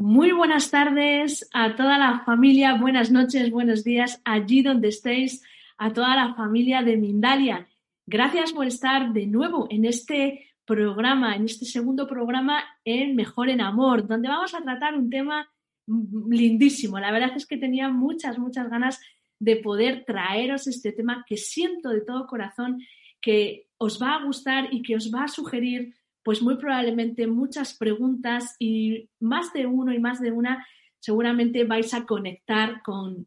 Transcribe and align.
Muy 0.00 0.30
buenas 0.30 0.70
tardes 0.70 1.50
a 1.52 1.74
toda 1.74 1.98
la 1.98 2.20
familia, 2.20 2.74
buenas 2.74 3.10
noches, 3.10 3.50
buenos 3.50 3.82
días, 3.82 4.22
allí 4.24 4.62
donde 4.62 4.86
estéis, 4.86 5.42
a 5.76 5.92
toda 5.92 6.14
la 6.14 6.34
familia 6.34 6.84
de 6.84 6.96
Mindalia. 6.96 7.66
Gracias 8.06 8.52
por 8.52 8.64
estar 8.64 9.12
de 9.12 9.26
nuevo 9.26 9.66
en 9.70 9.84
este 9.84 10.54
programa, 10.64 11.34
en 11.34 11.46
este 11.46 11.64
segundo 11.64 12.06
programa 12.06 12.62
en 12.84 13.16
Mejor 13.16 13.48
en 13.48 13.60
Amor, 13.60 14.06
donde 14.06 14.28
vamos 14.28 14.54
a 14.54 14.62
tratar 14.62 14.94
un 14.94 15.10
tema 15.10 15.50
lindísimo. 15.88 17.00
La 17.00 17.10
verdad 17.10 17.32
es 17.34 17.44
que 17.44 17.56
tenía 17.56 17.88
muchas, 17.88 18.38
muchas 18.38 18.70
ganas 18.70 19.00
de 19.40 19.56
poder 19.56 20.04
traeros 20.04 20.68
este 20.68 20.92
tema 20.92 21.24
que 21.26 21.36
siento 21.36 21.88
de 21.88 22.02
todo 22.02 22.28
corazón 22.28 22.80
que 23.20 23.66
os 23.78 24.00
va 24.00 24.14
a 24.14 24.24
gustar 24.24 24.68
y 24.70 24.80
que 24.80 24.94
os 24.94 25.12
va 25.12 25.24
a 25.24 25.28
sugerir 25.28 25.92
pues 26.22 26.42
muy 26.42 26.56
probablemente 26.56 27.26
muchas 27.26 27.74
preguntas 27.74 28.56
y 28.58 29.08
más 29.20 29.52
de 29.52 29.66
uno 29.66 29.92
y 29.92 29.98
más 29.98 30.20
de 30.20 30.32
una 30.32 30.66
seguramente 31.00 31.64
vais 31.64 31.94
a 31.94 32.04
conectar 32.04 32.82
con, 32.82 33.26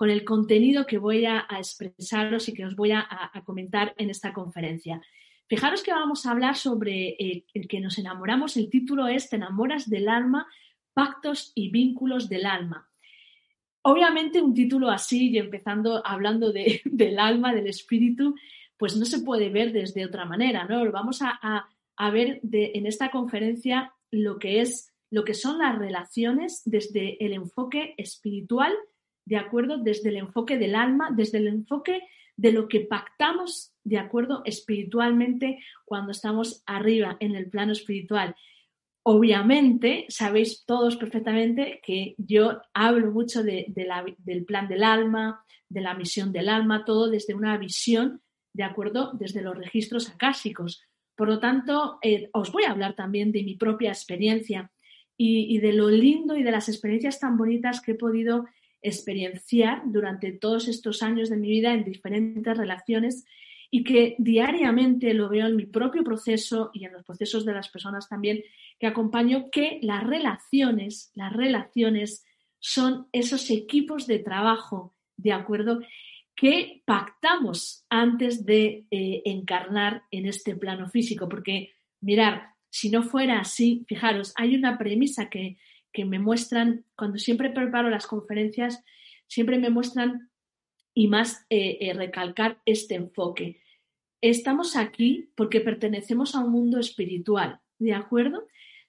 el 0.00 0.24
contenido 0.24 0.86
que 0.86 0.98
voy 0.98 1.24
a, 1.24 1.46
expresaros 1.58 2.48
y 2.48 2.54
que 2.54 2.64
os 2.64 2.76
voy 2.76 2.92
a, 2.92 3.06
comentar 3.44 3.94
en 3.96 4.10
esta 4.10 4.32
conferencia. 4.32 5.00
Fijaros 5.48 5.82
que 5.82 5.92
vamos 5.92 6.26
a 6.26 6.32
hablar 6.32 6.56
sobre 6.56 7.10
eh, 7.10 7.44
el 7.54 7.68
que 7.68 7.80
nos 7.80 7.98
enamoramos. 7.98 8.56
El 8.56 8.68
título 8.68 9.06
es 9.06 9.30
Te 9.30 9.36
enamoras 9.36 9.88
del 9.88 10.08
alma, 10.08 10.46
pactos 10.92 11.52
y 11.54 11.70
vínculos 11.70 12.28
del 12.28 12.46
alma. 12.46 12.88
Obviamente 13.82 14.42
un 14.42 14.54
título 14.54 14.90
así 14.90 15.30
y 15.30 15.38
empezando 15.38 16.04
hablando 16.04 16.52
del 16.84 17.18
alma, 17.18 17.54
del 17.54 17.68
espíritu, 17.68 18.34
pues 18.76 18.96
no 18.96 19.04
se 19.04 19.20
puede 19.20 19.48
ver 19.50 19.72
desde 19.72 20.04
otra 20.04 20.24
manera, 20.24 20.64
¿no? 20.64 20.90
Vamos 20.90 21.20
a, 21.22 21.68
ver 22.12 22.40
en 22.52 22.86
esta 22.86 23.10
conferencia 23.10 23.92
lo 24.10 24.38
que 24.38 24.60
es 24.60 24.92
lo 25.10 25.24
que 25.24 25.34
son 25.34 25.58
las 25.58 25.78
relaciones 25.78 26.62
desde 26.64 27.24
el 27.24 27.32
enfoque 27.32 27.94
espiritual, 27.96 28.74
de 29.24 29.36
acuerdo, 29.36 29.78
desde 29.78 30.08
el 30.08 30.16
enfoque 30.16 30.58
del 30.58 30.74
alma, 30.74 31.10
desde 31.14 31.38
el 31.38 31.46
enfoque 31.46 32.02
de 32.36 32.52
lo 32.52 32.68
que 32.68 32.80
pactamos, 32.80 33.72
de 33.84 33.98
acuerdo, 33.98 34.42
espiritualmente 34.44 35.60
cuando 35.84 36.10
estamos 36.10 36.62
arriba 36.66 37.16
en 37.20 37.34
el 37.34 37.48
plano 37.48 37.72
espiritual. 37.72 38.34
Obviamente, 39.04 40.06
sabéis 40.08 40.64
todos 40.66 40.96
perfectamente 40.96 41.80
que 41.82 42.16
yo 42.18 42.60
hablo 42.74 43.12
mucho 43.12 43.42
del 43.44 44.44
plan 44.44 44.68
del 44.68 44.82
alma, 44.82 45.44
de 45.68 45.80
la 45.80 45.94
misión 45.94 46.32
del 46.32 46.48
alma, 46.48 46.84
todo 46.84 47.08
desde 47.08 47.34
una 47.34 47.56
visión 47.56 48.20
¿de 48.56 48.62
acuerdo? 48.62 49.12
Desde 49.12 49.42
los 49.42 49.56
registros 49.56 50.08
acásicos. 50.08 50.82
Por 51.14 51.28
lo 51.28 51.38
tanto, 51.38 51.98
eh, 52.02 52.30
os 52.32 52.50
voy 52.52 52.64
a 52.64 52.70
hablar 52.70 52.94
también 52.94 53.30
de 53.30 53.42
mi 53.42 53.54
propia 53.54 53.90
experiencia 53.90 54.70
y, 55.18 55.58
de 55.58 55.72
lo 55.72 55.90
lindo 55.90 56.36
y 56.36 56.42
de 56.42 56.50
las 56.50 56.68
experiencias 56.68 57.20
tan 57.20 57.36
bonitas 57.36 57.80
que 57.80 57.92
he 57.92 57.94
podido 57.96 58.46
experienciar 58.82 59.82
durante 59.86 60.32
todos 60.32 60.68
estos 60.68 61.02
años 61.02 61.28
de 61.28 61.36
mi 61.36 61.48
vida 61.48 61.74
en 61.74 61.84
diferentes 61.84 62.56
relaciones 62.56 63.24
y 63.70 63.84
que 63.84 64.14
diariamente 64.18 65.12
lo 65.12 65.28
veo 65.28 65.46
en 65.46 65.56
mi 65.56 65.66
propio 65.66 66.02
proceso 66.02 66.70
y 66.72 66.84
en 66.84 66.92
los 66.92 67.04
procesos 67.04 67.44
de 67.44 67.52
las 67.52 67.68
personas 67.68 68.08
también 68.08 68.42
que 68.78 68.86
acompaño, 68.86 69.50
que 69.50 69.80
las 69.82 70.04
relaciones, 70.04 71.10
las 71.14 71.32
relaciones 71.32 72.24
son 72.58 73.08
esos 73.12 73.50
equipos 73.50 74.06
de 74.06 74.18
trabajo, 74.18 74.94
¿de 75.16 75.32
acuerdo? 75.32 75.80
Que 76.36 76.82
pactamos 76.84 77.84
antes 77.88 78.44
de 78.44 78.86
eh, 78.90 79.22
encarnar 79.24 80.04
en 80.10 80.26
este 80.26 80.54
plano 80.54 80.88
físico. 80.88 81.28
Porque, 81.28 81.72
mirar, 82.00 82.50
si 82.70 82.90
no 82.90 83.02
fuera 83.02 83.40
así, 83.40 83.84
fijaros, 83.88 84.34
hay 84.36 84.54
una 84.54 84.78
premisa 84.78 85.28
que, 85.30 85.56
me 86.04 86.18
muestran, 86.18 86.84
cuando 86.94 87.16
siempre 87.16 87.48
preparo 87.48 87.88
las 87.88 88.06
conferencias, 88.06 88.84
siempre 89.26 89.58
me 89.58 89.70
muestran 89.70 90.30
y 90.92 91.08
más 91.08 91.46
eh, 91.48 91.78
eh, 91.80 91.94
recalcar 91.94 92.60
este 92.66 92.96
enfoque. 92.96 93.62
Estamos 94.20 94.76
aquí 94.76 95.30
porque 95.34 95.62
pertenecemos 95.62 96.34
a 96.34 96.40
un 96.40 96.52
mundo 96.52 96.78
espiritual, 96.78 97.60
¿de 97.78 97.94
acuerdo? 97.94 98.46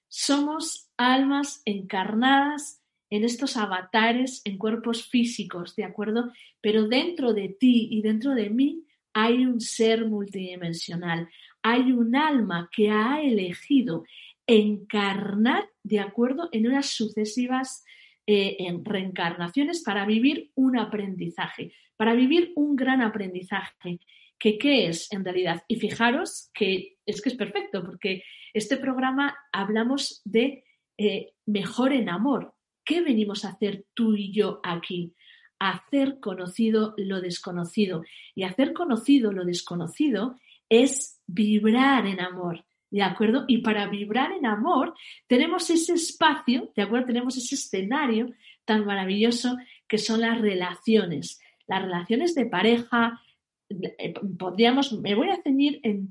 Somos 0.09 0.90
almas 0.97 1.62
encarnadas 1.64 2.84
en 3.09 3.23
estos 3.23 3.57
avatares 3.57 4.41
en 4.45 4.57
cuerpos 4.57 5.07
físicos, 5.07 5.75
¿de 5.75 5.84
acuerdo? 5.84 6.31
Pero 6.62 6.88
dentro 6.88 7.34
de 7.34 7.50
ti 7.50 7.88
y 7.91 8.01
dentro 8.01 8.34
de 8.34 8.50
mí 8.50 8.84
hay 9.13 9.45
un 9.45 9.62
ser 9.62 10.06
multidimensional, 10.06 11.29
hay 11.62 11.91
un 11.91 12.16
alma 12.16 12.69
que 12.72 12.90
ha 12.90 13.22
elegido 13.22 14.03
encarnar, 14.46 15.69
¿de 15.84 16.00
acuerdo?, 16.00 16.50
en 16.51 16.67
unas 16.67 16.88
sucesivas 16.88 17.84
eh, 18.25 18.57
reencarnaciones 18.84 19.84
para 19.84 20.06
vivir 20.06 20.51
un 20.56 20.78
aprendizaje, 20.78 21.73
para 21.96 22.13
vivir 22.13 22.51
un 22.56 22.75
gran 22.75 23.01
aprendizaje. 23.01 24.00
¿Que, 24.40 24.59
¿Qué 24.59 24.88
es 24.88 25.12
en 25.12 25.25
realidad? 25.25 25.63
Y 25.67 25.78
fijaros 25.78 26.51
que 26.53 26.97
es 27.06 27.22
que 27.22 27.29
es 27.29 27.35
perfecto, 27.35 27.84
porque 27.84 28.23
este 28.53 28.78
programa 28.78 29.35
hablamos 29.51 30.22
de 30.25 30.63
eh, 30.97 31.34
mejor 31.46 31.94
en 31.94 32.09
amor, 32.09 32.53
¿Qué 32.87 33.01
venimos 33.01 33.43
a 33.43 33.49
hacer 33.49 33.85
tú 33.93 34.15
y 34.15 34.31
yo 34.31 34.61
aquí? 34.63 35.13
Hacer 35.59 36.21
conocido 36.21 36.93
lo 36.95 37.19
desconocido. 37.19 38.03
Y 38.33 38.43
hacer 38.43 38.71
conocido 38.71 39.33
lo 39.33 39.43
desconocido 39.43 40.37
es 40.69 41.21
vibrar 41.27 42.07
en 42.07 42.21
amor. 42.21 42.63
¿De 42.89 43.03
acuerdo? 43.03 43.43
Y 43.49 43.57
para 43.57 43.87
vibrar 43.87 44.31
en 44.31 44.45
amor 44.45 44.93
tenemos 45.27 45.69
ese 45.69 45.95
espacio, 45.95 46.71
¿de 46.77 46.83
acuerdo? 46.83 47.07
Tenemos 47.07 47.35
ese 47.35 47.55
escenario 47.55 48.33
tan 48.63 48.85
maravilloso 48.85 49.57
que 49.89 49.97
son 49.97 50.21
las 50.21 50.39
relaciones. 50.39 51.41
Las 51.67 51.81
relaciones 51.81 52.35
de 52.35 52.45
pareja, 52.45 53.22
eh, 53.69 54.13
podríamos, 54.40 54.93
me 54.93 55.13
voy 55.13 55.29
a 55.29 55.41
ceñir 55.43 55.81
en, 55.83 56.07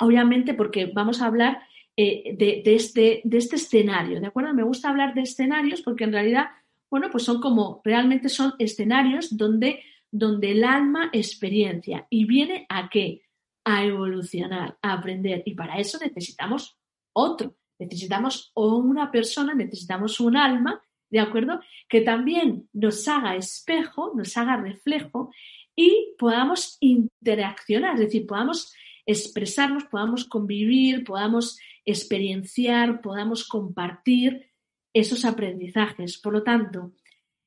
obviamente 0.00 0.54
porque 0.54 0.86
vamos 0.86 1.20
a 1.20 1.26
hablar 1.26 1.62
eh, 1.94 2.34
de, 2.38 2.62
este, 2.74 3.20
de 3.22 3.38
este 3.38 3.56
escenario, 3.56 4.18
¿de 4.18 4.26
acuerdo? 4.26 4.54
Me 4.54 4.62
gusta 4.62 4.88
hablar 4.88 5.12
de 5.12 5.22
escenarios 5.22 5.82
porque 5.82 6.04
en 6.04 6.12
realidad, 6.12 6.46
bueno, 6.90 7.08
pues 7.10 7.24
son 7.24 7.40
como, 7.40 7.82
realmente 7.84 8.30
son 8.30 8.54
escenarios 8.58 9.36
donde, 9.36 9.82
donde 10.10 10.52
el 10.52 10.64
alma 10.64 11.10
experiencia 11.12 12.06
y 12.08 12.24
viene 12.24 12.64
a 12.70 12.88
qué? 12.88 13.22
A 13.64 13.84
evolucionar, 13.84 14.78
a 14.80 14.94
aprender. 14.94 15.42
Y 15.44 15.54
para 15.54 15.78
eso 15.78 15.98
necesitamos 15.98 16.78
otro, 17.12 17.56
necesitamos 17.78 18.52
una 18.54 19.10
persona, 19.10 19.52
necesitamos 19.54 20.18
un 20.18 20.38
alma, 20.38 20.82
¿de 21.10 21.20
acuerdo? 21.20 21.60
Que 21.90 22.00
también 22.00 22.70
nos 22.72 23.06
haga 23.06 23.36
espejo, 23.36 24.12
nos 24.16 24.34
haga 24.38 24.56
reflejo 24.56 25.30
y 25.76 26.14
podamos 26.18 26.78
interaccionar, 26.80 27.94
es 27.94 28.00
decir, 28.00 28.26
podamos 28.26 28.74
expresarnos, 29.04 29.84
podamos 29.84 30.24
convivir, 30.24 31.04
podamos 31.04 31.58
experienciar, 31.84 33.00
podamos 33.00 33.46
compartir 33.46 34.50
esos 34.92 35.24
aprendizajes. 35.24 36.18
Por 36.18 36.32
lo 36.32 36.42
tanto, 36.42 36.92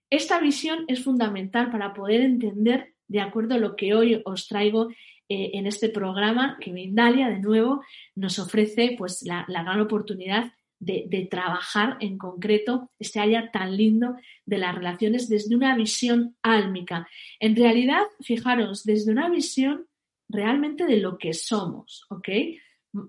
esta 0.09 0.39
visión 0.39 0.85
es 0.87 1.03
fundamental 1.03 1.69
para 1.71 1.93
poder 1.93 2.21
entender, 2.21 2.95
de 3.07 3.21
acuerdo 3.21 3.55
a 3.55 3.59
lo 3.59 3.75
que 3.75 3.93
hoy 3.93 4.21
os 4.25 4.47
traigo 4.47 4.89
eh, 5.27 5.51
en 5.53 5.65
este 5.65 5.89
programa, 5.89 6.57
que 6.59 6.71
Mindalia, 6.71 7.29
de 7.29 7.39
nuevo, 7.39 7.81
nos 8.15 8.37
ofrece 8.39 8.95
pues, 8.97 9.23
la, 9.23 9.45
gran 9.47 9.79
oportunidad 9.81 10.53
de, 10.79 11.27
trabajar 11.31 11.97
en 11.99 12.17
concreto 12.17 12.91
este 12.99 13.19
área 13.19 13.49
tan 13.49 13.75
lindo 13.75 14.15
de 14.45 14.59
las 14.59 14.75
relaciones 14.75 15.27
desde 15.27 15.55
una 15.55 15.75
visión 15.75 16.35
álmica. 16.43 17.07
En 17.39 17.55
realidad, 17.55 18.03
fijaros, 18.21 18.83
desde 18.83 19.11
una 19.11 19.29
visión 19.29 19.87
realmente 20.29 20.85
de 20.85 20.97
lo 20.97 21.17
que 21.17 21.33
somos, 21.33 22.05
¿ok? 22.09 22.29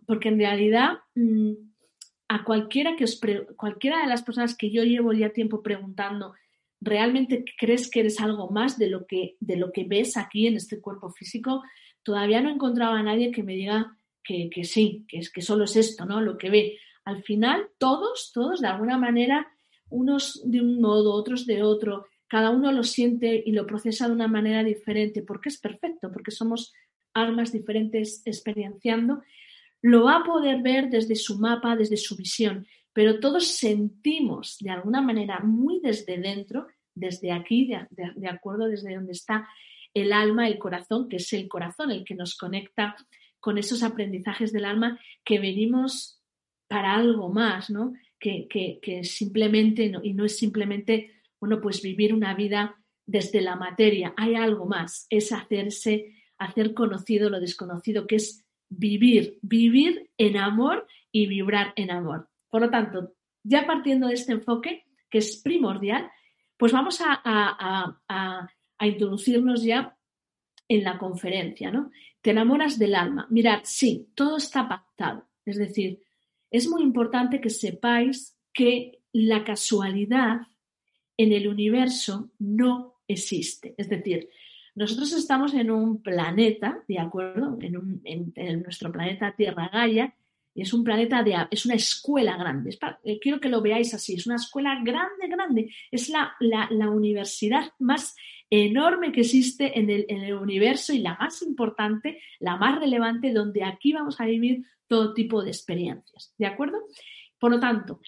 Porque 0.07 0.29
en 0.29 0.39
realidad 0.39 0.99
mm, 1.15 1.53
a 2.29 2.45
cualquiera 2.45 2.97
que 2.97 3.05
os 3.05 3.21
cualquiera 3.57 4.01
de 4.01 4.09
las 4.09 4.23
personas 4.23 4.57
que 4.57 4.71
yo 4.71 4.83
llevo 4.83 5.13
ya 5.13 5.31
tiempo 5.31 5.63
preguntando, 5.63 6.35
¿realmente 6.81 7.45
crees 7.59 7.91
que 7.91 8.01
eres 8.01 8.21
algo 8.21 8.51
más 8.51 8.79
de 8.79 8.89
lo 8.89 9.07
que, 9.07 9.37
de 9.41 9.57
lo 9.57 9.73
que 9.73 9.85
ves 9.85 10.17
aquí 10.17 10.47
en 10.47 10.57
este 10.57 10.81
cuerpo 10.81 11.11
físico? 11.11 11.63
Todavía 12.03 12.41
no 12.41 12.49
he 12.49 12.53
encontrado 12.53 12.95
a 12.95 13.03
nadie 13.03 13.31
que 13.31 13.43
me 13.43 13.55
diga 13.55 13.97
que, 14.23 14.51
que 14.51 14.65
sí, 14.65 15.05
que, 15.09 15.19
es, 15.19 15.31
que 15.31 15.43
solo 15.43 15.65
es 15.65 15.77
esto, 15.77 16.05
¿no? 16.05 16.21
Lo 16.21 16.37
que 16.37 16.51
ve. 16.51 16.79
Al 17.05 17.23
final, 17.23 17.69
todos, 17.79 18.33
todos, 18.35 18.61
de 18.61 18.67
alguna 18.67 18.99
manera, 18.99 19.47
unos 19.89 20.43
de 20.45 20.61
un 20.61 20.81
modo, 20.81 21.15
otros 21.15 21.47
de 21.47 21.63
otro, 21.63 22.07
cada 22.27 22.51
uno 22.51 22.73
lo 22.73 22.83
siente 22.83 23.43
y 23.47 23.53
lo 23.53 23.67
procesa 23.67 24.09
de 24.09 24.15
una 24.15 24.27
manera 24.27 24.65
diferente, 24.65 25.23
porque 25.23 25.49
es 25.49 25.59
perfecto, 25.59 26.11
porque 26.13 26.33
somos 26.33 26.73
almas 27.15 27.53
diferentes 27.53 28.23
experienciando 28.25 29.23
lo 29.83 30.05
va 30.05 30.17
a 30.17 30.25
poder 30.25 30.63
ver 30.63 30.89
desde 30.89 31.15
su 31.15 31.39
mapa, 31.39 31.77
desde 31.77 31.97
su 31.97 32.17
visión, 32.17 32.67
pero 32.93 33.21
todos 33.21 33.47
sentimos 33.47 34.57
de 34.61 34.71
alguna 34.71 35.03
manera 35.03 35.41
muy 35.41 35.81
desde 35.83 36.19
dentro, 36.19 36.67
desde 36.95 37.31
aquí, 37.31 37.71
de, 37.91 38.29
acuerdo, 38.29 38.69
desde 38.69 38.95
donde 38.95 39.13
está 39.13 39.47
el 39.93 40.15
alma, 40.15 40.49
el 40.49 40.59
corazón, 40.59 41.09
que 41.09 41.17
es 41.17 41.31
el 41.35 41.47
corazón 41.47 41.91
el 41.91 42.05
que 42.05 42.15
nos 42.15 42.37
conecta 42.37 42.97
con 43.39 43.59
esos 43.59 43.83
aprendizajes 43.83 44.51
del 44.51 44.65
alma 44.65 44.99
que 45.23 45.39
venimos 45.39 46.23
para 46.69 46.95
algo 46.95 47.29
más, 47.29 47.69
¿no? 47.69 47.93
Que, 48.19 48.49
que, 48.49 49.05
simplemente, 49.05 49.93
y 50.03 50.15
no 50.15 50.25
es 50.25 50.39
simplemente, 50.39 51.13
bueno, 51.39 51.61
pues 51.61 51.83
vivir 51.83 52.15
una 52.15 52.35
vida 52.35 52.77
desde 53.05 53.43
la 53.43 53.57
materia, 53.57 54.15
hay 54.17 54.37
algo 54.37 54.65
más, 54.65 55.07
es 55.11 55.33
hacerse, 55.33 56.15
hacer 56.39 56.73
conocido 56.73 57.29
lo 57.29 57.41
desconocido, 57.41 58.07
que 58.07 58.17
es 58.17 58.46
vivir, 58.69 59.39
vivir 59.43 60.11
en 60.19 60.37
amor 60.37 60.87
y 61.13 61.27
vibrar 61.27 61.73
en 61.77 61.91
amor. 61.91 62.29
Por 62.49 62.63
lo 62.63 62.71
tanto, 62.71 63.15
ya 63.43 63.67
partiendo 63.67 64.09
de 64.09 64.15
este 64.15 64.33
enfoque, 64.33 64.85
que 65.11 65.19
es 65.19 65.41
primordial, 65.43 66.11
pues 66.57 66.73
vamos 66.73 67.01
a, 67.03 67.99
introducirnos 68.81 69.63
ya 69.63 69.97
en 70.69 70.85
la 70.85 70.99
conferencia, 70.99 71.71
¿no? 71.71 71.91
Te 72.21 72.31
enamoras 72.31 72.79
del 72.79 72.95
alma. 72.95 73.27
Mirad, 73.31 73.61
sí, 73.65 74.09
todo 74.15 74.37
está 74.37 74.69
pactado. 74.69 75.29
Es 75.45 75.57
decir, 75.57 76.03
es 76.51 76.69
muy 76.69 76.83
importante 76.83 77.41
que 77.41 77.51
sepáis 77.51 78.37
que 78.53 79.01
la 79.13 79.45
casualidad 79.45 80.41
en 81.17 81.33
el 81.33 81.49
universo 81.49 82.31
no 82.39 83.01
existe. 83.07 83.75
Es 83.79 83.89
decir, 83.89 84.29
nosotros 84.77 85.11
estamos 85.15 85.55
en 85.55 85.71
un 85.71 86.03
planeta, 86.03 86.83
¿de 86.87 86.99
acuerdo? 86.99 87.59
En, 87.63 88.63
nuestro 88.63 88.93
planeta 88.93 89.35
Tierra 89.35 89.71
Gaia, 89.73 90.15
y 90.55 90.63
es 90.63 90.73
un 90.75 90.85
planeta 90.85 91.23
de, 91.23 91.35
es 91.51 91.65
una 91.65 91.75
escuela 91.75 92.37
grande. 92.37 92.79
Eh, 93.03 93.19
quiero 93.19 93.41
que 93.41 93.49
lo 93.49 93.63
veáis 93.63 93.95
así, 93.95 94.15
es 94.15 94.27
una 94.27 94.37
escuela 94.37 94.79
grande, 94.85 95.29
grande. 95.29 95.75
Es 95.91 96.11
la, 96.11 96.37
universidad 96.91 97.73
más 97.79 98.15
enorme 98.51 99.13
que 99.13 99.23
existe 99.23 99.79
en 99.79 99.89
el, 99.89 100.05
en 100.09 100.25
el, 100.25 100.35
universo 100.35 100.93
y 100.93 100.99
la 100.99 101.17
más 101.19 101.41
importante, 101.41 102.21
la 102.39 102.57
más 102.57 102.79
relevante, 102.79 103.33
donde 103.33 103.65
aquí 103.65 103.95
vamos 103.95 104.21
a 104.21 104.27
vivir 104.27 104.63
todo 104.87 105.15
tipo 105.15 105.43
de 105.43 105.51
experiencias. 105.51 106.35
¿De 106.37 106.47
acuerdo? 106.47 106.79
Por 107.39 107.51
lo 107.51 107.61
tanto, 107.61 108.01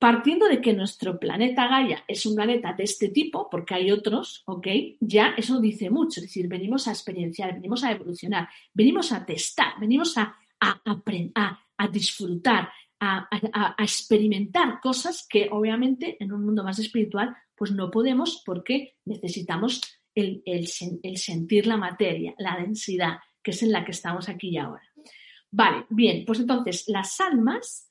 Partiendo 0.00 0.48
de 0.48 0.62
que 0.62 0.72
nuestro 0.72 1.20
planeta 1.20 1.68
Gaia 1.68 2.02
es 2.08 2.24
un 2.24 2.34
planeta 2.34 2.72
de 2.72 2.84
este 2.84 3.10
tipo, 3.10 3.50
porque 3.50 3.74
hay 3.74 3.90
otros, 3.90 4.42
¿ok? 4.46 4.66
Ya 4.98 5.34
eso 5.36 5.60
dice 5.60 5.90
mucho, 5.90 6.20
es 6.20 6.26
decir, 6.26 6.48
venimos 6.48 6.88
a 6.88 6.92
experienciar, 6.92 7.52
venimos 7.52 7.84
a 7.84 7.92
evolucionar, 7.92 8.48
venimos 8.72 9.12
a 9.12 9.26
testar, 9.26 9.74
venimos 9.78 10.16
a, 10.16 10.34
a, 10.58 11.88
disfrutar, 11.92 12.70
a, 12.98 13.76
experimentar 13.78 14.80
cosas 14.80 15.26
que 15.28 15.50
obviamente 15.52 16.16
en 16.18 16.32
un 16.32 16.46
mundo 16.46 16.64
más 16.64 16.78
espiritual 16.78 17.36
pues 17.54 17.70
no 17.70 17.90
podemos 17.90 18.42
porque 18.46 18.96
necesitamos 19.04 19.82
el, 20.14 20.42
el 20.46 21.18
sentir 21.18 21.66
la 21.66 21.76
materia, 21.76 22.34
la 22.38 22.56
densidad, 22.56 23.18
que 23.42 23.50
es 23.50 23.62
en 23.62 23.72
la 23.72 23.84
que 23.84 23.92
estamos 23.92 24.30
aquí 24.30 24.48
y 24.48 24.56
ahora. 24.56 24.82
Vale, 25.50 25.84
bien, 25.90 26.24
pues 26.24 26.40
entonces 26.40 26.84
las 26.86 27.20
almas 27.20 27.89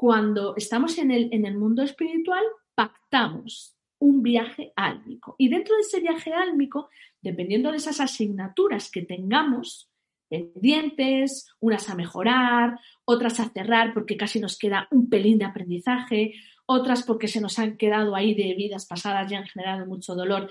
cuando 0.00 0.54
estamos 0.56 0.96
en 0.96 1.10
el, 1.10 1.28
en 1.30 1.44
el 1.44 1.58
mundo 1.58 1.82
espiritual, 1.82 2.42
pactamos 2.74 3.76
un 3.98 4.22
viaje 4.22 4.72
álmico. 4.74 5.34
Y 5.36 5.50
dentro 5.50 5.76
de 5.76 5.82
ese 5.82 6.00
viaje 6.00 6.32
álmico, 6.32 6.88
dependiendo 7.20 7.70
de 7.70 7.76
esas 7.76 8.00
asignaturas 8.00 8.90
que 8.90 9.02
tengamos, 9.02 9.90
pendientes, 10.30 11.50
unas 11.60 11.90
a 11.90 11.96
mejorar, 11.96 12.78
otras 13.04 13.40
a 13.40 13.50
cerrar 13.50 13.92
porque 13.92 14.16
casi 14.16 14.40
nos 14.40 14.56
queda 14.56 14.88
un 14.90 15.10
pelín 15.10 15.36
de 15.36 15.44
aprendizaje, 15.44 16.32
otras 16.64 17.02
porque 17.02 17.28
se 17.28 17.42
nos 17.42 17.58
han 17.58 17.76
quedado 17.76 18.16
ahí 18.16 18.34
de 18.34 18.54
vidas 18.54 18.86
pasadas 18.86 19.30
y 19.30 19.34
han 19.34 19.44
generado 19.48 19.84
mucho 19.84 20.14
dolor 20.14 20.50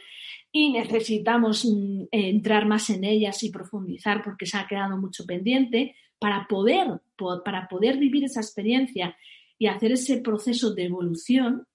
y 0.51 0.74
necesitamos 0.74 1.66
mm, 1.66 2.04
entrar 2.12 2.68
más 2.68 2.92
en 2.92 3.04
ellas 3.04 3.42
y 3.42 3.50
profundizar 3.50 4.22
porque 4.22 4.46
se 4.46 4.60
ha 4.60 4.68
quedado 4.68 4.96
mucho 4.96 5.25
pendiente 5.25 5.96
para 6.19 6.46
poder, 6.48 7.01
para 7.44 7.68
poder 7.68 7.98
vivir 7.98 8.25
esa 8.25 8.42
experiencia 8.42 9.18
y 9.60 9.68
hacer 9.68 9.92
ese 9.92 10.18
proceso 10.22 10.74
de 10.74 10.86
evolución, 10.86 11.68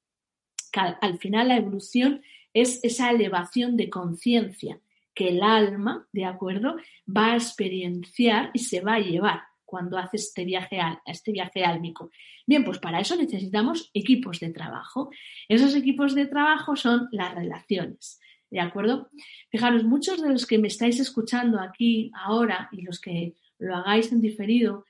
que 0.72 0.80
al, 0.80 1.18
final 1.18 1.48
la 1.48 1.58
evolución 1.58 2.22
es 2.52 2.82
esa 2.82 3.10
elevación 3.10 3.76
de 3.76 3.90
conciencia 3.90 4.80
que 5.14 5.28
el 5.28 5.42
alma, 5.42 6.08
¿de 6.12 6.24
acuerdo?, 6.24 6.76
va 7.06 7.32
a 7.32 7.36
experienciar 7.36 8.50
y 8.52 8.60
se 8.60 8.80
va 8.80 8.94
a 8.94 9.00
llevar 9.00 9.42
cuando 9.64 9.98
hace 9.98 10.16
este 10.16 10.44
viaje, 10.44 10.80
este 11.06 11.30
viaje 11.30 11.64
álmico. 11.64 12.10
Bien, 12.46 12.64
pues 12.64 12.78
para 12.78 13.00
eso 13.00 13.16
necesitamos 13.16 13.90
equipos 13.94 14.40
de 14.40 14.50
trabajo. 14.50 15.10
Esos 15.48 15.74
equipos 15.76 16.14
de 16.14 16.26
trabajo 16.26 16.74
son 16.74 17.08
las 17.12 17.34
relaciones. 17.34 18.18
¿De 18.50 18.60
acuerdo? 18.60 19.10
Fijaros, 19.50 19.84
muchos 19.84 20.22
de 20.22 20.30
los 20.30 20.46
que 20.46 20.58
me 20.58 20.68
estáis 20.68 21.00
escuchando 21.00 21.60
aquí 21.60 22.10
ahora 22.14 22.68
y 22.72 22.82
los 22.82 23.00
que 23.00 23.34
lo 23.58 23.76
hagáis 23.76 24.12
en 24.12 24.20
diferido, 24.20 24.84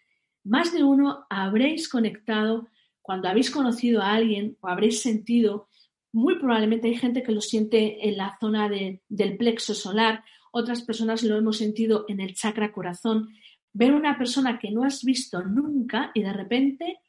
más 0.44 0.72
de 0.72 0.84
uno 0.84 1.26
habréis 1.30 1.88
conectado 1.88 2.68
cuando 3.04 3.28
habéis 3.28 3.50
conocido 3.50 4.00
a 4.00 4.14
alguien 4.14 4.56
o 4.62 4.68
habréis 4.68 5.02
sentido, 5.02 5.68
muy 6.10 6.38
probablemente 6.38 6.88
hay 6.88 6.96
gente 6.96 7.22
que 7.22 7.32
lo 7.32 7.42
siente 7.42 8.08
en 8.08 8.16
la 8.16 8.38
zona 8.40 8.70
del 8.70 9.36
plexo 9.36 9.74
solar, 9.74 10.24
otras 10.52 10.80
personas 10.80 11.22
lo 11.22 11.36
hemos 11.36 11.58
sentido 11.58 12.06
en 12.08 12.20
el 12.20 12.34
chakra 12.34 12.72
corazón. 12.72 13.28
Ver 13.74 13.92
una 13.92 14.16
persona 14.16 14.58
que 14.58 14.70
no 14.70 14.84
has 14.84 15.04
visto 15.04 15.42
nunca 15.42 16.12
y 16.14 16.22
de 16.22 16.32
repente 16.32 17.00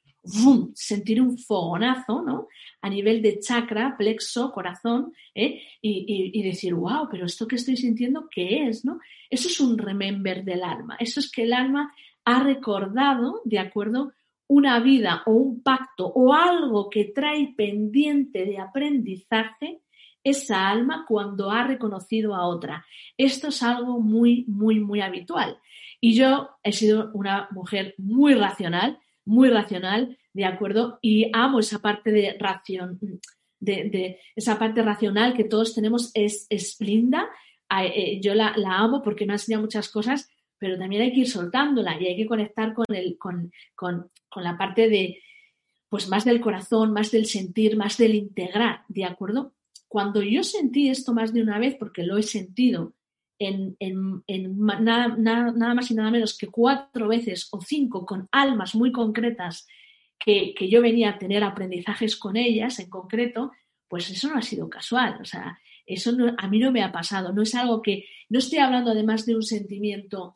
sentir 0.74 1.22
un 1.22 1.38
fogonazo, 1.38 2.24
¿no? 2.24 2.50
A 2.82 2.90
nivel 2.90 3.22
de 3.22 3.40
chakra, 3.40 3.96
plexo, 3.98 4.52
corazón, 4.52 5.14
¿eh? 5.34 5.62
y, 5.82 6.32
y, 6.34 6.44
decir, 6.44 6.74
wow, 6.74 7.08
pero 7.10 7.25
esto 7.25 7.48
que 7.48 7.56
estoy 7.56 7.78
sintiendo, 7.78 8.28
¿qué 8.30 8.68
es, 8.68 8.84
no? 8.84 9.00
Eso 9.30 9.48
es 9.48 9.62
un 9.62 9.78
remember 9.78 10.44
del 10.44 10.62
alma. 10.62 10.98
Eso 11.00 11.22
es 11.22 11.32
que 11.32 11.44
el 11.44 11.54
alma 11.54 11.94
ha 12.25 12.44
recordado, 12.44 13.42
de 13.46 13.60
acuerdo 13.60 14.12
una 14.48 14.80
vida 14.80 15.24
o 15.25 15.32
un 15.32 15.62
pacto 15.62 16.08
o 16.08 16.34
algo 16.34 16.90
que 16.90 17.06
trae 17.06 17.54
pendiente 17.56 18.46
de 18.46 18.60
aprendizaje 18.60 19.82
esa 20.24 20.68
alma 20.70 21.06
cuando 21.08 21.52
ha 21.52 21.68
reconocido 21.68 22.36
a 22.36 22.48
otra. 22.48 22.86
Esto 23.16 23.50
es 23.50 23.62
algo 23.62 24.00
muy, 24.00 24.44
muy, 24.48 24.80
muy 24.80 25.02
habitual. 25.02 25.60
Y 26.02 26.16
yo 26.16 26.50
he 26.64 26.72
sido 26.72 27.12
una 27.14 27.48
mujer 27.52 27.94
muy 27.98 28.34
racional, 28.34 29.00
muy 29.24 29.50
racional, 29.50 30.18
¿de 30.34 30.46
acuerdo? 30.46 31.00
Y 31.02 31.30
amo 31.32 31.60
esa 31.60 31.80
parte 31.80 32.12
de 32.12 32.36
ración, 32.40 33.00
de, 33.60 34.20
esa 34.36 34.58
parte 34.58 34.82
racional 34.82 35.36
que 35.36 35.44
todos 35.44 35.75
tenemos, 35.75 36.12
es, 36.16 36.48
es 36.50 36.75
linda. 36.80 37.30
Eh, 37.82 38.20
yo 38.22 38.34
la, 38.34 38.54
la, 38.58 38.78
amo 38.80 39.02
porque 39.04 39.25
me 39.25 39.34
ha 39.34 39.36
enseñado 39.36 39.64
muchas 39.64 39.90
cosas 39.90 40.30
pero 40.65 40.79
también 40.79 41.03
hay 41.03 41.13
que 41.13 41.19
ir 41.19 41.29
soltándola 41.29 41.95
y 42.01 42.07
hay 42.07 42.15
que 42.15 42.25
conectar 42.25 42.74
con, 42.74 42.88
el, 42.89 43.19
con, 43.19 43.51
la 44.36 44.57
parte 44.57 44.89
de, 44.89 45.22
pues 45.89 46.10
más 46.10 46.25
del 46.25 46.41
corazón, 46.41 46.91
más 46.91 47.12
del 47.12 47.27
sentir, 47.27 47.77
más 47.77 48.00
del 48.00 48.15
integrar, 48.15 48.81
¿de 48.88 49.05
acuerdo? 49.05 49.53
Cuando 49.88 50.24
yo 50.24 50.43
sentí 50.43 50.89
esto 50.89 51.13
más 51.13 51.36
de 51.36 51.43
una 51.43 51.60
vez, 51.60 51.75
porque 51.77 52.01
lo 52.01 52.17
he 52.17 52.24
sentido 52.24 52.93
en, 53.38 53.77
nada, 54.27 55.15
nada, 55.15 55.74
más 55.75 55.91
y 55.91 55.93
nada 55.93 56.10
menos 56.10 56.36
que 56.36 56.48
cuatro 56.48 57.10
veces 57.10 57.48
o 57.51 57.62
cinco 57.62 58.03
con 58.03 58.27
almas 58.31 58.74
muy 58.74 58.91
concretas 58.91 59.67
que, 60.17 60.55
que 60.57 60.67
yo 60.67 60.81
venía 60.81 61.12
a 61.12 61.19
tener 61.19 61.43
aprendizajes 61.43 62.15
con 62.15 62.38
ellas 62.38 62.79
en 62.79 62.89
concreto, 62.89 63.51
pues 63.88 64.10
eso 64.10 64.29
no 64.29 64.39
ha 64.39 64.41
sido 64.41 64.67
casual, 64.67 65.19
o 65.22 65.25
sea, 65.25 65.60
eso 65.86 66.12
a 66.39 66.48
mí 66.48 66.57
no 66.57 66.72
me 66.72 66.81
ha 66.81 66.91
pasado, 66.91 67.31
no 67.34 67.43
es 67.43 67.53
algo 67.53 67.84
que, 67.84 68.05
no 68.29 68.39
estoy 68.39 68.57
hablando 68.57 68.89
además 68.89 69.27
de 69.27 69.36
un 69.36 69.43
sentimiento, 69.43 70.36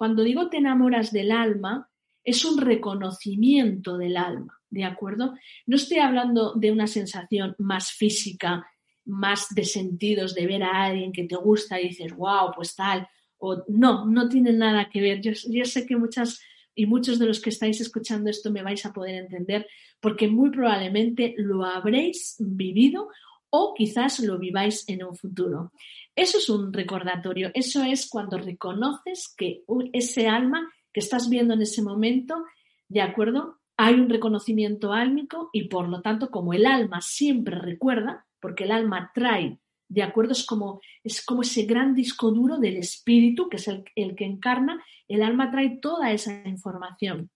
cuando 0.00 0.22
digo 0.22 0.48
te 0.48 0.56
enamoras 0.56 1.12
del 1.12 1.30
alma, 1.30 1.90
es 2.24 2.46
un 2.46 2.56
reconocimiento 2.56 3.98
del 3.98 4.16
alma, 4.16 4.58
¿de 4.70 4.84
acuerdo? 4.84 5.34
No 5.66 5.76
estoy 5.76 5.98
hablando 5.98 6.54
de 6.54 6.72
una 6.72 6.86
sensación 6.86 7.54
más 7.58 7.90
física, 7.90 8.66
más 9.04 9.48
de 9.54 9.64
sentidos, 9.64 10.34
de 10.34 10.46
ver 10.46 10.62
a 10.62 10.84
alguien 10.84 11.12
que 11.12 11.24
te 11.24 11.36
gusta 11.36 11.78
y 11.78 11.88
dices, 11.88 12.16
wow, 12.16 12.50
pues 12.56 12.74
tal, 12.74 13.06
o 13.36 13.62
no, 13.68 14.06
no 14.06 14.26
tiene 14.30 14.54
nada 14.54 14.88
que 14.88 15.02
ver. 15.02 15.20
Yo, 15.20 15.32
yo 15.50 15.66
sé 15.66 15.84
que 15.84 15.98
muchas 15.98 16.40
y 16.74 16.86
muchos 16.86 17.18
de 17.18 17.26
los 17.26 17.38
que 17.38 17.50
estáis 17.50 17.78
escuchando 17.82 18.30
esto 18.30 18.50
me 18.50 18.62
vais 18.62 18.86
a 18.86 18.94
poder 18.94 19.16
entender 19.16 19.66
porque 20.00 20.28
muy 20.28 20.48
probablemente 20.48 21.34
lo 21.36 21.62
habréis 21.62 22.36
vivido 22.38 23.10
o 23.50 23.74
quizás 23.74 24.20
lo 24.20 24.38
viváis 24.38 24.88
en 24.88 25.04
un 25.04 25.14
futuro. 25.14 25.72
Eso 26.16 26.38
es 26.38 26.48
un 26.50 26.72
recordatorio, 26.72 27.50
eso 27.54 27.82
es 27.82 28.08
cuando 28.08 28.36
reconoces 28.36 29.32
que 29.36 29.64
ese 29.92 30.28
alma 30.28 30.70
que 30.92 31.00
estás 31.00 31.28
viendo 31.28 31.54
en 31.54 31.62
ese 31.62 31.82
momento, 31.82 32.44
¿de 32.88 33.00
acuerdo? 33.00 33.60
Hay 33.76 33.94
un 33.94 34.10
reconocimiento 34.10 34.92
álmico 34.92 35.50
y 35.52 35.68
por 35.68 35.88
lo 35.88 36.02
tanto, 36.02 36.30
como 36.30 36.52
el 36.52 36.66
alma 36.66 37.00
siempre 37.00 37.58
recuerda, 37.58 38.26
porque 38.40 38.64
el 38.64 38.72
alma 38.72 39.12
trae, 39.14 39.58
¿de 39.88 40.02
acuerdo? 40.02 40.32
Es 40.32 40.44
como, 40.44 40.80
es 41.02 41.24
como 41.24 41.42
ese 41.42 41.62
gran 41.64 41.94
disco 41.94 42.30
duro 42.30 42.58
del 42.58 42.76
espíritu, 42.76 43.48
que 43.48 43.56
es 43.56 43.68
el, 43.68 43.84
el 43.94 44.14
que 44.16 44.24
encarna, 44.24 44.84
el 45.08 45.22
alma 45.22 45.50
trae 45.50 45.78
toda 45.80 46.12
esa 46.12 46.46
información. 46.46 47.30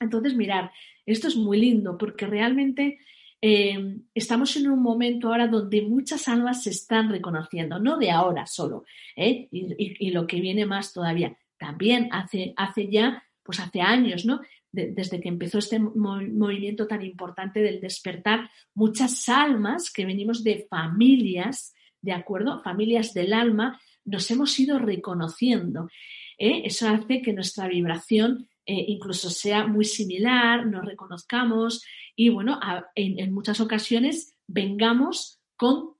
Entonces, 0.00 0.36
mirar, 0.36 0.70
esto 1.06 1.28
es 1.28 1.36
muy 1.36 1.58
lindo 1.58 1.98
porque 1.98 2.26
realmente 2.26 2.98
eh, 3.40 3.96
estamos 4.14 4.56
en 4.56 4.68
un 4.68 4.82
momento 4.82 5.28
ahora 5.28 5.46
donde 5.46 5.82
muchas 5.82 6.28
almas 6.28 6.64
se 6.64 6.70
están 6.70 7.10
reconociendo, 7.10 7.78
no 7.78 7.96
de 7.98 8.10
ahora 8.10 8.46
solo, 8.46 8.84
¿eh? 9.16 9.48
y, 9.50 10.10
lo 10.10 10.26
que 10.26 10.40
viene 10.40 10.66
más 10.66 10.92
todavía. 10.92 11.36
También 11.58 12.08
hace, 12.12 12.52
hace 12.56 12.88
ya, 12.88 13.22
pues 13.42 13.60
hace 13.60 13.80
años, 13.80 14.24
¿no? 14.24 14.40
desde 14.70 15.20
que 15.20 15.28
empezó 15.28 15.58
este 15.58 15.78
movimiento 15.78 16.86
tan 16.86 17.02
importante 17.02 17.60
del 17.60 17.80
despertar, 17.80 18.50
muchas 18.74 19.28
almas 19.28 19.90
que 19.90 20.04
venimos 20.04 20.44
de 20.44 20.66
familias, 20.68 21.74
¿de 22.02 22.12
acuerdo? 22.12 22.62
Familias 22.62 23.14
del 23.14 23.32
alma, 23.32 23.80
nos 24.04 24.30
hemos 24.30 24.58
ido 24.58 24.78
reconociendo. 24.78 25.88
¿eh? 26.36 26.62
Eso 26.64 26.88
hace 26.88 27.22
que 27.22 27.32
nuestra 27.32 27.66
vibración 27.66 28.48
eh, 28.70 28.84
incluso 28.88 29.30
sea 29.30 29.66
muy 29.66 29.86
similar, 29.86 30.66
nos 30.66 30.84
reconozcamos 30.84 31.82
y 32.14 32.28
bueno, 32.28 32.60
en, 32.94 33.32
muchas 33.32 33.62
ocasiones 33.62 34.36
vengamos 34.46 35.40
con, 35.56 35.94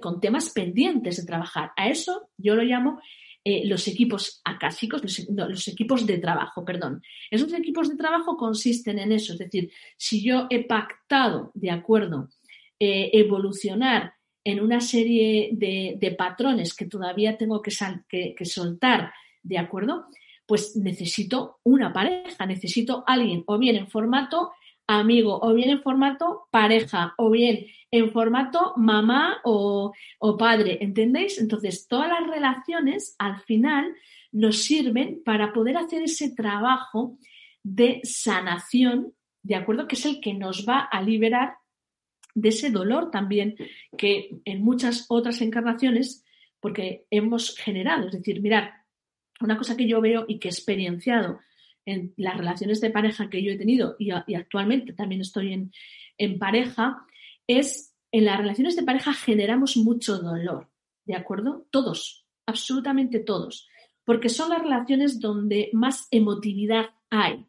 con 0.00 0.20
temas 0.20 0.50
pendientes 0.50 1.18
de 1.18 1.24
trabajar. 1.24 1.70
A 1.76 1.88
eso 1.88 2.30
yo 2.36 2.56
lo 2.56 2.64
llamo 2.64 3.00
eh, 3.44 3.62
los 3.66 3.86
equipos 3.86 4.40
acásicos, 4.44 5.02
los, 5.28 5.68
equipos 5.68 6.04
de 6.04 6.18
trabajo, 6.18 6.64
perdón. 6.64 7.00
Esos 7.30 7.52
equipos 7.52 7.88
de 7.88 7.96
trabajo 7.96 8.36
consisten 8.36 8.98
en 8.98 9.12
eso, 9.12 9.34
es 9.34 9.38
decir, 9.38 9.70
si 9.96 10.20
yo 10.20 10.48
he 10.50 10.66
pactado, 10.66 11.52
de 11.54 11.70
acuerdo, 11.70 12.28
eh, 12.80 13.10
evolucionar 13.12 14.14
en 14.42 14.58
una 14.58 14.80
serie 14.80 15.50
de, 15.52 16.14
patrones 16.18 16.74
que 16.74 16.86
todavía 16.86 17.38
tengo 17.38 17.62
que 17.62 17.70
soltar, 18.44 19.12
¿de 19.44 19.58
acuerdo? 19.58 20.06
Pues 20.46 20.76
necesito 20.76 21.58
una 21.62 21.92
pareja, 21.92 22.46
necesito 22.46 23.04
alguien 23.06 23.44
o 23.46 23.58
bien 23.58 23.76
en 23.76 23.88
formato 23.88 24.52
amigo, 24.86 25.38
o 25.40 25.54
bien 25.54 25.70
en 25.70 25.82
formato 25.82 26.46
pareja, 26.50 27.14
o 27.16 27.30
bien 27.30 27.66
en 27.90 28.10
formato 28.10 28.74
mamá 28.76 29.38
o, 29.44 29.92
padre, 30.38 30.78
¿entendéis? 30.80 31.38
Entonces, 31.40 31.86
todas 31.88 32.08
las 32.08 32.28
relaciones 32.28 33.14
al 33.18 33.40
final 33.42 33.94
nos 34.32 34.58
sirven 34.62 35.22
para 35.24 35.52
poder 35.52 35.76
hacer 35.76 36.02
ese 36.02 36.34
trabajo 36.34 37.16
de 37.62 38.00
sanación, 38.02 39.14
¿de 39.42 39.54
acuerdo? 39.54 39.86
Que 39.86 39.94
es 39.94 40.04
el 40.04 40.20
que 40.20 40.34
nos 40.34 40.68
va 40.68 40.80
a 40.80 41.00
liberar 41.02 41.54
de 42.34 42.48
ese 42.48 42.70
dolor 42.70 43.10
también 43.10 43.54
que 43.96 44.40
en 44.44 44.62
muchas 44.62 45.06
otras 45.08 45.40
encarnaciones, 45.40 46.24
porque 46.58 47.06
hemos 47.10 47.56
generado. 47.56 48.08
Es 48.08 48.12
decir, 48.14 48.42
mirar, 48.42 48.83
una 49.40 49.56
cosa 49.58 49.76
que 49.76 49.88
yo 49.88 50.00
veo 50.00 50.24
y 50.28 50.38
que 50.38 50.48
he 50.48 50.50
experienciado 50.50 51.40
en 51.86 52.14
las 52.16 52.36
relaciones 52.36 52.80
de 52.80 52.90
pareja 52.90 53.28
que 53.28 53.42
yo 53.42 53.52
he 53.52 53.58
tenido 53.58 53.96
y, 53.98 54.10
actualmente 54.10 54.92
también 54.92 55.20
estoy 55.20 55.52
en, 55.52 55.72
en, 56.18 56.38
pareja, 56.38 57.04
es 57.46 57.94
en 58.10 58.24
las 58.24 58.38
relaciones 58.38 58.76
de 58.76 58.84
pareja 58.84 59.12
generamos 59.12 59.76
mucho 59.76 60.18
dolor, 60.18 60.70
¿de 61.04 61.16
acuerdo? 61.16 61.66
Todos, 61.70 62.26
absolutamente 62.46 63.20
todos, 63.20 63.68
porque 64.04 64.28
son 64.28 64.50
las 64.50 64.62
relaciones 64.62 65.20
donde 65.20 65.70
más 65.72 66.08
emotividad 66.10 66.90
hay, 67.10 67.46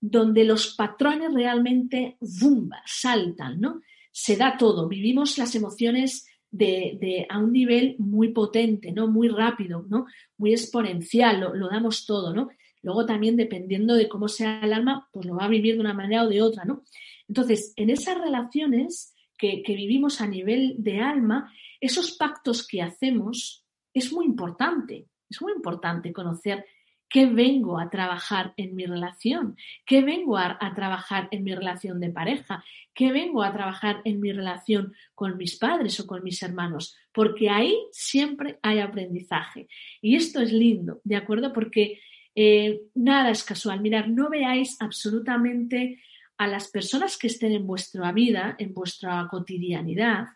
donde 0.00 0.44
los 0.44 0.74
patrones 0.74 1.32
realmente 1.32 2.16
¡bum! 2.20 2.70
saltan, 2.84 3.60
¿no? 3.60 3.82
Se 4.10 4.36
da 4.36 4.56
todo, 4.56 4.88
vivimos 4.88 5.38
las 5.38 5.54
emociones 5.54 6.26
de, 6.56 7.26
a 7.28 7.38
un 7.38 7.52
nivel 7.52 7.96
muy 7.98 8.28
potente, 8.28 8.92
¿no? 8.92 9.08
Muy 9.08 9.28
rápido, 9.28 9.84
¿no? 9.88 10.06
Muy 10.36 10.52
exponencial, 10.52 11.40
lo, 11.40 11.68
damos 11.68 12.06
todo, 12.06 12.34
¿no? 12.34 12.48
Luego 12.82 13.04
también 13.04 13.36
dependiendo 13.36 13.94
de 13.94 14.08
cómo 14.08 14.28
sea 14.28 14.60
el 14.60 14.72
alma, 14.72 15.08
pues 15.12 15.26
lo 15.26 15.36
va 15.36 15.44
a 15.44 15.48
vivir 15.48 15.74
de 15.74 15.80
una 15.80 15.94
manera 15.94 16.24
o 16.24 16.28
de 16.28 16.42
otra, 16.42 16.64
¿no? 16.64 16.82
Entonces, 17.28 17.72
en 17.76 17.90
esas 17.90 18.18
relaciones 18.18 19.14
que, 19.36 19.62
que 19.62 19.74
vivimos 19.74 20.20
a 20.20 20.26
nivel 20.26 20.76
de 20.78 21.00
alma, 21.00 21.52
esos 21.80 22.12
pactos 22.12 22.66
que 22.66 22.82
hacemos 22.82 23.64
es 23.92 24.12
muy 24.12 24.26
importante, 24.26 25.06
es 25.28 25.42
muy 25.42 25.52
importante 25.52 26.12
conocer 26.12 26.64
¿Qué 27.08 27.26
vengo 27.26 27.78
a 27.78 27.88
trabajar 27.88 28.52
en 28.56 28.74
mi 28.74 28.84
relación? 28.84 29.56
¿Qué 29.84 30.02
vengo 30.02 30.36
a, 30.38 30.58
trabajar 30.74 31.28
en 31.30 31.44
mi 31.44 31.54
relación 31.54 32.00
de 32.00 32.10
pareja? 32.10 32.64
¿Qué 32.94 33.12
vengo 33.12 33.42
a 33.42 33.52
trabajar 33.52 34.02
en 34.04 34.20
mi 34.20 34.32
relación 34.32 34.92
con 35.14 35.36
mis 35.36 35.56
padres 35.56 36.00
o 36.00 36.06
con 36.06 36.24
mis 36.24 36.42
hermanos? 36.42 36.96
Porque 37.12 37.48
ahí 37.48 37.76
siempre 37.92 38.58
hay 38.62 38.80
aprendizaje. 38.80 39.68
Y 40.00 40.16
esto 40.16 40.40
es 40.40 40.52
lindo, 40.52 41.00
¿de 41.04 41.16
acuerdo? 41.16 41.52
Porque 41.52 42.00
eh, 42.34 42.82
nada 42.94 43.30
es 43.30 43.44
casual. 43.44 43.80
Mirad, 43.80 44.06
no 44.06 44.28
veáis 44.28 44.76
absolutamente 44.80 46.02
a 46.38 46.46
las 46.46 46.68
personas 46.68 47.16
que 47.16 47.28
estén 47.28 47.52
en 47.52 47.66
vuestra 47.66 48.12
vida, 48.12 48.56
en 48.58 48.74
vuestra 48.74 49.26
cotidianidad, 49.30 50.26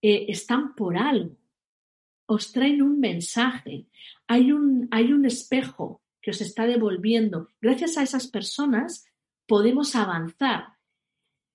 eh, 0.00 0.26
están 0.28 0.74
por 0.74 0.96
algo 0.96 1.37
os 2.28 2.52
traen 2.52 2.82
un 2.82 3.00
mensaje, 3.00 3.86
hay 4.26 4.52
un, 4.52 4.86
hay 4.90 5.12
un 5.12 5.24
espejo 5.24 6.02
que 6.20 6.30
os 6.30 6.40
está 6.42 6.66
devolviendo. 6.66 7.48
Gracias 7.60 7.96
a 7.96 8.02
esas 8.02 8.28
personas 8.28 9.06
podemos 9.46 9.96
avanzar. 9.96 10.74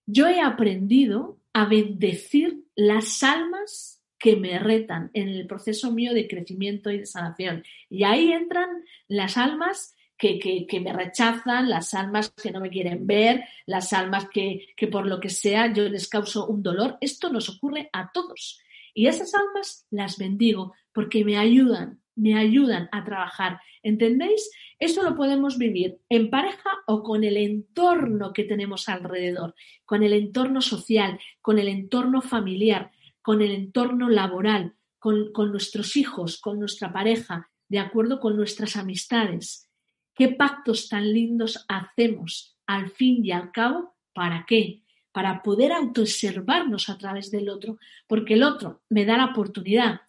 Yo 0.08 0.28
he 0.28 0.42
aprendido 0.42 1.40
a 1.54 1.66
bendecir 1.66 2.66
las 2.76 3.22
almas 3.22 4.02
que 4.18 4.36
me 4.36 4.58
retan 4.58 5.12
en 5.14 5.30
el 5.30 5.46
proceso 5.46 5.92
mío 5.92 6.14
de 6.14 6.28
crecimiento 6.28 6.90
y 6.90 6.98
de 6.98 7.06
sanación. 7.06 7.64
Y 7.90 8.04
ahí 8.04 8.32
entran 8.32 8.70
las 9.08 9.38
almas 9.38 9.96
que, 10.18 10.40
que, 10.40 10.80
me 10.80 10.92
rechazan, 10.92 11.70
las 11.70 11.94
almas 11.94 12.32
que 12.32 12.52
no 12.52 12.62
me 12.62 12.70
quieren 12.70 13.06
ver, 13.06 13.44
las 13.68 13.94
almas 13.94 14.28
que, 14.30 14.70
que 14.76 14.88
por 14.88 15.06
lo 15.06 15.20
que 15.20 15.30
sea 15.30 15.72
yo 15.72 15.88
les 15.88 16.08
causo 16.08 16.48
un 16.48 16.64
dolor. 16.64 16.98
Esto 17.00 17.30
nos 17.30 17.48
ocurre 17.50 17.90
a 17.94 18.12
todos. 18.12 18.63
Y 18.94 19.08
esas 19.08 19.34
almas 19.34 19.88
las 19.90 20.18
bendigo 20.18 20.74
porque 20.94 21.26
me 21.26 21.38
ayudan, 21.38 22.02
me 22.16 22.38
ayudan 22.38 22.90
a 22.92 23.04
trabajar. 23.04 23.60
¿Entendéis? 23.82 24.50
Eso 24.80 25.04
lo 25.04 25.16
podemos 25.16 25.58
vivir 25.58 26.00
en 26.10 26.30
pareja 26.30 26.70
o 26.88 27.04
con 27.04 27.24
el 27.24 27.38
entorno 27.38 28.34
que 28.34 28.44
tenemos 28.44 28.88
alrededor, 28.90 29.56
con 29.86 30.04
el 30.04 30.14
entorno 30.14 30.62
social, 30.62 31.20
con 31.42 31.60
el 31.60 31.68
entorno 31.68 32.22
familiar, 32.22 32.92
con 33.22 33.42
el 33.42 33.52
entorno 33.52 34.10
laboral, 34.10 34.76
con, 35.00 35.32
con 35.32 35.52
nuestros 35.52 35.96
hijos, 35.98 36.40
con 36.40 36.60
nuestra 36.60 36.94
pareja, 36.94 37.50
de 37.68 37.80
acuerdo 37.80 38.20
con 38.20 38.36
nuestras 38.36 38.76
amistades. 38.76 39.70
¿Qué 40.14 40.30
pactos 40.30 40.90
tan 40.90 41.12
lindos 41.12 41.66
hacemos 41.68 42.58
al 42.68 42.90
fin 42.90 43.26
y 43.26 43.32
al 43.32 43.52
cabo? 43.52 43.96
¿Para 44.14 44.46
qué? 44.48 44.83
Para 45.14 45.44
poder 45.44 45.72
autoobservarnos 45.72 46.90
a 46.90 46.98
través 46.98 47.32
del 47.32 47.48
otro, 47.48 47.78
porque 48.08 48.34
el 48.34 48.44
otro 48.44 48.82
me 48.90 49.06
da 49.06 49.16
la 49.16 49.28
oportunidad 49.28 50.02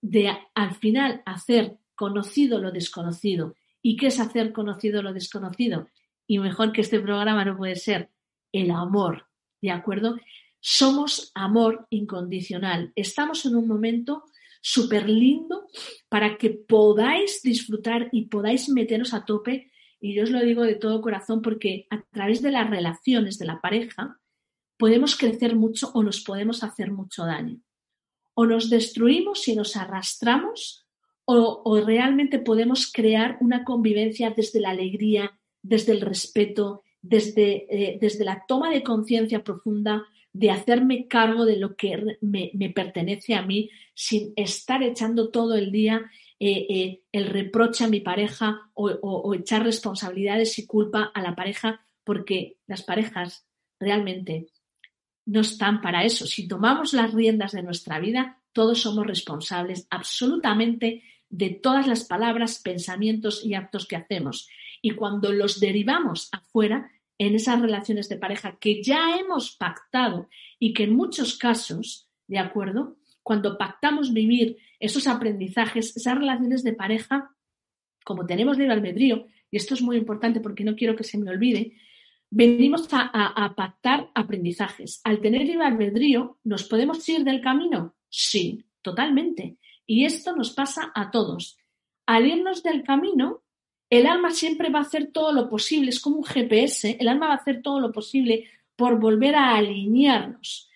de 0.00 0.30
al 0.54 0.74
final 0.76 1.22
hacer 1.26 1.76
conocido 1.94 2.60
lo 2.60 2.70
desconocido. 2.70 3.56
¿Y 3.82 3.96
qué 3.96 4.06
es 4.06 4.20
hacer 4.20 4.52
conocido 4.52 5.02
lo 5.02 5.12
desconocido? 5.12 5.88
Y 6.26 6.38
mejor 6.38 6.72
que 6.72 6.80
este 6.80 7.00
programa 7.00 7.44
no 7.44 7.56
puede 7.56 7.76
ser 7.76 8.10
el 8.52 8.70
amor, 8.70 9.26
¿de 9.60 9.72
acuerdo? 9.72 10.16
Somos 10.60 11.32
amor 11.34 11.86
incondicional. 11.90 12.92
Estamos 12.94 13.44
en 13.46 13.56
un 13.56 13.66
momento 13.66 14.24
súper 14.62 15.10
lindo 15.10 15.66
para 16.08 16.38
que 16.38 16.50
podáis 16.50 17.42
disfrutar 17.42 18.08
y 18.12 18.26
podáis 18.26 18.68
meteros 18.70 19.12
a 19.12 19.24
tope. 19.24 19.70
Y 20.00 20.14
yo 20.14 20.22
os 20.22 20.30
lo 20.30 20.40
digo 20.40 20.62
de 20.62 20.76
todo 20.76 21.02
corazón 21.02 21.42
porque 21.42 21.86
a 21.90 22.02
través 22.10 22.40
de 22.40 22.52
las 22.52 22.70
relaciones 22.70 23.38
de 23.38 23.46
la 23.46 23.60
pareja, 23.60 24.18
podemos 24.84 25.16
crecer 25.16 25.56
mucho 25.56 25.90
o 25.94 26.02
nos 26.02 26.20
podemos 26.20 26.62
hacer 26.62 26.92
mucho 26.92 27.24
daño. 27.24 27.58
O 28.34 28.44
nos 28.44 28.68
destruimos 28.68 29.48
y 29.48 29.56
nos 29.56 29.76
arrastramos 29.76 30.86
o, 31.24 31.80
realmente 31.80 32.38
podemos 32.38 32.92
crear 32.92 33.38
una 33.40 33.64
convivencia 33.64 34.34
desde 34.36 34.60
la 34.60 34.68
alegría, 34.68 35.40
desde 35.62 35.92
el 35.92 36.02
respeto, 36.02 36.82
desde, 37.00 37.64
eh, 37.70 37.98
desde 37.98 38.26
la 38.26 38.44
toma 38.46 38.68
de 38.68 38.82
conciencia 38.82 39.42
profunda 39.42 40.04
de 40.34 40.50
hacerme 40.50 41.08
cargo 41.08 41.46
de 41.46 41.56
lo 41.56 41.76
que 41.76 42.18
me, 42.20 42.50
pertenece 42.74 43.34
a 43.34 43.40
mí 43.40 43.70
sin 43.94 44.34
estar 44.36 44.82
echando 44.82 45.30
todo 45.30 45.54
el 45.54 45.72
día 45.72 46.10
eh, 46.38 46.66
eh, 46.68 47.02
el 47.10 47.30
reproche 47.30 47.84
a 47.84 47.88
mi 47.88 48.00
pareja 48.00 48.70
o, 48.74 49.34
echar 49.34 49.64
responsabilidades 49.64 50.58
y 50.58 50.66
culpa 50.66 51.10
a 51.14 51.22
la 51.22 51.34
pareja 51.34 51.86
porque 52.04 52.58
las 52.66 52.82
parejas 52.82 53.46
realmente 53.80 54.48
no 55.26 55.40
están 55.40 55.80
para 55.80 56.04
eso. 56.04 56.26
Si 56.26 56.46
tomamos 56.48 56.92
las 56.92 57.12
riendas 57.12 57.52
de 57.52 57.62
nuestra 57.62 57.98
vida, 57.98 58.38
todos 58.52 58.80
somos 58.82 59.06
responsables 59.06 59.86
absolutamente 59.90 61.02
de 61.28 61.50
todas 61.50 61.86
las 61.86 62.04
palabras, 62.04 62.60
pensamientos 62.62 63.44
y 63.44 63.54
actos 63.54 63.86
que 63.86 63.96
hacemos. 63.96 64.48
Y 64.82 64.92
cuando 64.92 65.32
los 65.32 65.60
derivamos 65.60 66.28
afuera, 66.32 66.90
en 67.18 67.34
esas 67.34 67.60
relaciones 67.60 68.08
de 68.08 68.16
pareja 68.16 68.56
que 68.58 68.82
ya 68.82 69.16
hemos 69.16 69.56
pactado 69.56 70.28
y 70.58 70.72
que 70.72 70.84
en 70.84 70.96
muchos 70.96 71.36
casos, 71.36 72.08
¿de 72.26 72.38
acuerdo? 72.38 72.96
Cuando 73.22 73.56
pactamos 73.56 74.12
vivir 74.12 74.58
esos 74.80 75.06
aprendizajes, 75.06 75.96
esas 75.96 76.18
relaciones 76.18 76.62
de 76.64 76.72
pareja, 76.72 77.34
como 78.04 78.26
tenemos 78.26 78.58
libre 78.58 78.74
albedrío, 78.74 79.26
y 79.50 79.56
esto 79.56 79.74
es 79.74 79.82
muy 79.82 79.96
importante 79.96 80.40
porque 80.40 80.64
no 80.64 80.74
quiero 80.74 80.96
que 80.96 81.04
se 81.04 81.16
me 81.16 81.30
olvide, 81.30 81.76
venimos 82.34 82.88
a, 82.92 83.06
a 83.44 83.54
pactar 83.54 84.10
aprendizajes. 84.12 85.00
Al 85.04 85.20
tener 85.20 85.42
libre 85.42 85.64
albedrío, 85.64 86.38
¿nos 86.42 86.64
podemos 86.64 87.08
ir 87.08 87.22
del 87.22 87.40
camino? 87.40 87.94
Sí, 88.08 88.64
totalmente. 88.82 89.56
Y 89.86 90.04
esto 90.04 90.34
nos 90.34 90.50
pasa 90.50 90.90
a 90.96 91.12
todos. 91.12 91.56
Al 92.06 92.26
irnos 92.26 92.64
del 92.64 92.82
camino, 92.82 93.44
el 93.88 94.06
alma 94.06 94.32
siempre 94.32 94.68
va 94.68 94.80
a 94.80 94.82
hacer 94.82 95.12
todo 95.12 95.32
lo 95.32 95.48
posible, 95.48 95.90
es 95.90 96.00
como 96.00 96.16
un 96.16 96.24
GPS, 96.24 96.96
el 96.98 97.08
alma 97.08 97.28
va 97.28 97.34
a 97.34 97.36
hacer 97.36 97.62
todo 97.62 97.78
lo 97.78 97.92
posible 97.92 98.48
por 98.74 98.98
volver 98.98 99.36
a 99.36 99.54
alinearnos. 99.54 100.68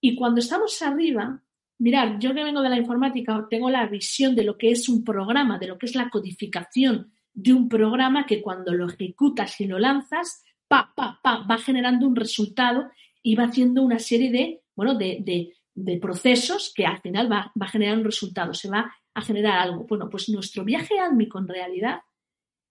Y 0.00 0.14
cuando 0.14 0.40
estamos 0.40 0.80
arriba, 0.80 1.42
mirad, 1.78 2.18
yo 2.18 2.32
que 2.32 2.44
vengo 2.44 2.62
de 2.62 2.70
la 2.70 2.78
informática, 2.78 3.46
tengo 3.50 3.68
la 3.68 3.86
visión 3.86 4.34
de 4.34 4.44
lo 4.44 4.56
que 4.56 4.70
es 4.70 4.88
un 4.88 5.04
programa, 5.04 5.58
de 5.58 5.66
lo 5.66 5.76
que 5.76 5.84
es 5.84 5.94
la 5.94 6.08
codificación 6.08 7.12
de 7.34 7.52
un 7.52 7.68
programa 7.68 8.24
que 8.24 8.40
cuando 8.40 8.72
lo 8.72 8.86
ejecutas 8.86 9.60
y 9.60 9.66
lo 9.66 9.78
lanzas, 9.78 10.44
pa, 10.74 10.92
pa, 10.96 11.20
pa, 11.22 11.46
va 11.48 11.58
generando 11.58 12.06
un 12.06 12.16
resultado 12.16 12.90
y 13.22 13.36
va 13.36 13.44
haciendo 13.44 13.82
una 13.82 14.00
serie 14.00 14.30
de, 14.32 14.62
bueno, 14.74 14.94
de, 14.94 15.52
de, 15.74 15.98
procesos 15.98 16.72
que 16.74 16.84
al 16.84 17.00
final 17.00 17.30
va, 17.30 17.52
va 17.60 17.66
a 17.66 17.68
generar 17.68 17.96
un 17.96 18.04
resultado, 18.04 18.54
se 18.54 18.68
va 18.68 18.92
a 19.14 19.22
generar 19.22 19.58
algo. 19.58 19.84
Bueno, 19.84 20.10
pues 20.10 20.28
nuestro 20.28 20.64
viaje 20.64 20.98
álmico 20.98 21.38
en 21.38 21.46
realidad 21.46 22.00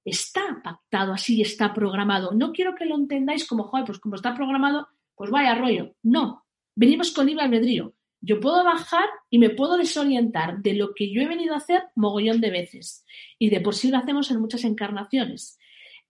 está 0.04 0.62
pactado 0.62 1.14
así, 1.14 1.42
está 1.42 1.74
programado. 1.74 2.32
No 2.34 2.52
quiero 2.52 2.76
que 2.76 2.86
lo 2.86 2.96
entendáis 2.96 3.48
como, 3.48 3.64
joder, 3.64 3.86
pues 3.86 4.00
como 4.00 4.16
está 4.16 4.36
programado, 4.36 4.90
pues 5.16 5.32
vaya 5.32 5.56
rollo. 5.56 5.96
No, 6.04 6.46
venimos 6.76 7.12
con 7.12 7.28
libre 7.28 7.46
albedrío. 7.46 7.94
Yo 8.20 8.40
puedo 8.40 8.64
bajar 8.66 9.06
y 9.30 9.40
me 9.40 9.50
puedo 9.50 9.78
desorientar 9.78 10.62
de 10.62 10.74
lo 10.74 10.94
que 10.94 11.10
yo 11.12 11.22
he 11.22 11.28
venido 11.28 11.54
a 11.54 11.58
hacer 11.58 11.84
mogollón 11.96 12.42
de 12.42 12.52
veces. 12.52 13.06
Y 13.40 13.50
de 13.50 13.62
por 13.62 13.76
sí 13.76 13.90
lo 13.92 13.98
hacemos 13.98 14.30
en 14.32 14.42
muchas 14.42 14.66
encarnaciones. 14.66 15.58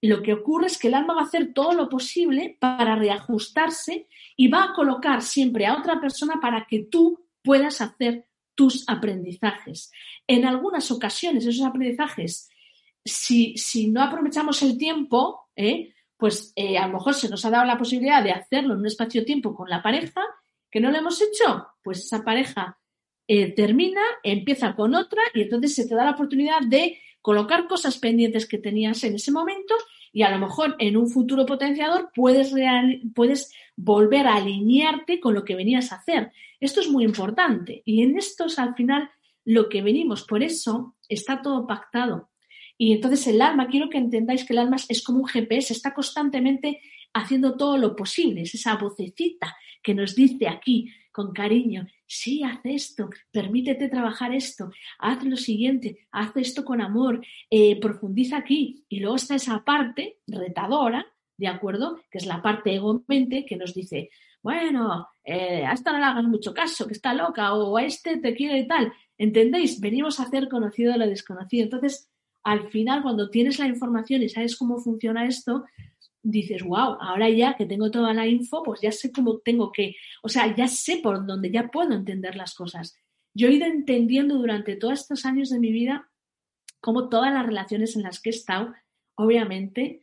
Lo 0.03 0.22
que 0.22 0.33
ocurre 0.33 0.67
es 0.67 0.77
que 0.77 0.89
el 0.89 0.95
alma 0.95 1.13
va 1.13 1.22
a 1.22 1.25
hacer 1.25 1.53
todo 1.53 1.72
lo 1.72 1.88
posible 1.88 2.57
para 2.60 2.95
reajustarse 2.98 4.10
y 4.36 4.50
va 4.50 4.65
a 4.65 4.74
colocar 4.74 5.22
siempre 5.22 5.65
a 5.65 5.77
otra 5.77 6.01
persona 6.01 6.41
para 6.41 6.67
que 6.67 6.83
tú 6.83 7.25
puedas 7.41 7.79
hacer 7.79 8.27
tus 8.53 8.83
aprendizajes. 8.89 9.93
En 10.27 10.45
algunas 10.45 10.91
ocasiones 10.91 11.45
esos 11.45 11.65
aprendizajes 11.65 12.50
si, 13.05 13.58
si 13.58 13.88
no 13.88 14.01
aprovechamos 14.01 14.62
el 14.62 14.78
tiempo, 14.78 15.47
¿eh? 15.56 15.93
pues 16.17 16.51
eh, 16.58 16.78
a 16.78 16.88
lo 16.88 16.95
mejor 16.95 17.13
se 17.13 17.30
nos 17.30 17.45
ha 17.45 17.49
dado 17.49 17.63
la 17.63 17.78
posibilidad 17.78 18.21
de 18.21 18.34
hacerlo 18.34 18.73
en 18.73 18.82
un 18.82 18.88
espacio-tiempo 18.88 19.56
con 19.56 19.69
la 19.69 19.82
pareja, 19.82 20.21
que 20.69 20.82
no 20.82 20.91
lo 20.91 20.97
hemos 20.97 21.21
hecho, 21.21 21.67
pues 21.82 21.99
esa 21.99 22.25
pareja 22.25 22.78
eh, 23.27 23.53
termina, 23.53 24.01
empieza 24.23 24.75
con 24.75 24.95
otra 24.95 25.21
y 25.33 25.41
entonces 25.41 25.75
se 25.75 25.88
te 25.88 25.95
da 25.95 26.05
la 26.05 26.12
oportunidad 26.12 26.62
de 26.62 26.99
colocar 27.21 27.67
cosas 27.67 27.97
pendientes 27.97 28.45
que 28.45 28.57
tenías 28.57 29.03
en 29.03 29.15
ese 29.15 29.31
momento 29.31 29.75
y 30.12 30.23
a 30.23 30.29
lo 30.29 30.39
mejor 30.39 30.75
en 30.77 30.97
un 30.97 31.09
futuro 31.09 31.45
potenciador 31.45 32.09
puedes, 32.13 32.53
puedes 33.15 33.53
volver 33.75 34.27
a 34.27 34.36
alinearte 34.36 35.19
con 35.19 35.33
lo 35.33 35.43
que 35.43 35.55
venías 35.55 35.91
a 35.91 35.95
hacer. 35.95 36.31
Esto 36.59 36.81
es 36.81 36.89
muy 36.89 37.03
importante 37.03 37.81
y 37.86 38.03
en 38.03 38.17
esto 38.17 38.45
es 38.45 38.59
al 38.59 38.75
final 38.75 39.09
lo 39.45 39.69
que 39.69 39.81
venimos. 39.81 40.23
Por 40.23 40.43
eso 40.43 40.95
está 41.09 41.41
todo 41.41 41.65
pactado. 41.65 42.29
Y 42.77 42.91
entonces 42.93 43.25
el 43.27 43.41
alma, 43.41 43.67
quiero 43.67 43.89
que 43.89 43.97
entendáis 43.97 44.45
que 44.45 44.53
el 44.53 44.59
alma 44.59 44.77
es 44.89 45.03
como 45.03 45.19
un 45.19 45.27
GPS, 45.27 45.73
está 45.73 45.93
constantemente 45.93 46.81
haciendo 47.13 47.55
todo 47.55 47.77
lo 47.77 47.95
posible, 47.95 48.41
es 48.41 48.55
esa 48.55 48.75
vocecita 48.75 49.55
que 49.81 49.93
nos 49.93 50.15
dice 50.15 50.47
aquí 50.47 50.89
con 51.13 51.32
cariño, 51.32 51.88
sí, 52.06 52.43
haz 52.43 52.60
esto, 52.65 53.10
permítete 53.32 53.88
trabajar 53.88 54.34
esto, 54.34 54.71
haz 54.99 55.23
lo 55.23 55.38
siguiente, 55.38 56.08
haz 56.12 56.36
esto 56.36 56.65
con 56.65 56.82
amor, 56.82 57.21
eh, 57.49 57.80
profundiza 57.80 58.38
aquí. 58.38 58.84
Y 58.89 58.99
luego 58.99 59.15
está 59.15 59.36
esa 59.36 59.63
parte 59.63 60.17
retadora, 60.28 61.06
¿de 61.38 61.47
acuerdo? 61.47 62.02
Que 62.12 62.17
es 62.17 62.26
la 62.26 62.41
parte 62.41 62.73
ego-mente 62.73 63.45
que 63.45 63.56
nos 63.56 63.73
dice, 63.73 64.10
bueno, 64.41 65.08
eh, 65.23 65.63
a 65.65 65.71
esta 65.71 65.93
no 65.93 65.99
le 65.99 66.06
hagas 66.06 66.26
mucho 66.26 66.54
caso, 66.54 66.86
que 66.88 66.93
está 66.93 67.13
loca, 67.13 67.54
o 67.54 67.78
a 67.78 67.84
este 67.84 68.17
te 68.17 68.36
quiere 68.36 68.60
y 68.60 68.67
tal. 68.67 68.91
¿Entendéis? 69.17 69.80
Venimos 69.80 70.19
a 70.19 70.23
hacer 70.23 70.49
conocido 70.49 70.97
lo 70.97 71.08
desconocido. 71.08 71.63
Entonces, 71.63 72.10
al 72.43 72.69
final 72.69 73.02
cuando 73.04 73.30
tienes 73.30 73.58
la 73.60 73.67
información 73.67 74.21
y 74.21 74.30
sabes 74.30 74.58
cómo 74.58 74.80
funciona 74.80 75.26
esto, 75.26 75.63
dices, 76.23 76.63
wow, 76.63 76.97
ahora 76.99 77.29
ya 77.29 77.55
que 77.55 77.65
tengo 77.65 77.91
toda 77.91 78.13
la 78.13 78.25
info, 78.25 78.63
pues 78.63 78.81
ya 78.81 78.91
sé 78.91 79.12
cómo 79.12 79.39
tengo 79.39 79.71
que, 79.71 79.95
o 80.23 80.29
sea, 80.29 80.55
ya 80.55 80.67
sé 80.67 80.97
por 80.97 81.25
dónde, 81.25 81.51
ya 81.51 81.69
puedo 81.69 81.93
entender 81.93 82.36
las 82.36 82.55
cosas. 82.55 82.97
Yo 83.33 83.47
he 83.47 83.53
ido 83.53 83.65
entendiendo 83.65 84.36
durante 84.36 84.75
todos 84.75 85.01
estos 85.01 85.25
años 85.25 85.49
de 85.49 85.59
mi 85.59 85.71
vida 85.71 86.09
cómo 86.79 87.09
todas 87.09 87.33
las 87.33 87.45
relaciones 87.45 87.95
en 87.95 88.03
las 88.03 88.21
que 88.21 88.29
he 88.29 88.33
estado, 88.33 88.73
obviamente, 89.15 90.01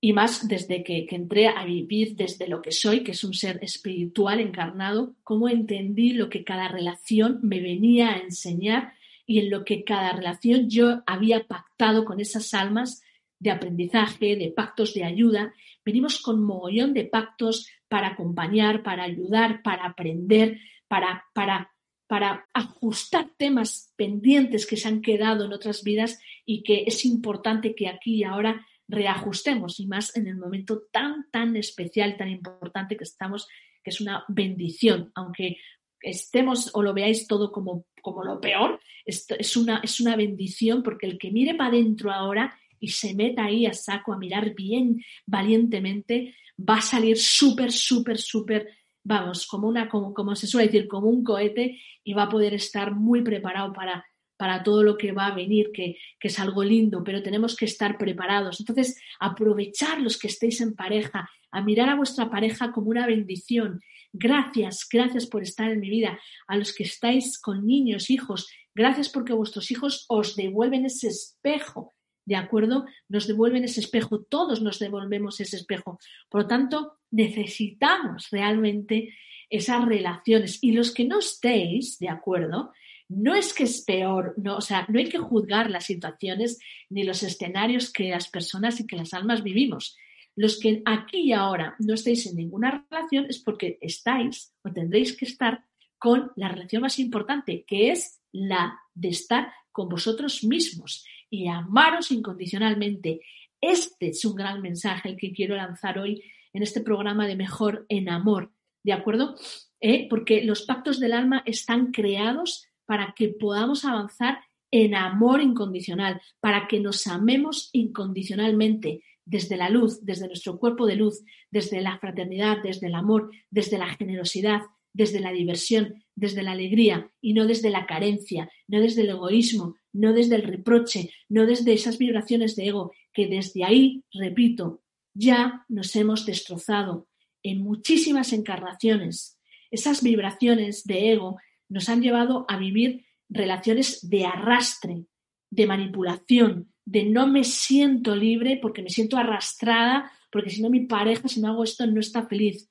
y 0.00 0.12
más 0.12 0.48
desde 0.48 0.82
que, 0.82 1.06
que, 1.06 1.16
entré 1.16 1.48
a 1.48 1.64
vivir 1.64 2.16
desde 2.16 2.48
lo 2.48 2.60
que 2.60 2.72
soy, 2.72 3.04
que 3.04 3.12
es 3.12 3.22
un 3.22 3.34
ser 3.34 3.58
espiritual 3.62 4.40
encarnado, 4.40 5.14
cómo 5.22 5.48
entendí 5.48 6.12
lo 6.12 6.28
que 6.28 6.44
cada 6.44 6.68
relación 6.68 7.38
me 7.42 7.60
venía 7.60 8.10
a 8.10 8.18
enseñar 8.18 8.94
y 9.26 9.38
en 9.38 9.50
lo 9.50 9.64
que 9.64 9.84
cada 9.84 10.12
relación 10.12 10.68
yo 10.68 11.02
había 11.06 11.46
pactado 11.46 12.04
con 12.04 12.20
esas 12.20 12.52
almas 12.52 13.02
de 13.42 13.50
aprendizaje, 13.50 14.36
de 14.36 14.52
pactos 14.52 14.94
de 14.94 15.02
ayuda. 15.02 15.52
Venimos 15.84 16.22
con 16.22 16.44
mogollón 16.44 16.94
de 16.94 17.04
pactos 17.04 17.68
para 17.88 18.08
acompañar, 18.08 18.84
para 18.84 19.02
ayudar, 19.02 19.62
para 19.62 19.84
aprender, 19.84 20.60
para, 20.86 21.24
para, 21.34 21.72
para 22.06 22.46
ajustar 22.54 23.30
temas 23.36 23.92
pendientes 23.96 24.64
que 24.64 24.76
se 24.76 24.86
han 24.86 25.02
quedado 25.02 25.44
en 25.44 25.52
otras 25.52 25.82
vidas 25.82 26.20
y 26.46 26.62
que 26.62 26.84
es 26.86 27.04
importante 27.04 27.74
que 27.74 27.88
aquí 27.88 28.14
y 28.16 28.24
ahora 28.24 28.64
reajustemos 28.86 29.80
y 29.80 29.86
más 29.88 30.16
en 30.16 30.28
el 30.28 30.36
momento 30.36 30.84
tan, 30.92 31.28
tan 31.32 31.56
especial, 31.56 32.16
tan 32.16 32.28
importante 32.28 32.96
que 32.96 33.04
estamos, 33.04 33.48
que 33.82 33.90
es 33.90 34.00
una 34.00 34.24
bendición, 34.28 35.10
aunque 35.16 35.56
estemos 36.00 36.70
o 36.74 36.82
lo 36.82 36.94
veáis 36.94 37.26
todo 37.26 37.50
como, 37.50 37.86
como 38.02 38.22
lo 38.22 38.40
peor, 38.40 38.80
es, 39.04 39.56
una, 39.56 39.80
es 39.82 40.00
una 40.00 40.14
bendición 40.14 40.84
porque 40.84 41.06
el 41.06 41.18
que 41.18 41.32
mire 41.32 41.54
para 41.54 41.70
adentro 41.70 42.12
ahora 42.12 42.56
y 42.82 42.88
se 42.88 43.14
meta 43.14 43.44
ahí 43.44 43.64
a 43.64 43.72
saco 43.72 44.12
a 44.12 44.18
mirar 44.18 44.54
bien 44.54 45.00
valientemente, 45.24 46.34
va 46.58 46.76
a 46.76 46.82
salir 46.82 47.16
súper, 47.16 47.72
súper, 47.72 48.18
súper, 48.18 48.68
vamos, 49.04 49.46
como 49.46 49.68
una, 49.68 49.88
como, 49.88 50.12
como 50.12 50.34
se 50.36 50.46
suele 50.46 50.66
decir, 50.66 50.88
como 50.88 51.08
un 51.08 51.24
cohete 51.24 51.80
y 52.04 52.12
va 52.12 52.24
a 52.24 52.28
poder 52.28 52.52
estar 52.54 52.94
muy 52.94 53.22
preparado 53.22 53.72
para, 53.72 54.04
para 54.36 54.62
todo 54.62 54.82
lo 54.82 54.98
que 54.98 55.12
va 55.12 55.28
a 55.28 55.34
venir, 55.34 55.70
que, 55.72 55.96
que, 56.20 56.28
es 56.28 56.38
algo 56.38 56.62
lindo, 56.64 57.02
pero 57.02 57.22
tenemos 57.22 57.56
que 57.56 57.64
estar 57.64 57.96
preparados. 57.96 58.60
Entonces, 58.60 59.00
aprovechar 59.20 60.00
los 60.00 60.18
que 60.18 60.26
estéis 60.26 60.60
en 60.60 60.74
pareja, 60.74 61.30
a 61.52 61.62
mirar 61.62 61.88
a 61.88 61.96
vuestra 61.96 62.28
pareja 62.28 62.72
como 62.72 62.90
una 62.90 63.06
bendición 63.06 63.80
Gracias, 64.12 64.86
gracias 64.90 65.26
por 65.26 65.42
estar 65.42 65.70
en 65.70 65.80
mi 65.80 65.88
vida. 65.88 66.18
A 66.46 66.56
los 66.56 66.74
que 66.74 66.82
estáis 66.82 67.40
con 67.40 67.66
niños, 67.66 68.10
hijos, 68.10 68.46
gracias 68.74 69.08
porque 69.08 69.32
vuestros 69.32 69.70
hijos 69.70 70.04
os 70.08 70.36
devuelven 70.36 70.84
ese 70.84 71.08
espejo. 71.08 71.94
¿De 72.24 72.36
acuerdo? 72.36 72.86
Nos 73.08 73.26
devuelven 73.26 73.64
ese 73.64 73.80
espejo, 73.80 74.22
todos 74.22 74.62
nos 74.62 74.78
devolvemos 74.78 75.40
ese 75.40 75.56
espejo. 75.56 75.98
Por 76.28 76.42
lo 76.42 76.46
tanto, 76.46 76.98
necesitamos 77.10 78.28
realmente 78.30 79.14
esas 79.50 79.84
relaciones. 79.84 80.58
Y 80.62 80.72
los 80.72 80.94
que 80.94 81.04
no 81.04 81.18
estéis, 81.18 81.98
¿de 81.98 82.08
acuerdo? 82.08 82.72
No 83.08 83.34
es 83.34 83.52
que 83.52 83.64
es 83.64 83.82
peor, 83.82 84.34
no, 84.38 84.56
o 84.56 84.60
sea, 84.60 84.86
no 84.88 84.98
hay 84.98 85.08
que 85.08 85.18
juzgar 85.18 85.70
las 85.70 85.84
situaciones 85.84 86.58
ni 86.88 87.02
los 87.02 87.22
escenarios 87.22 87.92
que 87.92 88.10
las 88.10 88.28
personas 88.28 88.80
y 88.80 88.86
que 88.86 88.96
las 88.96 89.12
almas 89.12 89.42
vivimos. 89.42 89.96
Los 90.34 90.58
que 90.58 90.80
aquí 90.86 91.18
y 91.18 91.32
ahora 91.32 91.76
no 91.78 91.92
estáis 91.92 92.26
en 92.26 92.36
ninguna 92.36 92.86
relación 92.90 93.26
es 93.28 93.38
porque 93.40 93.78
estáis 93.82 94.54
o 94.62 94.72
tendréis 94.72 95.14
que 95.14 95.26
estar 95.26 95.64
con 95.98 96.32
la 96.36 96.48
relación 96.48 96.82
más 96.82 96.98
importante, 96.98 97.64
que 97.66 97.90
es 97.90 98.22
la 98.32 98.78
de 98.94 99.08
estar 99.08 99.52
con 99.70 99.88
vosotros 99.88 100.42
mismos 100.44 101.04
y 101.32 101.48
amaros 101.48 102.12
incondicionalmente. 102.12 103.22
Este 103.58 104.08
es 104.08 104.24
un 104.24 104.36
gran 104.36 104.60
mensaje 104.60 105.08
el 105.08 105.16
que 105.16 105.32
quiero 105.32 105.56
lanzar 105.56 105.98
hoy 105.98 106.22
en 106.52 106.62
este 106.62 106.82
programa 106.82 107.26
de 107.26 107.36
Mejor 107.36 107.86
en 107.88 108.10
Amor, 108.10 108.52
¿de 108.84 108.92
acuerdo? 108.92 109.34
¿Eh? 109.80 110.06
Porque 110.10 110.44
los 110.44 110.62
pactos 110.62 111.00
del 111.00 111.14
alma 111.14 111.42
están 111.46 111.90
creados 111.90 112.66
para 112.84 113.14
que 113.16 113.28
podamos 113.28 113.86
avanzar 113.86 114.40
en 114.70 114.94
amor 114.94 115.40
incondicional, 115.40 116.20
para 116.38 116.68
que 116.68 116.80
nos 116.80 117.06
amemos 117.06 117.70
incondicionalmente 117.72 119.02
desde 119.24 119.56
la 119.56 119.70
luz, 119.70 120.04
desde 120.04 120.26
nuestro 120.26 120.58
cuerpo 120.58 120.86
de 120.86 120.96
luz, 120.96 121.24
desde 121.50 121.80
la 121.80 121.98
fraternidad, 121.98 122.58
desde 122.62 122.88
el 122.88 122.94
amor, 122.94 123.30
desde 123.50 123.78
la 123.78 123.88
generosidad, 123.94 124.60
desde 124.92 125.20
la 125.20 125.32
diversión, 125.32 126.04
desde 126.14 126.42
la 126.42 126.52
alegría 126.52 127.10
y 127.22 127.32
no 127.32 127.46
desde 127.46 127.70
la 127.70 127.86
carencia, 127.86 128.50
no 128.68 128.80
desde 128.80 129.02
el 129.02 129.10
egoísmo, 129.10 129.76
no 129.92 130.12
desde 130.12 130.36
el 130.36 130.42
reproche, 130.42 131.10
no 131.28 131.46
desde 131.46 131.72
esas 131.72 131.98
vibraciones 131.98 132.56
de 132.56 132.68
ego, 132.68 132.92
que 133.12 133.26
desde 133.26 133.64
ahí, 133.64 134.04
repito, 134.12 134.82
ya 135.14 135.64
nos 135.68 135.94
hemos 135.96 136.24
destrozado 136.24 137.08
en 137.42 137.62
muchísimas 137.62 138.32
encarnaciones. 138.32 139.38
Esas 139.70 140.02
vibraciones 140.02 140.84
de 140.84 141.12
ego 141.12 141.38
nos 141.68 141.88
han 141.88 142.02
llevado 142.02 142.44
a 142.48 142.56
vivir 142.56 143.04
relaciones 143.28 144.08
de 144.08 144.26
arrastre, 144.26 145.06
de 145.50 145.66
manipulación, 145.66 146.72
de 146.84 147.04
no 147.04 147.26
me 147.26 147.44
siento 147.44 148.16
libre 148.16 148.58
porque 148.60 148.82
me 148.82 148.90
siento 148.90 149.16
arrastrada, 149.16 150.10
porque 150.30 150.50
si 150.50 150.62
no 150.62 150.70
mi 150.70 150.86
pareja, 150.86 151.28
si 151.28 151.40
no 151.40 151.48
hago 151.48 151.64
esto, 151.64 151.86
no 151.86 152.00
está 152.00 152.26
feliz. 152.26 152.68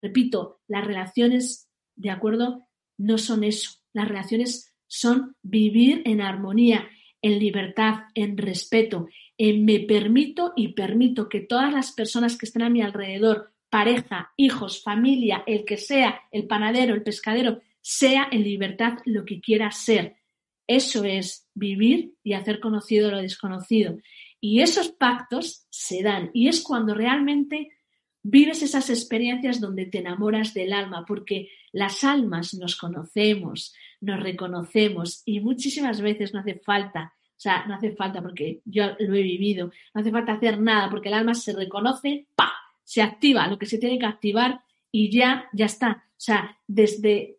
Repito, 0.00 0.60
las 0.68 0.86
relaciones, 0.86 1.68
¿de 1.96 2.10
acuerdo? 2.10 2.68
No 2.98 3.18
son 3.18 3.44
eso. 3.44 3.72
Las 3.92 4.08
relaciones 4.08 4.71
son 4.92 5.36
vivir 5.42 6.02
en 6.04 6.20
armonía, 6.20 6.86
en 7.22 7.38
libertad, 7.38 8.00
en 8.14 8.36
respeto, 8.36 9.08
en 9.38 9.64
me 9.64 9.80
permito 9.80 10.52
y 10.54 10.74
permito 10.74 11.30
que 11.30 11.40
todas 11.40 11.72
las 11.72 11.92
personas 11.92 12.36
que 12.36 12.44
estén 12.44 12.60
a 12.60 12.68
mi 12.68 12.82
alrededor, 12.82 13.54
pareja, 13.70 14.34
hijos, 14.36 14.82
familia, 14.82 15.44
el 15.46 15.64
que 15.64 15.78
sea, 15.78 16.20
el 16.30 16.46
panadero, 16.46 16.94
el 16.94 17.02
pescadero, 17.02 17.62
sea 17.80 18.28
en 18.30 18.42
libertad 18.42 18.98
lo 19.06 19.24
que 19.24 19.40
quiera 19.40 19.70
ser. 19.70 20.16
Eso 20.66 21.04
es 21.04 21.48
vivir 21.54 22.12
y 22.22 22.34
hacer 22.34 22.60
conocido 22.60 23.10
lo 23.10 23.22
desconocido. 23.22 23.96
Y 24.42 24.60
esos 24.60 24.90
pactos 24.90 25.66
se 25.70 26.02
dan 26.02 26.30
y 26.34 26.48
es 26.48 26.62
cuando 26.62 26.92
realmente 26.92 27.70
vives 28.22 28.62
esas 28.62 28.88
experiencias 28.90 29.60
donde 29.60 29.86
te 29.86 29.98
enamoras 29.98 30.54
del 30.54 30.72
alma, 30.72 31.04
porque 31.06 31.50
las 31.72 32.04
almas 32.04 32.54
nos 32.54 32.76
conocemos, 32.76 33.74
nos 34.00 34.20
reconocemos 34.20 35.22
y 35.24 35.40
muchísimas 35.40 36.00
veces 36.00 36.32
no 36.32 36.40
hace 36.40 36.56
falta, 36.56 37.14
o 37.16 37.40
sea, 37.42 37.66
no 37.66 37.74
hace 37.74 37.92
falta 37.92 38.22
porque 38.22 38.60
yo 38.64 38.90
lo 38.98 39.14
he 39.14 39.22
vivido, 39.22 39.72
no 39.94 40.00
hace 40.00 40.10
falta 40.10 40.34
hacer 40.34 40.60
nada 40.60 40.88
porque 40.90 41.08
el 41.08 41.14
alma 41.14 41.34
se 41.34 41.52
reconoce, 41.52 42.26
¡pa! 42.36 42.52
Se 42.84 43.02
activa 43.02 43.48
lo 43.48 43.58
que 43.58 43.66
se 43.66 43.78
tiene 43.78 43.98
que 43.98 44.06
activar 44.06 44.60
y 44.92 45.10
ya, 45.10 45.48
ya 45.52 45.66
está. 45.66 46.04
O 46.10 46.24
sea, 46.24 46.56
desde, 46.68 47.36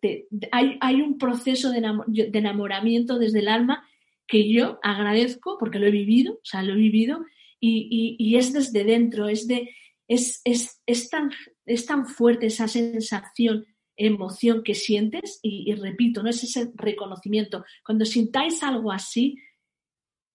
hay, 0.52 0.76
hay, 0.80 1.00
un 1.00 1.16
proceso 1.16 1.70
de, 1.70 1.78
enamoramiento 2.34 3.18
desde 3.18 3.38
el 3.38 3.48
alma 3.48 3.88
que 4.26 4.52
yo 4.52 4.78
agradezco 4.82 5.56
porque 5.58 5.78
lo 5.78 5.86
he 5.86 5.90
vivido, 5.90 6.34
o 6.34 6.44
sea, 6.44 6.62
lo 6.62 6.74
he 6.74 6.76
vivido 6.76 7.24
y, 7.60 8.16
y 8.18 8.36
es 8.36 8.52
desde 8.52 8.84
dentro, 8.84 9.28
es 9.28 9.48
de, 9.48 9.70
es, 10.08 10.42
es, 10.44 11.08
tan, 11.08 11.30
es 11.66 11.86
tan 11.86 12.06
fuerte 12.06 12.46
esa 12.46 12.68
sensación, 12.68 13.64
emoción 13.96 14.62
que 14.62 14.74
sientes 14.74 15.38
y, 15.42 15.72
repito, 15.74 16.22
no 16.22 16.30
es 16.30 16.42
ese 16.42 16.70
reconocimiento. 16.74 17.64
Cuando 17.84 18.04
sintáis 18.04 18.62
algo 18.62 18.92
así, 18.92 19.38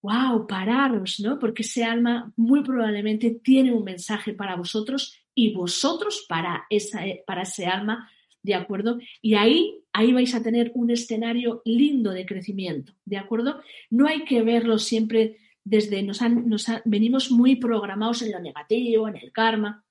wow, 0.02 0.46
pararos, 0.46 1.20
¿no? 1.20 1.38
Porque 1.38 1.62
ese 1.62 1.84
alma 1.84 2.32
muy 2.36 2.62
probablemente 2.62 3.38
tiene 3.42 3.72
un 3.72 3.84
mensaje 3.84 4.32
para 4.32 4.56
vosotros 4.56 5.14
y 5.34 5.52
vosotros 5.52 6.24
para, 6.28 6.64
esa, 6.70 7.02
para 7.26 7.42
ese 7.42 7.66
alma, 7.66 8.10
¿de 8.42 8.54
acuerdo? 8.54 8.98
Y 9.20 9.34
ahí, 9.34 9.84
ahí 9.92 10.12
vais 10.12 10.34
a 10.34 10.42
tener 10.42 10.72
un 10.74 10.90
escenario 10.90 11.60
lindo 11.66 12.12
de 12.12 12.24
crecimiento, 12.24 12.94
¿de 13.04 13.18
acuerdo? 13.18 13.60
No 13.90 14.06
hay 14.06 14.24
que 14.24 14.42
verlo 14.42 14.78
siempre 14.78 15.36
desde 15.64 16.02
nos, 16.02 16.22
nos 16.22 16.66
venimos 16.84 17.30
muy 17.30 17.56
programados 17.56 18.22
en 18.22 18.32
lo 18.32 18.40
negativo, 18.40 19.08
en 19.08 19.16
el 19.16 19.32
karma. 19.32 19.84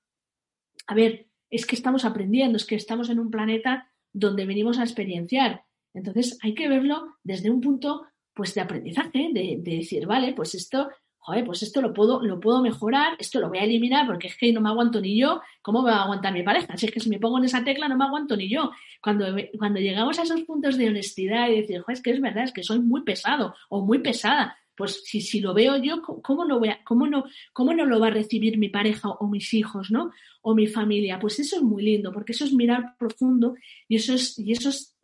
A 0.86 0.94
ver, 0.94 1.28
es 1.50 1.66
que 1.66 1.74
estamos 1.74 2.04
aprendiendo, 2.04 2.56
es 2.56 2.64
que 2.64 2.76
estamos 2.76 3.10
en 3.10 3.18
un 3.18 3.30
planeta 3.30 3.90
donde 4.12 4.46
venimos 4.46 4.78
a 4.78 4.82
experienciar. 4.82 5.64
Entonces 5.94 6.38
hay 6.42 6.54
que 6.54 6.68
verlo 6.68 7.16
desde 7.22 7.50
un 7.50 7.60
punto 7.60 8.06
pues 8.32 8.54
de 8.54 8.60
aprendizaje, 8.60 9.30
de, 9.32 9.60
decir, 9.60 10.06
vale, 10.06 10.32
pues 10.32 10.54
esto, 10.54 10.88
joder, 11.18 11.44
pues 11.44 11.62
esto 11.62 11.82
lo 11.82 11.92
puedo, 11.92 12.22
lo 12.22 12.38
puedo 12.38 12.62
mejorar, 12.62 13.16
esto 13.18 13.40
lo 13.40 13.48
voy 13.48 13.58
a 13.58 13.64
eliminar 13.64 14.06
porque 14.06 14.28
es 14.28 14.36
que 14.36 14.52
no 14.52 14.60
me 14.60 14.68
aguanto 14.68 15.00
ni 15.00 15.20
yo, 15.20 15.40
¿cómo 15.60 15.82
me 15.82 15.90
va 15.90 15.98
a 15.98 16.02
aguantar 16.04 16.32
mi 16.32 16.42
pareja? 16.42 16.76
Si 16.76 16.86
es 16.86 16.92
que 16.92 17.00
si 17.00 17.10
me 17.10 17.18
pongo 17.18 17.38
en 17.38 17.44
esa 17.44 17.64
tecla 17.64 17.88
no 17.88 17.96
me 17.96 18.04
aguanto 18.04 18.36
ni 18.36 18.48
yo. 18.48 18.70
Cuando, 19.02 19.26
cuando 19.58 19.80
llegamos 19.80 20.18
a 20.18 20.22
esos 20.22 20.42
puntos 20.42 20.78
de 20.78 20.88
honestidad 20.88 21.48
y 21.48 21.60
decir, 21.60 21.80
joder, 21.80 21.96
es 21.96 22.02
que 22.02 22.10
es 22.12 22.20
verdad, 22.20 22.44
es 22.44 22.52
que 22.52 22.62
soy 22.62 22.78
muy 22.78 23.02
pesado 23.02 23.54
o 23.68 23.84
muy 23.84 23.98
pesada, 23.98 24.56
pues 24.80 25.02
si, 25.04 25.20
si 25.20 25.40
lo 25.40 25.52
veo 25.52 25.76
yo, 25.76 26.00
¿cómo 26.00 26.46
cómo, 26.84 27.06
no, 27.06 27.24
¿cómo 27.52 27.74
no 27.74 27.84
lo 27.84 28.00
va 28.00 28.06
a 28.06 28.10
recibir 28.10 28.56
mi 28.56 28.70
pareja 28.70 29.10
o 29.10 29.28
mis 29.28 29.52
hijos, 29.52 29.90
¿no? 29.90 30.10
O 30.40 30.54
mi 30.54 30.66
familia. 30.66 31.20
Pues 31.20 31.38
eso 31.38 31.56
es 31.56 31.62
muy 31.62 31.82
lindo, 31.82 32.10
porque 32.14 32.32
eso 32.32 32.46
es 32.46 32.54
mirar 32.54 32.96
profundo 32.98 33.56
y 33.88 33.96
eso, 33.96 34.14
es, 34.14 34.38
y 34.38 34.52
eso, 34.52 34.70
es, 34.70 34.96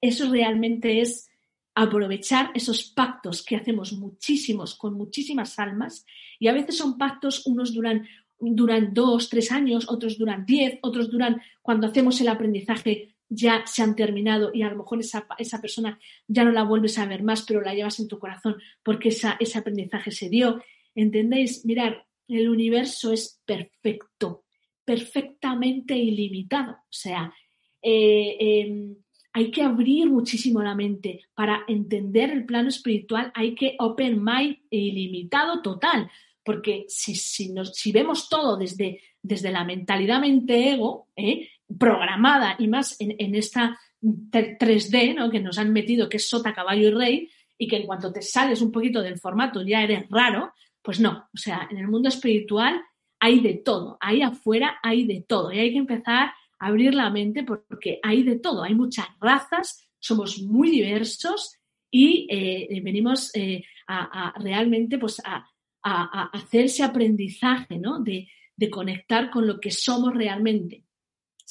eso 0.00 0.30
realmente 0.30 1.02
es 1.02 1.28
aprovechar 1.74 2.50
esos 2.54 2.82
pactos 2.84 3.44
que 3.44 3.56
hacemos 3.56 3.92
muchísimos 3.92 4.74
con 4.74 4.94
muchísimas 4.94 5.58
almas 5.58 6.06
y 6.38 6.48
a 6.48 6.54
veces 6.54 6.78
son 6.78 6.96
pactos, 6.96 7.46
unos 7.46 7.74
duran, 7.74 8.08
duran 8.38 8.94
dos, 8.94 9.28
tres 9.28 9.52
años, 9.52 9.86
otros 9.86 10.16
duran 10.16 10.46
diez, 10.46 10.78
otros 10.80 11.10
duran 11.10 11.42
cuando 11.60 11.88
hacemos 11.88 12.18
el 12.22 12.28
aprendizaje 12.28 13.14
ya 13.30 13.64
se 13.64 13.82
han 13.82 13.94
terminado 13.94 14.50
y 14.52 14.62
a 14.62 14.70
lo 14.70 14.76
mejor 14.76 15.00
esa, 15.00 15.26
esa, 15.38 15.60
persona 15.60 15.98
ya 16.26 16.44
no 16.44 16.50
la 16.50 16.64
vuelves 16.64 16.98
a 16.98 17.06
ver 17.06 17.22
más, 17.22 17.42
pero 17.42 17.62
la 17.62 17.74
llevas 17.74 18.00
en 18.00 18.08
tu 18.08 18.18
corazón 18.18 18.56
porque 18.82 19.08
ese 19.08 19.58
aprendizaje 19.58 20.10
se 20.10 20.28
dio. 20.28 20.60
¿Entendéis? 20.94 21.64
Mirar, 21.64 22.04
el 22.28 22.48
universo 22.48 23.12
es 23.12 23.40
perfecto, 23.44 24.44
perfectamente 24.84 25.96
ilimitado. 25.96 26.72
O 26.72 26.92
sea, 26.92 27.32
eh, 27.80 28.36
em, 28.40 28.96
hay 29.32 29.50
que 29.52 29.62
abrir 29.62 30.10
muchísimo 30.10 30.60
la 30.62 30.74
mente 30.74 31.20
para 31.34 31.64
entender 31.68 32.30
el 32.30 32.44
plano 32.44 32.68
espiritual, 32.68 33.30
hay 33.34 33.54
que 33.54 33.76
open 33.78 34.22
mind 34.24 34.58
ilimitado 34.70 35.62
total, 35.62 36.10
porque 36.44 36.84
si, 36.88 37.14
si, 37.14 37.52
nos, 37.52 37.74
si 37.76 37.92
vemos 37.92 38.28
todo 38.28 38.56
desde, 38.56 39.00
desde 39.22 39.52
la 39.52 39.64
mentalidad 39.64 40.20
mente-ego, 40.20 41.06
¿eh? 41.14 41.48
Programada 41.78 42.56
y 42.58 42.68
más 42.68 42.96
en, 42.98 43.34
esta 43.34 43.78
3D 44.02 45.14
¿no? 45.14 45.30
que 45.30 45.40
nos 45.40 45.58
han 45.58 45.72
metido, 45.72 46.08
que 46.08 46.16
es 46.16 46.28
sota, 46.28 46.54
caballo 46.54 46.88
y 46.88 46.90
rey, 46.90 47.30
y 47.58 47.68
que 47.68 47.76
en 47.76 47.86
cuanto 47.86 48.12
te 48.12 48.22
sales 48.22 48.62
un 48.62 48.72
poquito 48.72 49.02
del 49.02 49.18
formato 49.18 49.62
ya 49.62 49.82
eres 49.82 50.08
raro, 50.08 50.52
pues 50.82 50.98
no, 50.98 51.28
o 51.32 51.36
sea, 51.36 51.68
en 51.70 51.76
el 51.76 51.88
mundo 51.88 52.08
espiritual 52.08 52.82
hay 53.20 53.40
de 53.40 53.54
todo, 53.54 53.98
ahí 54.00 54.22
afuera 54.22 54.78
hay 54.82 55.04
de 55.06 55.22
todo, 55.28 55.52
y 55.52 55.58
hay 55.58 55.72
que 55.72 55.78
empezar 55.78 56.32
a 56.58 56.66
abrir 56.66 56.94
la 56.94 57.10
mente 57.10 57.44
porque 57.44 58.00
hay 58.02 58.22
de 58.22 58.38
todo, 58.38 58.62
hay 58.62 58.74
muchas 58.74 59.06
razas, 59.20 59.86
somos 59.98 60.40
muy 60.40 60.70
diversos 60.70 61.58
y 61.90 62.26
eh, 62.30 62.80
venimos 62.82 63.30
eh, 63.34 63.62
a, 63.86 64.32
realmente 64.38 64.98
pues 64.98 65.20
a, 65.24 65.46
hacer 65.82 66.66
ese 66.66 66.82
aprendizaje 66.82 67.78
¿no? 67.78 68.00
de, 68.00 68.28
de 68.54 68.70
conectar 68.70 69.30
con 69.30 69.46
lo 69.46 69.58
que 69.58 69.70
somos 69.70 70.14
realmente 70.14 70.84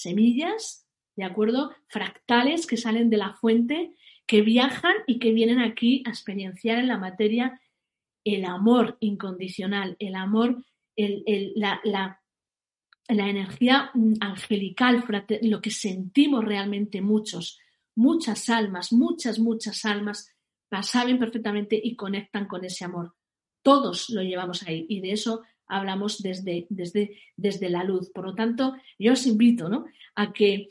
semillas, 0.01 0.87
¿de 1.15 1.23
acuerdo? 1.23 1.71
Fractales 1.87 2.65
que 2.65 2.77
salen 2.77 3.09
de 3.09 3.17
la 3.17 3.33
fuente, 3.33 3.95
que 4.25 4.41
viajan 4.41 4.95
y 5.07 5.19
que 5.19 5.33
vienen 5.33 5.59
aquí 5.59 6.03
a 6.05 6.09
experienciar 6.09 6.79
en 6.79 6.87
la 6.87 6.97
materia 6.97 7.59
el 8.23 8.45
amor 8.45 8.97
incondicional, 8.99 9.95
el 9.99 10.15
amor, 10.15 10.63
la, 10.95 11.81
la, 11.83 12.19
energía 13.09 13.91
angelical, 14.19 15.03
lo 15.41 15.61
que 15.61 15.71
sentimos 15.71 16.45
realmente 16.45 17.01
muchos, 17.01 17.59
muchas 17.95 18.49
almas, 18.49 18.93
muchas, 18.93 19.39
muchas 19.39 19.83
almas 19.85 20.35
la 20.69 20.83
saben 20.83 21.17
perfectamente 21.17 21.79
y 21.81 21.95
conectan 21.95 22.45
con 22.45 22.63
ese 22.63 22.85
amor. 22.85 23.15
Todos 23.63 24.09
lo 24.09 24.21
llevamos 24.21 24.63
ahí 24.63 24.85
y 24.87 25.01
de 25.01 25.13
eso 25.13 25.41
hablamos 25.69 26.21
desde, 26.21 26.67
desde, 26.69 27.17
desde 27.37 27.69
la 27.69 27.83
luz. 27.83 28.11
Por 28.11 28.25
lo 28.25 28.35
tanto, 28.35 28.75
yo 28.97 29.13
os 29.13 29.25
invito 29.25 29.69
¿no? 29.69 29.85
a 30.15 30.33
que 30.33 30.67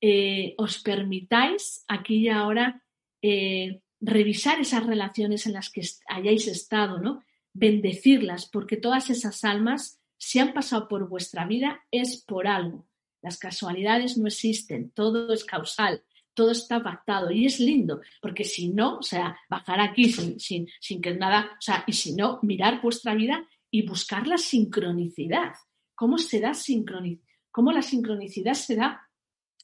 eh, 0.00 0.54
os 0.58 0.82
permitáis 0.82 1.84
aquí 1.86 2.16
y 2.16 2.28
ahora 2.28 2.82
eh, 3.22 3.80
revisar 4.00 4.60
esas 4.60 4.86
relaciones 4.86 5.46
en 5.46 5.52
las 5.52 5.70
que 5.70 5.82
hayáis 6.08 6.48
estado, 6.48 6.98
¿no? 6.98 7.22
bendecirlas, 7.52 8.46
porque 8.46 8.76
todas 8.76 9.10
esas 9.10 9.44
almas 9.44 9.98
si 10.18 10.40
han 10.40 10.52
pasado 10.52 10.88
por 10.88 11.08
vuestra 11.08 11.46
vida 11.46 11.80
es 11.90 12.22
por 12.24 12.46
algo. 12.48 12.86
Las 13.22 13.38
casualidades 13.38 14.18
no 14.18 14.26
existen, 14.26 14.90
todo 14.90 15.32
es 15.32 15.44
causal, 15.44 16.02
todo 16.34 16.50
está 16.50 16.82
pactado 16.82 17.30
y 17.30 17.46
es 17.46 17.58
lindo, 17.58 18.00
porque 18.20 18.44
si 18.44 18.68
no, 18.68 18.98
o 18.98 19.02
sea, 19.02 19.38
bajar 19.48 19.80
aquí 19.80 20.10
sin, 20.10 20.38
sin, 20.38 20.68
sin 20.80 21.00
que 21.00 21.14
nada, 21.14 21.50
o 21.52 21.60
sea, 21.60 21.84
y 21.86 21.92
si 21.92 22.14
no, 22.14 22.38
mirar 22.42 22.80
vuestra 22.82 23.14
vida 23.14 23.48
y 23.70 23.86
buscar 23.86 24.26
la 24.26 24.38
sincronicidad. 24.38 25.54
¿Cómo 25.94 26.18
se 26.18 26.40
da 26.40 26.54
sincronicidad? 26.54 27.24
¿Cómo 27.50 27.72
la 27.72 27.82
sincronicidad 27.82 28.54
se 28.54 28.76
da 28.76 29.08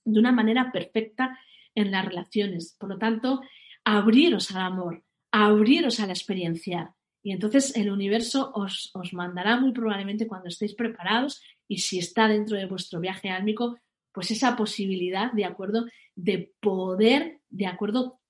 de 0.04 0.18
una 0.18 0.32
manera 0.32 0.72
perfecta 0.72 1.38
en 1.74 1.90
las 1.90 2.04
relaciones? 2.04 2.76
Por 2.78 2.88
lo 2.88 2.98
tanto, 2.98 3.40
abriros 3.84 4.50
al 4.50 4.62
amor, 4.62 5.04
abriros 5.30 6.00
a 6.00 6.06
la 6.06 6.12
experiencia. 6.12 6.94
Y 7.22 7.32
entonces 7.32 7.76
el 7.76 7.90
universo 7.90 8.52
os, 8.54 8.90
os 8.94 9.12
mandará 9.12 9.60
muy 9.60 9.72
probablemente 9.72 10.26
cuando 10.26 10.48
estéis 10.48 10.74
preparados 10.74 11.42
y 11.68 11.78
si 11.78 11.98
está 11.98 12.28
dentro 12.28 12.56
de 12.56 12.66
vuestro 12.66 13.00
viaje 13.00 13.30
álmico, 13.30 13.78
pues 14.12 14.30
esa 14.30 14.56
posibilidad, 14.56 15.32
de 15.32 15.44
acuerdo, 15.44 15.86
de 16.14 16.52
poder, 16.60 17.40
de 17.48 17.66
acuerdo, 17.66 18.20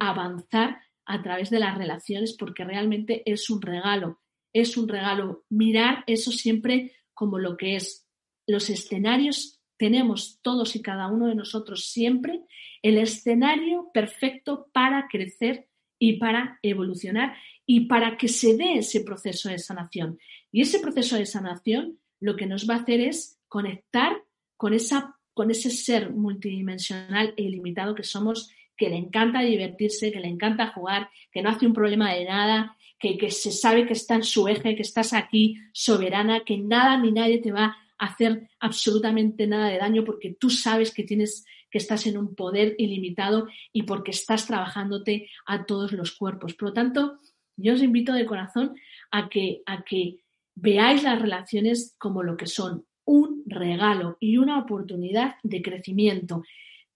avanzar 0.00 0.80
a 1.04 1.22
través 1.22 1.50
de 1.50 1.60
las 1.60 1.76
relaciones, 1.76 2.34
porque 2.34 2.64
realmente 2.64 3.22
es 3.24 3.48
un 3.50 3.60
regalo, 3.60 4.20
es 4.52 4.76
un 4.76 4.88
regalo. 4.88 5.44
Mirar 5.48 6.04
eso 6.06 6.30
siempre 6.30 6.92
como 7.14 7.38
lo 7.38 7.56
que 7.56 7.76
es. 7.76 8.06
Los 8.46 8.70
escenarios 8.70 9.60
tenemos 9.76 10.40
todos 10.42 10.76
y 10.76 10.82
cada 10.82 11.08
uno 11.08 11.26
de 11.26 11.34
nosotros 11.34 11.86
siempre 11.86 12.42
el 12.82 12.98
escenario 12.98 13.90
perfecto 13.92 14.68
para 14.72 15.08
crecer 15.08 15.68
y 15.98 16.14
para 16.14 16.58
evolucionar 16.62 17.36
y 17.66 17.86
para 17.86 18.16
que 18.16 18.28
se 18.28 18.56
dé 18.56 18.78
ese 18.78 19.02
proceso 19.02 19.48
de 19.48 19.58
sanación. 19.58 20.18
Y 20.52 20.62
ese 20.62 20.78
proceso 20.78 21.16
de 21.16 21.26
sanación 21.26 21.98
lo 22.20 22.36
que 22.36 22.46
nos 22.46 22.68
va 22.68 22.74
a 22.74 22.78
hacer 22.78 23.00
es 23.00 23.38
conectar 23.48 24.22
con, 24.56 24.74
esa, 24.74 25.16
con 25.34 25.50
ese 25.50 25.70
ser 25.70 26.10
multidimensional 26.10 27.34
e 27.36 27.42
ilimitado 27.42 27.94
que 27.94 28.04
somos, 28.04 28.50
que 28.76 28.88
le 28.88 28.96
encanta 28.96 29.40
divertirse, 29.40 30.12
que 30.12 30.20
le 30.20 30.28
encanta 30.28 30.72
jugar, 30.72 31.10
que 31.32 31.42
no 31.42 31.50
hace 31.50 31.66
un 31.66 31.74
problema 31.74 32.12
de 32.12 32.24
nada, 32.24 32.76
que, 32.98 33.30
se 33.30 33.52
sabe 33.52 33.86
que 33.86 33.92
está 33.92 34.16
en 34.16 34.24
su 34.24 34.48
eje, 34.48 34.74
que 34.74 34.82
estás 34.82 35.12
aquí 35.12 35.56
soberana, 35.72 36.40
que 36.44 36.58
nada 36.58 36.98
ni 36.98 37.12
nadie 37.12 37.38
te 37.38 37.52
va 37.52 37.76
a 37.98 38.06
hacer 38.06 38.48
absolutamente 38.60 39.46
nada 39.46 39.68
de 39.68 39.78
daño 39.78 40.04
porque 40.04 40.36
tú 40.38 40.50
sabes 40.50 40.92
que 40.92 41.04
tienes 41.04 41.44
que 41.70 41.78
estás 41.78 42.06
en 42.06 42.16
un 42.16 42.34
poder 42.34 42.74
ilimitado 42.78 43.46
y 43.72 43.82
porque 43.82 44.10
estás 44.10 44.46
trabajándote 44.46 45.28
a 45.46 45.66
todos 45.66 45.92
los 45.92 46.12
cuerpos. 46.12 46.54
Por 46.54 46.70
lo 46.70 46.74
tanto, 46.74 47.18
yo 47.56 47.74
os 47.74 47.82
invito 47.82 48.12
de 48.12 48.26
corazón 48.26 48.74
a 49.10 49.28
que, 49.28 49.62
a 49.66 49.82
que 49.84 50.24
veáis 50.54 51.02
las 51.02 51.20
relaciones 51.20 51.94
como 51.98 52.22
lo 52.22 52.36
que 52.36 52.46
son, 52.46 52.86
un 53.04 53.42
regalo 53.46 54.16
y 54.20 54.38
una 54.38 54.58
oportunidad 54.58 55.36
de 55.42 55.62
crecimiento. 55.62 56.42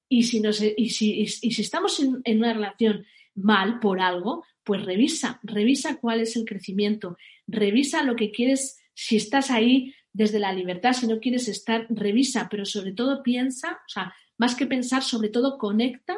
Y 0.09 0.25
si, 0.25 0.43
y 0.77 0.91
si, 0.91 1.21
y 1.21 1.27
si 1.27 1.63
estamos 1.63 1.99
en, 2.01 2.39
una 2.39 2.53
relación 2.53 3.05
mal 3.35 3.81
por 3.81 4.01
algo, 4.01 4.45
pues 4.65 4.85
revisa, 4.85 5.41
revisa 5.43 5.99
cuál 5.99 6.21
es 6.21 6.37
el 6.37 6.45
crecimiento, 6.45 7.17
revisa 7.47 8.03
lo 8.03 8.17
que 8.17 8.31
quieres, 8.31 8.83
si 8.95 9.17
estás 9.17 9.51
ahí 9.51 9.95
desde 10.13 10.39
la 10.39 10.53
libertad, 10.53 10.93
si 10.93 11.07
no 11.07 11.21
quieres 11.21 11.49
estar, 11.49 11.87
revisa, 11.89 12.49
pero 12.51 12.65
sobre 12.65 12.93
todo 12.93 13.23
piensa, 13.23 13.81
o 13.87 13.89
sea, 13.89 14.15
más 14.39 14.55
que 14.55 14.67
pensar, 14.67 15.03
sobre 15.03 15.31
todo 15.31 15.59
conecta 15.59 16.17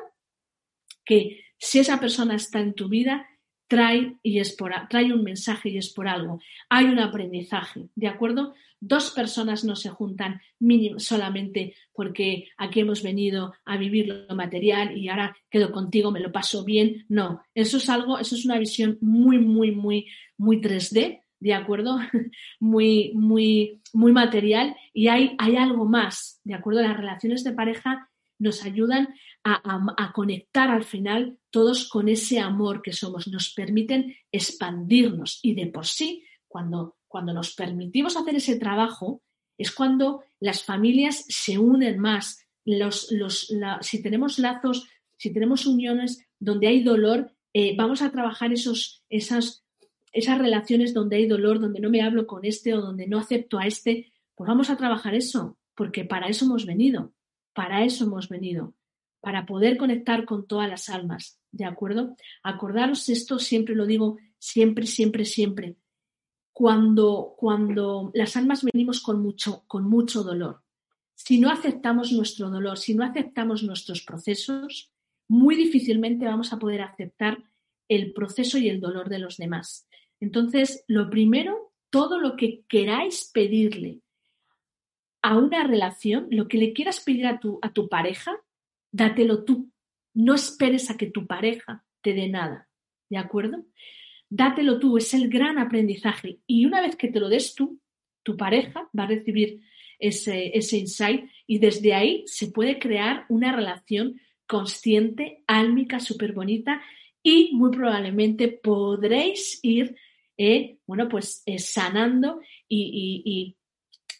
que 1.05 1.45
si 1.59 1.79
esa 1.79 2.01
persona 2.01 2.35
está 2.35 2.61
en 2.61 2.75
tu 2.75 2.89
vida, 2.89 3.27
trae, 3.69 4.17
y 4.23 4.39
es 4.39 4.55
por, 4.55 4.73
trae 4.89 5.13
un 5.13 5.23
mensaje 5.23 5.71
y 5.71 5.79
es 5.79 5.93
por 5.93 6.09
algo. 6.09 6.41
Hay 6.69 6.87
un 6.87 6.99
aprendizaje, 6.99 7.89
¿de 7.95 8.09
acuerdo? 8.09 8.55
Dos 8.81 9.11
personas 9.13 9.65
no 9.65 9.77
se 9.77 9.89
juntan 9.89 10.41
mínimo, 10.59 10.99
solamente 10.99 11.75
porque 11.93 12.49
aquí 12.59 12.81
hemos 12.81 13.03
venido 13.03 13.55
a 13.65 13.77
vivir 13.77 14.09
lo 14.09 14.35
material 14.35 14.97
y 14.97 15.09
ahora 15.09 15.37
quedo 15.49 15.73
contigo, 15.73 16.11
me 16.11 16.21
lo 16.21 16.31
paso 16.31 16.65
bien. 16.65 17.07
No, 17.09 17.43
eso 17.55 17.79
es 17.79 17.89
algo, 17.89 18.19
eso 18.19 18.35
es 18.35 18.45
una 18.45 18.59
visión 18.59 18.99
muy, 19.01 19.39
muy, 19.39 19.73
muy, 19.73 20.07
muy 20.37 20.61
3D, 20.61 21.23
¿de 21.41 21.55
acuerdo? 21.55 21.99
Muy, 22.61 23.13
muy, 23.15 23.83
muy 23.93 24.13
material 24.13 24.75
y 24.93 25.09
hay, 25.09 25.35
hay 25.39 25.57
algo 25.57 25.85
más, 25.85 26.41
¿de 26.45 26.55
acuerdo? 26.55 26.81
Las 26.81 26.97
relaciones 26.97 27.45
de 27.45 27.53
pareja 27.53 28.09
nos 28.39 28.65
ayudan 28.65 29.15
a, 29.45 30.13
conectar 30.13 30.71
al 30.71 30.85
final 30.85 31.39
todos 31.55 31.89
con 31.89 32.09
ese 32.09 32.41
amor 32.41 32.83
que 32.83 32.93
somos, 32.93 33.29
nos 33.29 33.55
permiten 33.55 34.17
expandirnos 34.33 35.39
y 35.41 35.55
de 35.55 35.69
por 35.69 35.87
sí, 35.87 36.25
cuando, 36.49 36.97
cuando 37.07 37.33
nos 37.33 37.55
permitimos 37.55 38.17
hacer 38.17 38.35
ese 38.35 38.59
trabajo, 38.59 39.23
es 39.57 39.71
cuando 39.71 40.25
las 40.41 40.65
familias 40.65 41.25
se 41.29 41.57
unen 41.57 42.01
más. 42.01 42.45
Los, 42.65 43.13
los, 43.13 43.55
si 43.83 44.03
tenemos 44.03 44.41
lazos, 44.41 44.89
si 45.17 45.33
tenemos 45.33 45.65
uniones 45.67 46.27
donde 46.41 46.67
hay 46.67 46.83
dolor, 46.83 47.31
eh, 47.53 47.77
vamos 47.77 48.03
a 48.03 48.11
trabajar 48.11 48.53
esos, 48.53 49.05
esas, 49.09 49.65
esas 50.11 50.39
relaciones 50.39 50.93
donde 50.93 51.19
hay 51.19 51.29
dolor, 51.29 51.61
donde 51.61 51.79
no 51.79 51.89
me 51.89 52.03
hablo 52.03 52.27
con 52.27 52.45
este 52.45 52.75
o 52.75 52.81
donde 52.81 53.07
no 53.07 53.21
acepto 53.21 53.61
a 53.61 53.67
este, 53.69 54.13
pues 54.35 54.49
vamos 54.49 54.71
a 54.71 54.77
trabajar 54.77 55.15
eso, 55.15 55.57
porque 55.77 56.05
para 56.05 56.27
eso 56.27 56.47
hemos 56.47 56.67
venido, 56.67 57.15
para 57.53 57.85
eso 57.85 58.07
hemos 58.07 58.29
venido 58.29 58.75
para 59.25 59.47
poder 59.47 59.77
conectar 59.79 60.25
con 60.25 60.47
todas 60.47 60.69
las 60.69 60.89
almas, 60.91 61.41
¿de 61.51 61.65
acuerdo? 61.65 62.15
Acordaros 62.43 63.09
esto, 63.09 63.39
siempre 63.39 63.75
lo 63.75 63.87
digo, 63.87 64.19
siempre, 64.39 64.87
siempre, 64.87 65.25
siempre. 65.25 65.77
Cuando, 66.53 67.35
cuando 67.37 68.13
las 68.15 68.37
almas 68.37 68.63
venimos 68.63 69.01
con 69.01 69.21
mucho, 69.21 69.65
con 69.67 69.89
mucho 69.89 70.23
dolor, 70.23 70.63
si 71.15 71.41
no 71.41 71.51
aceptamos 71.51 72.13
nuestro 72.13 72.51
dolor, 72.51 72.79
si 72.79 72.95
no 72.95 73.03
aceptamos 73.03 73.63
nuestros 73.63 74.03
procesos, 74.03 74.93
muy 75.27 75.57
difícilmente 75.57 76.27
vamos 76.27 76.53
a 76.53 76.59
poder 76.59 76.83
aceptar 76.83 77.43
el 77.89 78.13
proceso 78.13 78.59
y 78.59 78.69
el 78.69 78.81
dolor 78.81 79.09
de 79.09 79.19
los 79.19 79.39
demás. 79.39 79.89
Entonces, 80.21 80.85
lo 80.87 81.09
primero, 81.09 81.73
todo 81.91 82.19
lo 82.19 82.37
que 82.37 82.65
queráis 82.69 83.31
pedirle 83.33 84.01
a 85.23 85.39
una 85.39 85.67
relación, 85.67 86.29
lo 86.31 86.47
que 86.47 86.59
le 86.59 86.75
quieras 86.75 87.01
pedir 87.01 87.27
a 87.27 87.41
tu, 87.41 87.59
a 87.63 87.73
tu 87.73 87.89
pareja, 87.89 88.37
dátelo 88.95 89.45
tú. 89.45 89.71
No 90.15 90.35
esperes 90.35 90.91
a 90.91 90.97
que 90.97 91.11
tu 91.11 91.27
pareja 91.27 91.85
te 92.01 92.15
dé 92.15 92.29
nada, 92.29 92.69
¿de 93.11 93.19
acuerdo? 93.19 93.67
Dátelo 94.31 94.79
tú, 94.79 94.97
es 94.97 95.13
el 95.15 95.29
gran 95.29 95.59
aprendizaje. 95.59 96.39
Y 96.47 96.65
una 96.65 96.81
vez 96.81 96.95
que 96.97 97.09
te 97.09 97.19
lo 97.19 97.29
des 97.29 97.55
tú, 97.55 97.81
tu 98.23 98.37
pareja 98.37 98.89
va 98.97 99.05
a 99.05 99.09
recibir 99.09 99.61
ese, 99.99 100.57
ese 100.57 100.79
insight 100.79 101.29
y 101.47 101.59
desde 101.59 101.93
ahí 101.95 102.23
se 102.27 102.51
puede 102.51 102.79
crear 102.79 103.27
una 103.29 103.55
relación 103.55 104.21
consciente, 104.47 105.43
álmica, 105.47 105.99
súper 105.99 106.33
bonita 106.33 106.81
y 107.23 107.51
muy 107.55 107.71
probablemente 107.71 108.49
podréis 108.49 109.59
ir, 109.63 109.97
eh, 110.37 110.79
bueno, 110.87 111.09
pues 111.09 111.43
eh, 111.47 111.59
sanando 111.59 112.41
y, 112.69 113.57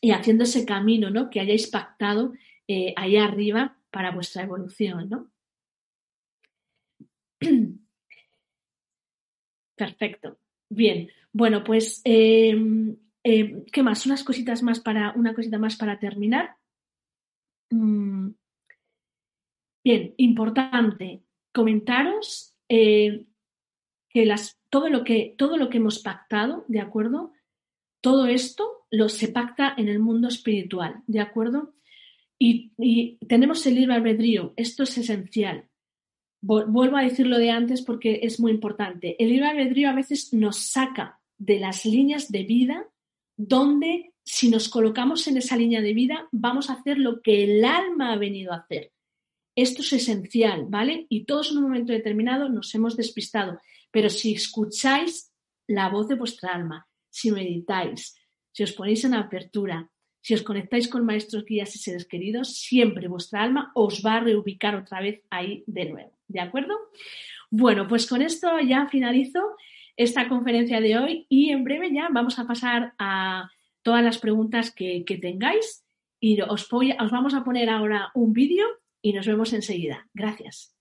y, 0.01 0.11
haciendo 0.11 0.45
ese 0.45 0.67
camino, 0.67 1.11
¿no? 1.11 1.31
Que 1.31 1.41
hayáis 1.41 1.69
pactado 1.69 2.33
eh, 2.69 2.93
ahí 2.97 3.17
arriba 3.17 3.79
para 3.95 4.11
vuestra 4.11 4.43
evolución, 4.43 5.09
¿no? 5.09 5.31
Perfecto. 9.77 10.37
Bien. 10.69 11.09
Bueno, 11.33 11.63
pues, 11.63 12.01
em, 12.05 12.97
em, 13.23 13.65
¿qué 13.67 13.83
más? 13.85 14.05
Unas 14.05 14.25
cositas 14.25 14.65
más 14.65 14.81
para, 14.81 15.13
una 15.13 15.33
cosita 15.33 15.59
más 15.59 15.77
para 15.77 16.01
terminar. 16.01 16.57
Mm. 17.71 18.31
Bien, 19.85 20.15
importante 20.17 21.23
comentaros 21.53 22.57
eh, 22.69 23.27
que 24.09 24.27
las, 24.27 24.59
todo, 24.71 24.89
lo 24.89 25.05
que, 25.05 25.37
todo 25.39 25.57
lo 25.57 25.71
que 25.71 25.77
hemos 25.77 26.01
pactado, 26.01 26.65
¿de 26.67 26.81
acuerdo? 26.81 27.33
Todo 28.01 28.27
esto 28.27 28.87
lo 28.91 29.09
se 29.09 29.29
pacta 29.29 29.73
en 29.77 29.89
el 29.89 30.01
mundo 30.01 30.27
espiritual, 30.27 31.03
¿de 31.07 31.21
acuerdo? 31.21 31.75
Y, 32.47 33.17
tenemos 33.27 33.67
el 33.67 33.77
libre 33.77 33.95
albedrío, 33.95 34.53
esto 34.57 34.83
es 34.83 34.99
esencial. 34.99 35.67
Vuelvo 36.43 36.99
a 36.99 37.03
decirlo 37.03 37.39
de 37.39 37.51
antes 37.51 37.81
porque 37.81 38.21
es 38.23 38.39
muy 38.39 38.53
importante. 38.53 39.17
El 39.19 39.31
libre 39.31 39.47
albedrío 39.47 39.89
a 39.89 39.95
veces 39.95 40.35
nos 40.35 40.59
saca 40.59 41.21
de 41.39 41.59
las 41.59 41.87
líneas 41.87 42.31
de 42.31 42.43
vida 42.43 42.87
donde 43.35 44.13
si 44.23 44.51
nos 44.51 44.69
colocamos 44.69 45.27
en 45.27 45.39
esa 45.39 45.57
línea 45.57 45.81
de 45.81 45.95
vida 45.95 46.29
vamos 46.33 46.69
a 46.69 46.75
hacer 46.75 46.99
lo 46.99 47.23
que 47.23 47.45
el 47.45 47.65
alma 47.65 48.13
ha 48.13 48.17
venido 48.17 48.53
a 48.53 48.59
hacer. 48.59 48.93
Esto 49.57 49.81
es 49.81 49.95
esencial, 49.95 50.67
¿vale? 50.69 51.07
Y 51.09 51.25
todos 51.25 51.51
en 51.51 51.59
un 51.59 51.65
momento 51.65 51.95
determinado 51.95 52.51
nos 52.51 52.75
hemos 52.75 52.95
despistado. 52.95 53.59
Pero 53.91 54.11
si 54.11 54.35
escucháis 54.35 55.33
la 55.67 55.89
voz 55.89 56.09
de 56.09 56.17
vuestra 56.17 56.53
alma, 56.53 56.87
si 57.09 57.31
meditáis, 57.31 58.15
si 58.53 58.65
os 58.65 58.73
ponéis 58.73 59.03
en 59.05 59.15
apertura, 59.15 59.91
si 60.25 60.33
os 60.33 60.43
conectáis 60.43 60.89
con 60.89 61.05
maestros, 61.05 61.45
guías 61.45 61.77
y 61.77 61.79
seres 61.79 62.07
queridos, 62.07 62.57
siempre 62.57 63.09
vuestra 63.09 63.43
alma 63.43 63.73
os 63.75 64.01
va 64.01 64.15
a 64.15 64.21
reubicar 64.21 64.75
otra 64.75 65.03
vez 65.03 65.21
ahí 65.29 65.63
de 65.67 65.85
nuevo. 65.85 66.13
¿De 66.29 66.41
acuerdo? 66.41 66.75
Bueno, 67.51 67.87
pues 67.87 68.07
con 68.07 68.23
esto 68.23 68.59
ya 68.61 68.89
finalizo 68.89 69.55
esta 69.99 70.27
conferencia 70.27 70.81
de 70.81 70.97
hoy 70.97 71.27
y 71.29 71.51
en 71.51 71.63
breve 71.63 71.93
ya 71.93 72.09
vamos 72.11 72.39
a 72.39 72.47
pasar 72.47 72.95
a 72.99 73.51
todas 73.83 74.03
las 74.03 74.17
preguntas 74.17 74.71
que, 74.71 75.05
tengáis 75.21 75.85
y 76.19 76.41
os, 76.41 76.73
os 76.73 77.11
vamos 77.11 77.35
a 77.35 77.45
poner 77.45 77.69
ahora 77.69 78.11
un 78.15 78.33
vídeo 78.33 78.65
y 79.03 79.13
nos 79.13 79.27
vemos 79.27 79.53
enseguida. 79.53 80.09
Gracias. 80.15 80.74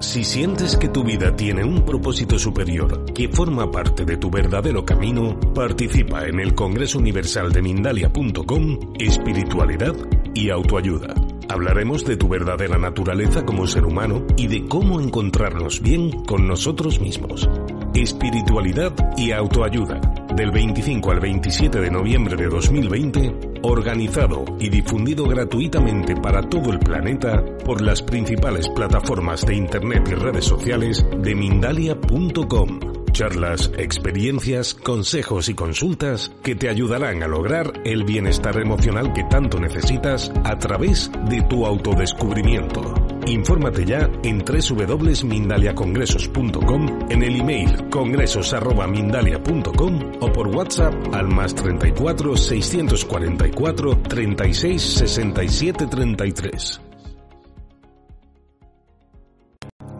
Si 0.00 0.24
sientes 0.24 0.78
que 0.78 0.88
tu 0.88 1.04
vida 1.04 1.36
tiene 1.36 1.62
un 1.62 1.84
propósito 1.84 2.38
superior 2.38 3.04
que 3.12 3.28
forma 3.28 3.70
parte 3.70 4.06
de 4.06 4.16
tu 4.16 4.30
verdadero 4.30 4.82
camino, 4.82 5.38
participa 5.54 6.26
en 6.26 6.40
el 6.40 6.54
Congreso 6.54 6.98
Universal 6.98 7.52
de 7.52 7.60
Mindalia.com 7.60 8.94
Espiritualidad 8.98 9.94
y 10.34 10.48
Autoayuda. 10.48 11.14
Hablaremos 11.50 12.06
de 12.06 12.16
tu 12.16 12.28
verdadera 12.28 12.78
naturaleza 12.78 13.44
como 13.44 13.66
ser 13.66 13.84
humano 13.84 14.24
y 14.38 14.46
de 14.46 14.66
cómo 14.66 15.02
encontrarnos 15.02 15.82
bien 15.82 16.24
con 16.24 16.48
nosotros 16.48 16.98
mismos. 16.98 17.46
Espiritualidad 17.92 18.94
y 19.18 19.32
Autoayuda 19.32 20.19
del 20.34 20.50
25 20.50 21.10
al 21.10 21.20
27 21.20 21.80
de 21.80 21.90
noviembre 21.90 22.36
de 22.36 22.46
2020, 22.46 23.60
organizado 23.62 24.44
y 24.58 24.68
difundido 24.68 25.24
gratuitamente 25.24 26.14
para 26.16 26.42
todo 26.42 26.72
el 26.72 26.78
planeta 26.78 27.44
por 27.64 27.80
las 27.80 28.02
principales 28.02 28.68
plataformas 28.68 29.44
de 29.46 29.54
Internet 29.54 30.08
y 30.10 30.14
redes 30.14 30.44
sociales 30.44 31.04
de 31.18 31.34
Mindalia.com. 31.34 32.80
Charlas, 33.12 33.72
experiencias, 33.76 34.74
consejos 34.74 35.48
y 35.48 35.54
consultas 35.54 36.30
que 36.42 36.54
te 36.54 36.68
ayudarán 36.68 37.22
a 37.22 37.28
lograr 37.28 37.72
el 37.84 38.04
bienestar 38.04 38.58
emocional 38.60 39.12
que 39.12 39.24
tanto 39.24 39.58
necesitas 39.58 40.32
a 40.44 40.58
través 40.58 41.10
de 41.28 41.42
tu 41.42 41.66
autodescubrimiento. 41.66 43.09
Infórmate 43.26 43.84
ya 43.84 44.08
en 44.24 44.42
www.mindaliacongresos.com, 44.44 47.10
en 47.10 47.22
el 47.22 47.40
email 47.40 47.88
congresos.mindalia.com 47.90 50.12
o 50.20 50.32
por 50.32 50.48
WhatsApp 50.48 50.92
al 51.12 51.28
más 51.28 51.54
34 51.54 52.36
644 52.36 54.02
36 54.02 54.82
67 54.82 55.86
33. 55.86 56.80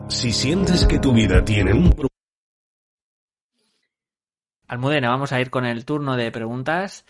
Si 0.07 0.31
sientes 0.31 0.85
que 0.85 0.99
tu 0.99 1.13
vida 1.13 1.43
tiene 1.43 1.73
un 1.73 1.91
Almudena, 4.71 5.09
vamos 5.09 5.33
a 5.33 5.41
ir 5.41 5.49
con 5.49 5.65
el 5.65 5.83
turno 5.83 6.15
de 6.15 6.31
preguntas. 6.31 7.05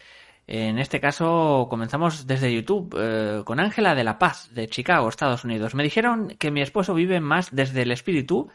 En 0.54 0.80
este 0.80 1.00
caso 1.00 1.68
comenzamos 1.70 2.28
desde 2.28 2.54
YouTube 2.54 2.94
eh, 3.00 3.42
con 3.46 3.62
Ángela 3.62 3.96
de 3.96 4.04
la 4.04 4.20
Paz 4.20 4.54
de 4.54 4.68
Chicago, 4.68 5.08
Estados 5.08 5.46
Unidos. 5.46 5.76
Me 5.76 5.84
dijeron 5.84 6.36
que 6.40 6.52
mi 6.52 6.62
esposo 6.62 6.94
vive 6.94 7.22
más 7.22 7.56
desde 7.56 7.84
el 7.84 7.92
espíritu 7.94 8.50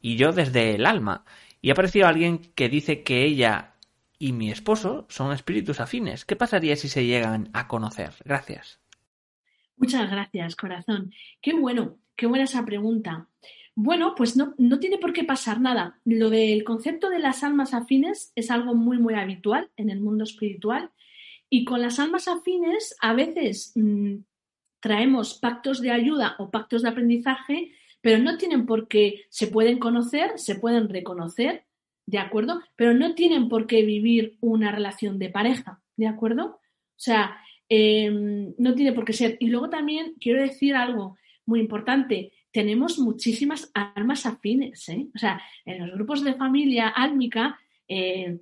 y 0.00 0.16
yo 0.16 0.32
desde 0.32 0.74
el 0.74 0.86
alma. 0.86 1.26
Y 1.60 1.68
ha 1.68 1.74
aparecido 1.74 2.06
alguien 2.06 2.38
que 2.38 2.70
dice 2.70 3.02
que 3.02 3.26
ella 3.26 3.74
y 4.18 4.32
mi 4.32 4.50
esposo 4.50 5.04
son 5.10 5.30
espíritus 5.30 5.78
afines. 5.78 6.24
¿Qué 6.24 6.36
pasaría 6.36 6.74
si 6.74 6.88
se 6.88 7.04
llegan 7.04 7.50
a 7.52 7.68
conocer? 7.68 8.14
Gracias. 8.24 8.80
Muchas 9.76 10.10
gracias, 10.10 10.56
corazón. 10.56 11.12
Qué 11.42 11.52
bueno, 11.52 11.98
qué 12.16 12.24
buena 12.24 12.44
esa 12.44 12.64
pregunta. 12.64 13.28
Bueno, 13.74 14.14
pues 14.16 14.38
no, 14.38 14.54
no 14.56 14.78
tiene 14.78 14.96
por 14.96 15.12
qué 15.12 15.24
pasar 15.24 15.60
nada. 15.60 15.98
Lo 16.06 16.30
del 16.30 16.64
concepto 16.64 17.10
de 17.10 17.18
las 17.18 17.44
almas 17.44 17.74
afines 17.74 18.32
es 18.36 18.50
algo 18.50 18.74
muy, 18.74 18.96
muy 18.96 19.12
habitual 19.12 19.68
en 19.76 19.90
el 19.90 20.00
mundo 20.00 20.24
espiritual. 20.24 20.90
Y 21.54 21.66
con 21.66 21.82
las 21.82 21.98
almas 21.98 22.28
afines 22.28 22.96
a 23.02 23.12
veces 23.12 23.72
mm, 23.74 24.20
traemos 24.80 25.34
pactos 25.34 25.82
de 25.82 25.90
ayuda 25.90 26.34
o 26.38 26.50
pactos 26.50 26.80
de 26.80 26.88
aprendizaje, 26.88 27.72
pero 28.00 28.16
no 28.16 28.38
tienen 28.38 28.64
por 28.64 28.88
qué, 28.88 29.26
se 29.28 29.48
pueden 29.48 29.78
conocer, 29.78 30.38
se 30.38 30.54
pueden 30.54 30.88
reconocer, 30.88 31.66
¿de 32.06 32.16
acuerdo? 32.16 32.62
Pero 32.74 32.94
no 32.94 33.14
tienen 33.14 33.50
por 33.50 33.66
qué 33.66 33.82
vivir 33.82 34.38
una 34.40 34.72
relación 34.72 35.18
de 35.18 35.28
pareja, 35.28 35.82
¿de 35.98 36.06
acuerdo? 36.06 36.44
O 36.46 36.60
sea, 36.96 37.36
em, 37.68 38.54
no 38.56 38.74
tiene 38.74 38.94
por 38.94 39.04
qué 39.04 39.12
ser. 39.12 39.36
Y 39.38 39.48
luego 39.48 39.68
también 39.68 40.14
quiero 40.18 40.40
decir 40.40 40.74
algo 40.74 41.18
muy 41.44 41.60
importante 41.60 42.32
tenemos 42.50 42.98
muchísimas 42.98 43.70
almas 43.74 44.26
afines. 44.26 44.88
¿eh? 44.90 45.06
O 45.14 45.18
sea, 45.18 45.42
en 45.64 45.80
los 45.80 45.94
grupos 45.94 46.22
de 46.22 46.34
familia 46.34 46.88
álmica, 46.88 47.58
eh, 47.88 48.38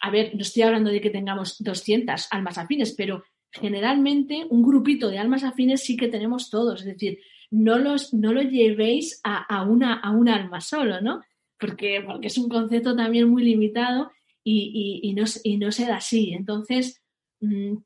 a 0.00 0.10
ver, 0.10 0.34
no 0.34 0.42
estoy 0.42 0.62
hablando 0.62 0.90
de 0.90 1.00
que 1.00 1.10
tengamos 1.10 1.56
200 1.62 2.28
almas 2.30 2.58
afines, 2.58 2.94
pero 2.94 3.24
generalmente 3.50 4.46
un 4.48 4.62
grupito 4.62 5.08
de 5.08 5.18
almas 5.18 5.44
afines 5.44 5.82
sí 5.82 5.96
que 5.96 6.08
tenemos 6.08 6.50
todos. 6.50 6.80
Es 6.80 6.86
decir, 6.86 7.18
no, 7.50 7.78
los, 7.78 8.12
no 8.14 8.32
lo 8.32 8.42
llevéis 8.42 9.20
a, 9.24 9.62
una, 9.62 9.94
a 9.94 10.10
un 10.10 10.28
alma 10.28 10.60
solo, 10.60 11.00
¿no? 11.00 11.22
Porque, 11.58 12.02
porque 12.06 12.28
es 12.28 12.38
un 12.38 12.48
concepto 12.48 12.94
también 12.94 13.28
muy 13.28 13.44
limitado 13.44 14.10
y, 14.44 15.12
no, 15.14 15.24
y 15.42 15.58
no 15.58 15.72
se 15.72 15.86
da 15.86 15.96
así. 15.96 16.32
Entonces, 16.32 17.02
mm, 17.40 17.76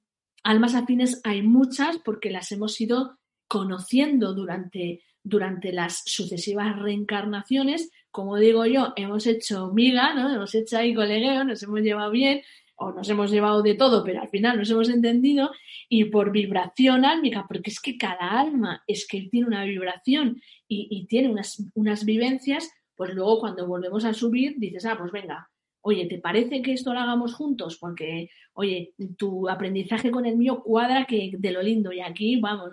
almas 0.45 0.75
afines 0.75 1.21
hay 1.25 1.43
muchas 1.43 1.99
porque 1.99 2.31
las 2.31 2.53
hemos 2.53 2.81
ido 2.81 3.19
conociendo 3.49 4.35
durante, 4.35 5.03
durante 5.23 5.73
las 5.73 6.03
sucesivas 6.07 6.79
reencarnaciones, 6.79 7.91
como 8.13 8.37
digo 8.37 8.67
yo, 8.67 8.93
hemos 8.97 9.27
hecho 9.27 9.73
miga, 9.73 10.15
¿no? 10.15 10.33
Hemos 10.33 10.55
hecho 10.55 10.77
ahí 10.77 10.95
colegueo, 10.95 11.45
nos 11.45 11.63
hemos 11.63 11.81
llevado 11.81 12.11
bien, 12.11 12.43
o 12.77 12.93
nos 12.93 13.09
hemos 13.09 13.31
llevado 13.31 13.63
de 13.63 13.75
todo, 13.75 14.05
pero 14.05 14.21
al 14.21 14.29
final 14.29 14.59
nos 14.59 14.71
hemos 14.71 14.89
entendido, 14.89 15.51
y 15.89 16.05
por 16.05 16.31
vibración 16.31 17.05
álmica, 17.05 17.47
porque 17.49 17.71
es 17.71 17.81
que 17.81 17.97
cada 17.97 18.39
alma 18.41 18.83
es 18.87 19.07
que 19.07 19.23
tiene 19.31 19.47
una 19.47 19.65
vibración 19.65 20.41
y, 20.69 20.89
y 20.91 21.07
tiene 21.07 21.29
unas, 21.31 21.63
unas 21.75 22.05
vivencias, 22.05 22.71
pues 22.95 23.15
luego 23.15 23.41
cuando 23.41 23.67
volvemos 23.67 24.05
a 24.05 24.15
subir 24.15 24.55
dices, 24.59 24.87
ah, 24.87 24.97
pues 24.99 25.11
venga, 25.11 25.51
oye, 25.83 26.07
¿te 26.07 26.19
parece 26.19 26.63
que 26.63 26.73
esto 26.73 26.93
lo 26.93 27.01
hagamos 27.01 27.35
juntos? 27.35 27.77
Porque, 27.77 28.31
oye, 28.55 28.95
tu 29.17 29.49
aprendizaje 29.49 30.11
con 30.11 30.25
el 30.27 30.37
mío 30.37 30.63
cuadra 30.63 31.05
que 31.07 31.33
de 31.37 31.51
lo 31.51 31.61
lindo 31.61 31.93
y 31.93 32.01
aquí, 32.01 32.37
vamos, 32.41 32.71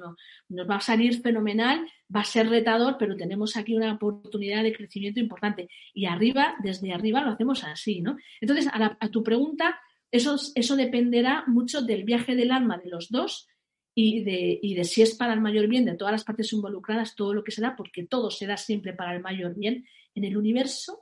nos 0.48 0.70
va 0.70 0.76
a 0.76 0.82
salir 0.82 1.20
fenomenal, 1.22 1.86
va 2.16 2.22
a 2.22 2.26
ser 2.26 2.48
retador, 2.50 2.98
pero 2.98 3.18
tenemos 3.18 3.58
aquí 3.58 3.76
una 3.76 3.94
oportunidad 3.94 4.64
de 4.64 4.74
crecimiento 4.74 5.20
importante. 5.20 5.70
Y 5.94 6.06
arriba, 6.06 6.56
desde 6.64 6.94
arriba 6.94 7.22
lo 7.22 7.32
hacemos 7.32 7.64
así, 7.64 8.02
¿no? 8.02 8.16
Entonces, 8.40 8.68
a, 8.72 9.10
tu 9.10 9.24
pregunta, 9.24 9.80
eso, 10.12 10.36
eso 10.54 10.76
dependerá 10.76 11.44
mucho 11.48 11.82
del 11.82 12.04
viaje 12.04 12.36
del 12.36 12.52
alma 12.52 12.78
de 12.78 12.90
los 12.90 13.10
dos 13.10 13.48
y 13.96 14.24
de, 14.24 14.60
y 14.62 14.76
de, 14.76 14.84
si 14.84 15.02
es 15.02 15.16
para 15.16 15.34
el 15.34 15.42
mayor 15.42 15.68
bien 15.68 15.86
de 15.86 15.96
todas 15.96 16.12
las 16.12 16.24
partes 16.24 16.54
involucradas, 16.54 17.16
todo 17.16 17.34
lo 17.34 17.44
que 17.44 17.52
se 17.52 17.62
da, 17.62 17.76
porque 17.76 18.06
todo 18.06 18.30
se 18.30 18.46
da 18.46 18.56
siempre 18.56 18.94
para 18.94 19.16
el 19.16 19.22
mayor 19.22 19.56
bien. 19.56 19.86
En 20.14 20.24
el 20.26 20.38
universo, 20.38 21.00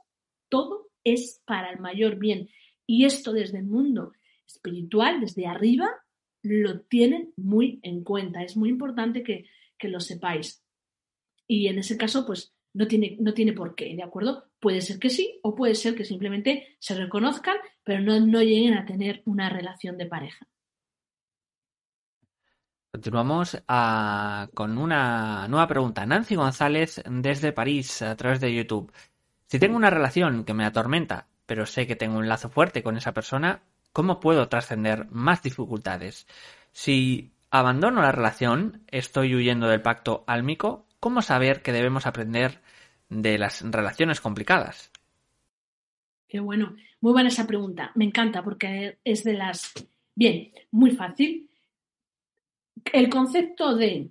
todo 0.48 0.87
es 1.12 1.42
para 1.46 1.70
el 1.70 1.80
mayor 1.80 2.16
bien. 2.16 2.48
Y 2.86 3.04
esto 3.04 3.32
desde 3.32 3.58
el 3.58 3.66
mundo 3.66 4.12
espiritual, 4.46 5.20
desde 5.20 5.46
arriba, 5.46 5.88
lo 6.42 6.80
tienen 6.80 7.32
muy 7.36 7.80
en 7.82 8.02
cuenta. 8.02 8.42
Es 8.42 8.56
muy 8.56 8.68
importante 8.70 9.22
que, 9.22 9.44
lo 9.88 10.00
sepáis. 10.00 10.62
Y 11.46 11.68
en 11.68 11.78
ese 11.78 11.96
caso, 11.96 12.26
pues 12.26 12.52
no 12.74 12.86
tiene, 12.86 13.16
no 13.20 13.32
tiene 13.32 13.52
por 13.52 13.74
qué, 13.74 13.94
¿de 13.94 14.02
acuerdo? 14.02 14.44
Puede 14.58 14.80
ser 14.80 14.98
que 14.98 15.10
sí 15.10 15.38
o 15.42 15.54
puede 15.54 15.74
ser 15.74 15.94
que 15.94 16.04
simplemente 16.04 16.76
se 16.80 16.94
reconozcan, 16.94 17.56
pero 17.84 18.00
no, 18.00 18.18
no 18.20 18.42
lleguen 18.42 18.74
a 18.74 18.84
tener 18.84 19.22
una 19.24 19.48
relación 19.48 19.96
de 19.96 20.06
pareja. 20.06 20.48
Continuamos 22.90 23.62
ah, 23.68 24.48
con 24.54 24.78
una 24.78 25.46
nueva 25.46 25.68
pregunta. 25.68 26.04
Nancy 26.06 26.34
González 26.34 27.02
desde 27.08 27.52
París 27.52 28.02
a 28.02 28.16
través 28.16 28.40
de 28.40 28.52
YouTube. 28.52 28.90
Si 29.48 29.58
tengo 29.58 29.76
una 29.76 29.88
relación 29.88 30.44
que 30.44 30.52
me 30.52 30.66
atormenta, 30.66 31.26
pero 31.46 31.64
sé 31.64 31.86
que 31.86 31.96
tengo 31.96 32.18
un 32.18 32.28
lazo 32.28 32.50
fuerte 32.50 32.82
con 32.82 32.98
esa 32.98 33.14
persona, 33.14 33.62
¿cómo 33.94 34.20
puedo 34.20 34.46
trascender 34.50 35.06
más 35.10 35.42
dificultades? 35.42 36.26
Si 36.72 37.32
abandono 37.50 38.02
la 38.02 38.12
relación, 38.12 38.84
estoy 38.88 39.34
huyendo 39.34 39.66
del 39.66 39.80
pacto 39.80 40.22
álmico, 40.26 40.86
¿cómo 41.00 41.22
saber 41.22 41.62
que 41.62 41.72
debemos 41.72 42.06
aprender 42.06 42.60
de 43.08 43.38
las 43.38 43.62
relaciones 43.62 44.20
complicadas? 44.20 44.92
Qué 46.28 46.40
bueno, 46.40 46.76
muy 47.00 47.12
buena 47.12 47.30
esa 47.30 47.46
pregunta. 47.46 47.90
Me 47.94 48.04
encanta 48.04 48.44
porque 48.44 48.98
es 49.02 49.24
de 49.24 49.32
las... 49.32 49.72
Bien, 50.14 50.52
muy 50.70 50.90
fácil. 50.90 51.48
El 52.92 53.08
concepto 53.08 53.74
de 53.74 54.10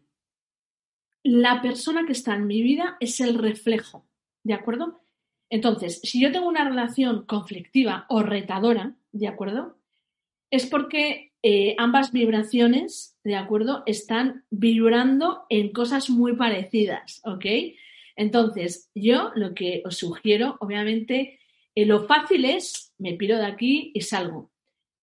la 1.22 1.62
persona 1.62 2.08
que 2.08 2.14
está 2.14 2.34
en 2.34 2.48
mi 2.48 2.64
vida 2.64 2.98
es 3.00 3.20
el 3.20 3.38
reflejo, 3.38 4.08
¿de 4.44 4.56
acuerdo? 4.56 5.00
Entonces, 5.50 6.02
si 6.04 6.22
yo 6.22 6.32
tengo 6.32 6.48
una 6.48 6.68
relación 6.68 7.26
conflictiva 7.26 8.06
o 8.10 8.22
retadora, 8.22 8.96
¿de 9.12 9.28
acuerdo? 9.28 9.78
Es 10.52 10.66
porque 10.66 11.32
eh, 11.44 11.76
ambas 11.78 12.12
vibraciones, 12.12 13.18
¿de 13.24 13.36
acuerdo? 13.36 13.84
Están 13.86 14.44
vibrando 14.50 15.46
en 15.50 15.72
cosas 15.72 16.10
muy 16.10 16.36
parecidas, 16.36 17.22
¿ok? 17.24 17.46
Entonces, 18.16 18.90
yo 18.96 19.32
lo 19.36 19.54
que 19.54 19.84
os 19.86 19.98
sugiero, 19.98 20.58
obviamente, 20.60 21.40
eh, 21.76 21.86
lo 21.86 22.06
fácil 22.06 22.46
es, 22.46 22.94
me 22.98 23.14
piro 23.14 23.38
de 23.38 23.46
aquí 23.46 23.92
y 23.94 24.02
salgo. 24.02 24.52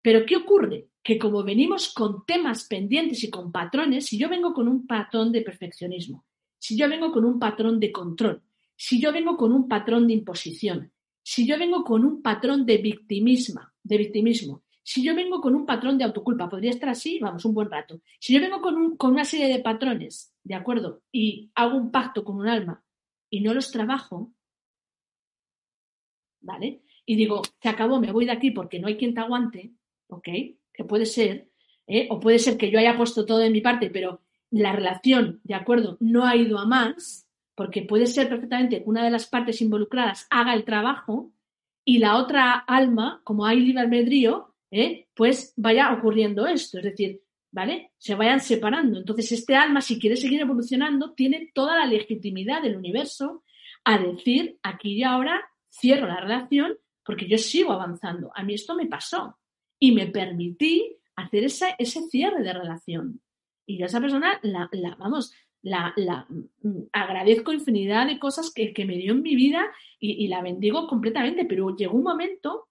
Pero 0.02 0.26
¿qué 0.26 0.36
ocurre? 0.36 0.88
Que 1.02 1.18
como 1.18 1.44
venimos 1.44 1.94
con 1.94 2.26
temas 2.26 2.64
pendientes 2.64 3.22
y 3.22 3.30
con 3.30 3.52
patrones, 3.52 4.06
si 4.06 4.18
yo 4.18 4.28
vengo 4.28 4.52
con 4.52 4.68
un 4.68 4.86
patrón 4.86 5.30
de 5.32 5.42
perfeccionismo, 5.42 6.24
si 6.58 6.76
yo 6.76 6.88
vengo 6.88 7.12
con 7.12 7.24
un 7.24 7.38
patrón 7.38 7.78
de 7.78 7.92
control, 7.92 8.42
si 8.76 9.00
yo 9.00 9.12
vengo 9.12 9.36
con 9.36 9.52
un 9.52 9.68
patrón 9.68 10.06
de 10.06 10.14
imposición, 10.14 10.92
si 11.22 11.46
yo 11.46 11.58
vengo 11.58 11.84
con 11.84 12.04
un 12.04 12.22
patrón 12.22 12.66
de 12.66 12.78
victimismo, 12.78 13.60
de 13.82 13.98
victimismo, 13.98 14.62
si 14.82 15.02
yo 15.02 15.14
vengo 15.14 15.40
con 15.40 15.54
un 15.54 15.64
patrón 15.64 15.96
de 15.96 16.04
autoculpa, 16.04 16.48
podría 16.48 16.70
estar 16.70 16.90
así, 16.90 17.18
vamos, 17.18 17.44
un 17.46 17.54
buen 17.54 17.70
rato. 17.70 18.02
Si 18.20 18.34
yo 18.34 18.40
vengo 18.40 18.60
con, 18.60 18.96
con 18.96 19.12
una 19.12 19.24
serie 19.24 19.48
de 19.48 19.62
patrones, 19.62 20.34
¿de 20.42 20.54
acuerdo? 20.54 21.02
Y 21.10 21.50
hago 21.54 21.78
un 21.78 21.90
pacto 21.90 22.22
con 22.22 22.36
un 22.36 22.48
alma 22.48 22.84
y 23.30 23.40
no 23.40 23.54
los 23.54 23.70
trabajo, 23.70 24.32
¿vale? 26.40 26.82
Y 27.06 27.16
digo, 27.16 27.42
se 27.60 27.68
acabó, 27.70 27.98
me 27.98 28.12
voy 28.12 28.26
de 28.26 28.32
aquí 28.32 28.50
porque 28.50 28.78
no 28.78 28.88
hay 28.88 28.98
quien 28.98 29.14
te 29.14 29.20
aguante, 29.20 29.72
¿ok? 30.08 30.28
Que 30.72 30.84
puede 30.84 31.06
ser, 31.06 31.48
¿eh? 31.86 32.06
o 32.10 32.20
puede 32.20 32.38
ser 32.38 32.58
que 32.58 32.70
yo 32.70 32.78
haya 32.78 32.96
puesto 32.96 33.24
todo 33.24 33.38
de 33.38 33.50
mi 33.50 33.62
parte, 33.62 33.88
pero 33.88 34.20
la 34.50 34.72
relación, 34.72 35.40
¿de 35.44 35.54
acuerdo? 35.54 35.96
No 36.00 36.26
ha 36.26 36.36
ido 36.36 36.58
a 36.58 36.66
más, 36.66 37.23
porque 37.54 37.82
puede 37.82 38.06
ser 38.06 38.28
perfectamente 38.28 38.78
que 38.78 38.88
una 38.88 39.04
de 39.04 39.10
las 39.10 39.26
partes 39.26 39.60
involucradas 39.60 40.26
haga 40.30 40.54
el 40.54 40.64
trabajo 40.64 41.32
y 41.84 41.98
la 41.98 42.16
otra 42.16 42.52
alma, 42.52 43.20
como 43.24 43.46
hay 43.46 43.60
libre 43.60 43.82
albedrío, 43.82 44.54
¿eh? 44.70 45.08
pues 45.14 45.52
vaya 45.56 45.92
ocurriendo 45.92 46.46
esto, 46.46 46.78
es 46.78 46.84
decir, 46.84 47.20
¿vale? 47.52 47.92
Se 47.98 48.14
vayan 48.14 48.40
separando. 48.40 48.98
Entonces, 48.98 49.30
este 49.32 49.54
alma, 49.54 49.80
si 49.80 50.00
quiere 50.00 50.16
seguir 50.16 50.40
evolucionando, 50.40 51.12
tiene 51.12 51.50
toda 51.54 51.76
la 51.76 51.86
legitimidad 51.86 52.62
del 52.62 52.76
universo 52.76 53.44
a 53.84 53.98
decir, 53.98 54.58
aquí 54.62 54.94
y 54.94 55.02
ahora 55.02 55.40
cierro 55.70 56.06
la 56.06 56.20
relación 56.20 56.76
porque 57.04 57.28
yo 57.28 57.38
sigo 57.38 57.72
avanzando. 57.72 58.32
A 58.34 58.42
mí 58.42 58.54
esto 58.54 58.74
me 58.74 58.86
pasó 58.86 59.38
y 59.78 59.92
me 59.92 60.06
permití 60.06 60.96
hacer 61.16 61.44
ese, 61.44 61.74
ese 61.78 62.00
cierre 62.08 62.42
de 62.42 62.52
relación. 62.52 63.20
Y 63.66 63.78
yo 63.78 63.84
a 63.84 63.86
esa 63.86 64.00
persona, 64.00 64.40
la, 64.42 64.68
vamos, 64.98 65.32
la, 65.64 66.26
mm, 66.62 66.82
agradezco 66.92 67.52
infinidad 67.52 68.06
de 68.06 68.18
cosas 68.18 68.52
que, 68.54 68.72
me 68.84 68.96
dio 68.96 69.12
en 69.12 69.22
mi 69.22 69.34
vida 69.34 69.66
y, 69.98 70.24
y 70.24 70.28
la 70.28 70.42
bendigo 70.42 70.86
completamente, 70.86 71.44
pero 71.44 71.74
llegó 71.74 71.96
un 71.96 72.04
momento 72.04 72.68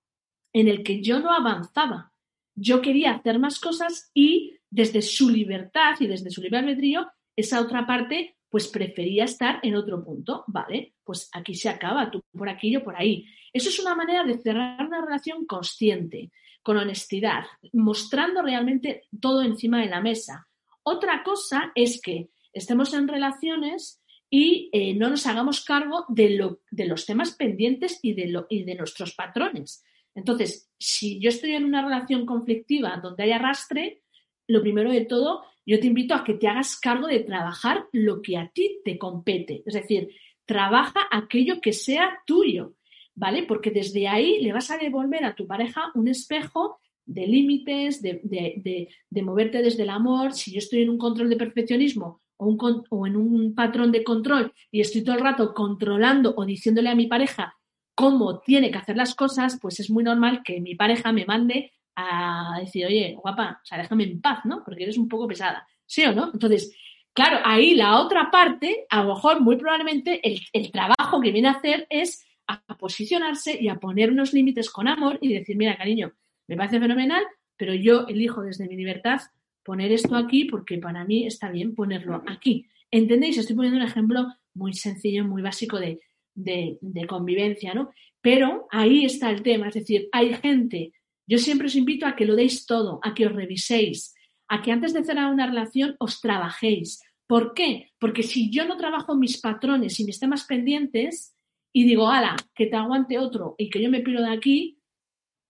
en 0.53 0.67
el 0.67 0.83
que 0.83 1.01
yo 1.01 1.19
no 1.19 1.31
avanzaba. 1.31 2.11
Yo 2.55 2.81
quería 2.81 3.11
hacer 3.11 3.39
más 3.39 3.59
cosas 3.59 4.11
y 4.13 4.53
desde 4.69 5.01
su 5.01 5.29
libertad 5.29 5.95
y 5.99 6.07
desde 6.07 6.29
su 6.29 6.41
libre 6.41 6.59
albedrío, 6.59 7.07
esa 7.35 7.61
otra 7.61 7.85
parte 7.85 8.37
pues 8.49 8.67
prefería 8.67 9.23
estar 9.23 9.59
en 9.63 9.75
otro 9.75 10.03
punto, 10.03 10.43
¿vale? 10.45 10.93
Pues 11.03 11.27
aquí 11.33 11.55
se 11.55 11.69
acaba, 11.69 12.11
tú 12.11 12.21
por 12.31 12.47
aquí, 12.47 12.71
yo 12.71 12.83
por 12.83 12.95
ahí. 12.95 13.25
Eso 13.51 13.69
es 13.69 13.79
una 13.79 13.95
manera 13.95 14.23
de 14.23 14.37
cerrar 14.37 14.85
una 14.85 15.01
relación 15.01 15.47
consciente, 15.47 16.31
con 16.61 16.77
honestidad, 16.77 17.45
mostrando 17.73 18.43
realmente 18.43 19.03
todo 19.19 19.41
encima 19.41 19.81
de 19.81 19.89
la 19.89 20.01
mesa. 20.01 20.47
Otra 20.83 21.23
cosa 21.23 21.71
es 21.73 21.99
que 21.99 22.29
estemos 22.53 22.93
en 22.93 23.07
relaciones 23.07 24.01
y 24.29 24.69
eh, 24.73 24.95
no 24.95 25.09
nos 25.09 25.27
hagamos 25.27 25.63
cargo 25.63 26.05
de, 26.09 26.31
lo, 26.31 26.61
de 26.71 26.85
los 26.85 27.05
temas 27.05 27.35
pendientes 27.35 27.99
y 28.01 28.13
de, 28.13 28.27
lo, 28.27 28.47
y 28.49 28.63
de 28.63 28.75
nuestros 28.75 29.13
patrones. 29.13 29.83
Entonces, 30.15 30.71
si 30.79 31.19
yo 31.19 31.29
estoy 31.29 31.51
en 31.51 31.65
una 31.65 31.83
relación 31.83 32.25
conflictiva 32.25 32.99
donde 33.01 33.23
hay 33.23 33.31
arrastre, 33.31 34.01
lo 34.47 34.61
primero 34.61 34.91
de 34.91 35.05
todo, 35.05 35.43
yo 35.65 35.79
te 35.79 35.87
invito 35.87 36.13
a 36.13 36.23
que 36.23 36.33
te 36.33 36.47
hagas 36.47 36.79
cargo 36.79 37.07
de 37.07 37.19
trabajar 37.19 37.85
lo 37.91 38.21
que 38.21 38.37
a 38.37 38.49
ti 38.49 38.79
te 38.83 38.97
compete. 38.97 39.63
Es 39.65 39.75
decir, 39.75 40.09
trabaja 40.45 41.01
aquello 41.11 41.61
que 41.61 41.73
sea 41.73 42.19
tuyo, 42.25 42.75
¿vale? 43.15 43.43
Porque 43.43 43.71
desde 43.71 44.07
ahí 44.07 44.41
le 44.41 44.51
vas 44.51 44.71
a 44.71 44.77
devolver 44.77 45.25
a 45.25 45.35
tu 45.35 45.47
pareja 45.47 45.91
un 45.95 46.07
espejo 46.07 46.79
de 47.05 47.27
límites, 47.27 48.01
de, 48.01 48.89
moverte 49.21 49.61
desde 49.61 49.83
el 49.83 49.89
amor. 49.89 50.33
Si 50.33 50.51
yo 50.51 50.57
estoy 50.57 50.81
en 50.81 50.89
un 50.89 50.97
control 50.97 51.29
de 51.29 51.37
perfeccionismo 51.37 52.22
o, 52.43 53.07
en 53.07 53.15
un 53.15 53.55
patrón 53.55 53.91
de 53.91 54.03
control 54.03 54.53
y 54.71 54.81
estoy 54.81 55.03
todo 55.03 55.15
el 55.15 55.21
rato 55.21 55.53
controlando 55.53 56.33
o 56.35 56.45
diciéndole 56.45 56.89
a 56.89 56.95
mi 56.95 57.07
pareja 57.07 57.55
cómo 57.95 58.39
tiene 58.39 58.71
que 58.71 58.77
hacer 58.77 58.97
las 58.97 59.15
cosas, 59.15 59.59
pues 59.61 59.79
es 59.79 59.89
muy 59.89 60.03
normal 60.03 60.41
que 60.43 60.59
mi 60.59 60.75
pareja 60.75 61.11
me 61.11 61.25
mande 61.25 61.71
a 61.95 62.57
decir, 62.59 62.85
oye, 62.85 63.15
guapa, 63.21 63.59
o 63.61 63.65
sea, 63.65 63.77
déjame 63.77 64.05
en 64.05 64.19
paz, 64.19 64.45
¿no? 64.45 64.63
Porque 64.63 64.83
eres 64.83 64.97
un 64.97 65.07
poco 65.07 65.27
pesada. 65.27 65.67
¿Sí 65.85 66.03
o 66.05 66.13
no? 66.13 66.31
Entonces, 66.33 66.75
claro, 67.13 67.39
ahí 67.43 67.75
la 67.75 67.99
otra 67.99 68.31
parte, 68.31 68.85
a 68.89 69.03
lo 69.03 69.13
mejor, 69.13 69.41
muy 69.41 69.57
probablemente, 69.57 70.19
el, 70.23 70.71
trabajo 70.71 71.21
que 71.21 71.31
viene 71.31 71.49
a 71.49 71.51
hacer 71.51 71.85
es 71.89 72.25
a 72.47 72.59
posicionarse 72.77 73.57
y 73.61 73.69
a 73.69 73.75
poner 73.75 74.11
unos 74.11 74.33
límites 74.33 74.69
con 74.69 74.87
amor 74.87 75.19
y 75.21 75.33
decir, 75.33 75.55
mira, 75.55 75.77
cariño, 75.77 76.13
me 76.47 76.57
parece 76.57 76.79
fenomenal, 76.79 77.23
pero 77.55 77.73
yo 77.73 78.05
elijo 78.07 78.41
desde 78.41 78.67
mi 78.67 78.75
libertad 78.75 79.21
poner 79.63 79.91
esto 79.91 80.15
aquí 80.15 80.45
porque 80.45 80.77
para 80.77 81.05
mí 81.05 81.25
está 81.25 81.49
bien 81.49 81.75
ponerlo 81.75 82.23
aquí. 82.27 82.67
¿Entendéis? 82.91 83.37
Estoy 83.37 83.55
poniendo 83.55 83.79
un 83.79 83.87
ejemplo 83.87 84.27
muy 84.53 84.73
sencillo, 84.73 85.25
muy 85.25 85.41
básico 85.41 85.79
de, 85.79 85.99
de, 86.35 87.07
convivencia, 87.07 87.73
¿no? 87.73 87.91
Pero 88.21 88.67
ahí 88.71 89.05
está 89.05 89.29
el 89.29 89.41
tema, 89.41 89.67
es 89.67 89.73
decir, 89.73 90.07
hay 90.11 90.33
gente, 90.35 90.93
yo 91.27 91.37
siempre 91.37 91.67
os 91.67 91.75
invito 91.75 92.05
a 92.05 92.15
que 92.15 92.25
lo 92.25 92.35
deis 92.35 92.65
todo, 92.65 92.99
a 93.03 93.13
que 93.13 93.25
os 93.25 93.33
reviséis, 93.33 94.13
a 94.47 94.61
que 94.61 94.71
antes 94.71 94.93
de 94.93 95.03
cerrar 95.03 95.33
una 95.33 95.47
relación 95.47 95.95
os 95.99 96.21
trabajéis. 96.21 97.01
¿Por 97.27 97.53
qué? 97.53 97.91
Porque 97.99 98.23
si 98.23 98.51
yo 98.51 98.65
no 98.65 98.77
trabajo 98.77 99.15
mis 99.15 99.39
patrones 99.39 99.99
y 99.99 100.05
mis 100.05 100.19
temas 100.19 100.45
pendientes 100.45 101.35
y 101.73 101.85
digo, 101.85 102.09
ala, 102.09 102.35
que 102.53 102.67
te 102.67 102.75
aguante 102.75 103.17
otro 103.17 103.55
y 103.57 103.69
que 103.69 103.81
yo 103.81 103.89
me 103.89 104.01
piro 104.01 104.21
de 104.21 104.31
aquí, 104.31 104.79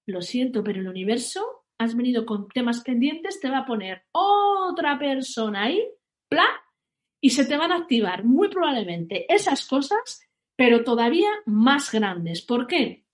lo 0.05 0.21
siento, 0.21 0.63
pero 0.63 0.79
el 0.79 0.87
universo 0.87 1.62
has 1.83 1.95
venido 1.95 2.25
con 2.25 2.47
temas 2.49 2.81
pendientes, 2.81 3.39
te 3.39 3.49
va 3.49 3.59
a 3.59 3.65
poner 3.65 4.03
otra 4.11 4.97
persona 4.97 5.63
ahí, 5.63 5.83
¡pla! 6.29 6.45
y 7.21 7.29
se 7.29 7.45
te 7.45 7.55
van 7.55 7.71
a 7.71 7.77
activar 7.77 8.25
muy 8.25 8.49
probablemente 8.49 9.25
esas 9.33 9.65
cosas 9.65 10.27
pero 10.55 10.83
todavía 10.83 11.29
más 11.45 11.91
grandes. 11.91 12.41
¿Por 12.41 12.67
qué? 12.67 13.05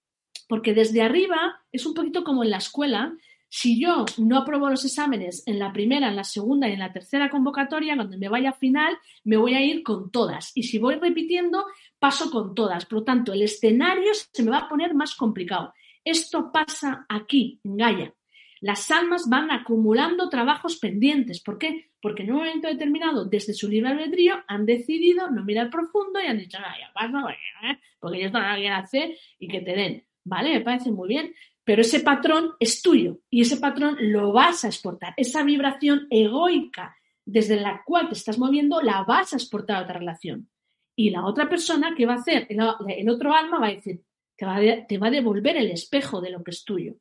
Porque 0.47 0.73
desde 0.73 1.01
arriba 1.01 1.61
es 1.71 1.85
un 1.85 1.93
poquito 1.93 2.23
como 2.23 2.43
en 2.43 2.49
la 2.51 2.57
escuela. 2.57 3.15
Si 3.47 3.79
yo 3.81 4.05
no 4.17 4.37
apruebo 4.37 4.69
los 4.69 4.85
exámenes 4.85 5.43
en 5.47 5.57
la 5.57 5.73
primera, 5.73 6.09
en 6.09 6.15
la 6.15 6.23
segunda 6.23 6.67
y 6.67 6.73
en 6.73 6.79
la 6.79 6.93
tercera 6.93 7.29
convocatoria, 7.29 7.95
cuando 7.95 8.17
me 8.17 8.29
vaya 8.29 8.49
a 8.49 8.53
final, 8.53 8.97
me 9.23 9.37
voy 9.37 9.55
a 9.55 9.63
ir 9.63 9.83
con 9.83 10.11
todas. 10.11 10.51
Y 10.53 10.63
si 10.63 10.77
voy 10.77 10.95
repitiendo, 10.95 11.65
paso 11.97 12.29
con 12.29 12.53
todas. 12.53 12.85
Por 12.85 12.99
lo 12.99 13.05
tanto, 13.05 13.33
el 13.33 13.41
escenario 13.41 14.11
se 14.13 14.43
me 14.43 14.51
va 14.51 14.59
a 14.59 14.69
poner 14.69 14.93
más 14.93 15.15
complicado. 15.15 15.73
Esto 16.03 16.51
pasa 16.51 17.05
aquí, 17.09 17.59
en 17.63 17.77
Gaia. 17.77 18.13
Las 18.61 18.91
almas 18.91 19.29
van 19.29 19.51
acumulando 19.51 20.29
trabajos 20.29 20.77
pendientes. 20.77 21.41
¿Por 21.41 21.57
qué? 21.57 21.91
Porque 22.01 22.23
en 22.23 22.31
un 22.31 22.39
momento 22.39 22.67
determinado, 22.67 23.25
desde 23.25 23.53
su 23.53 23.69
libre 23.69 23.91
albedrío, 23.91 24.35
han 24.47 24.65
decidido 24.65 25.29
no 25.29 25.43
mirar 25.43 25.69
profundo 25.69 26.19
y 26.21 26.27
han 26.27 26.37
dicho, 26.37 26.59
no, 26.59 26.65
ya 26.65 26.91
pasa, 26.93 27.37
¿eh? 27.63 27.79
porque 27.99 28.19
ellos 28.19 28.33
no 28.33 28.39
lo 28.39 28.55
quieren 28.55 28.73
hacer 28.73 29.17
y 29.37 29.47
que 29.47 29.61
te 29.61 29.75
den. 29.75 30.05
¿Vale? 30.23 30.53
Me 30.53 30.61
parece 30.61 30.91
muy 30.91 31.07
bien. 31.07 31.33
Pero 31.63 31.81
ese 31.81 31.99
patrón 31.99 32.53
es 32.59 32.81
tuyo 32.81 33.19
y 33.29 33.41
ese 33.41 33.57
patrón 33.57 33.95
lo 33.99 34.33
vas 34.33 34.65
a 34.65 34.67
exportar. 34.67 35.13
Esa 35.17 35.43
vibración 35.43 36.07
egoica 36.09 36.97
desde 37.25 37.57
la 37.57 37.83
cual 37.85 38.07
te 38.07 38.15
estás 38.15 38.39
moviendo 38.39 38.81
la 38.81 39.03
vas 39.03 39.33
a 39.33 39.35
exportar 39.35 39.77
a 39.77 39.83
otra 39.83 39.99
relación. 39.99 40.49
Y 40.95 41.11
la 41.11 41.25
otra 41.25 41.47
persona, 41.47 41.93
¿qué 41.95 42.05
va 42.05 42.13
a 42.13 42.17
hacer? 42.17 42.47
El, 42.49 43.09
otro 43.09 43.33
alma 43.33 43.59
va 43.59 43.67
a 43.67 43.73
decir, 43.73 44.03
te 44.35 44.97
va 44.97 45.07
a 45.07 45.11
devolver 45.11 45.57
el 45.57 45.71
espejo 45.71 46.19
de 46.19 46.31
lo 46.31 46.43
que 46.43 46.51
es 46.51 46.63
tuyo. 46.65 46.95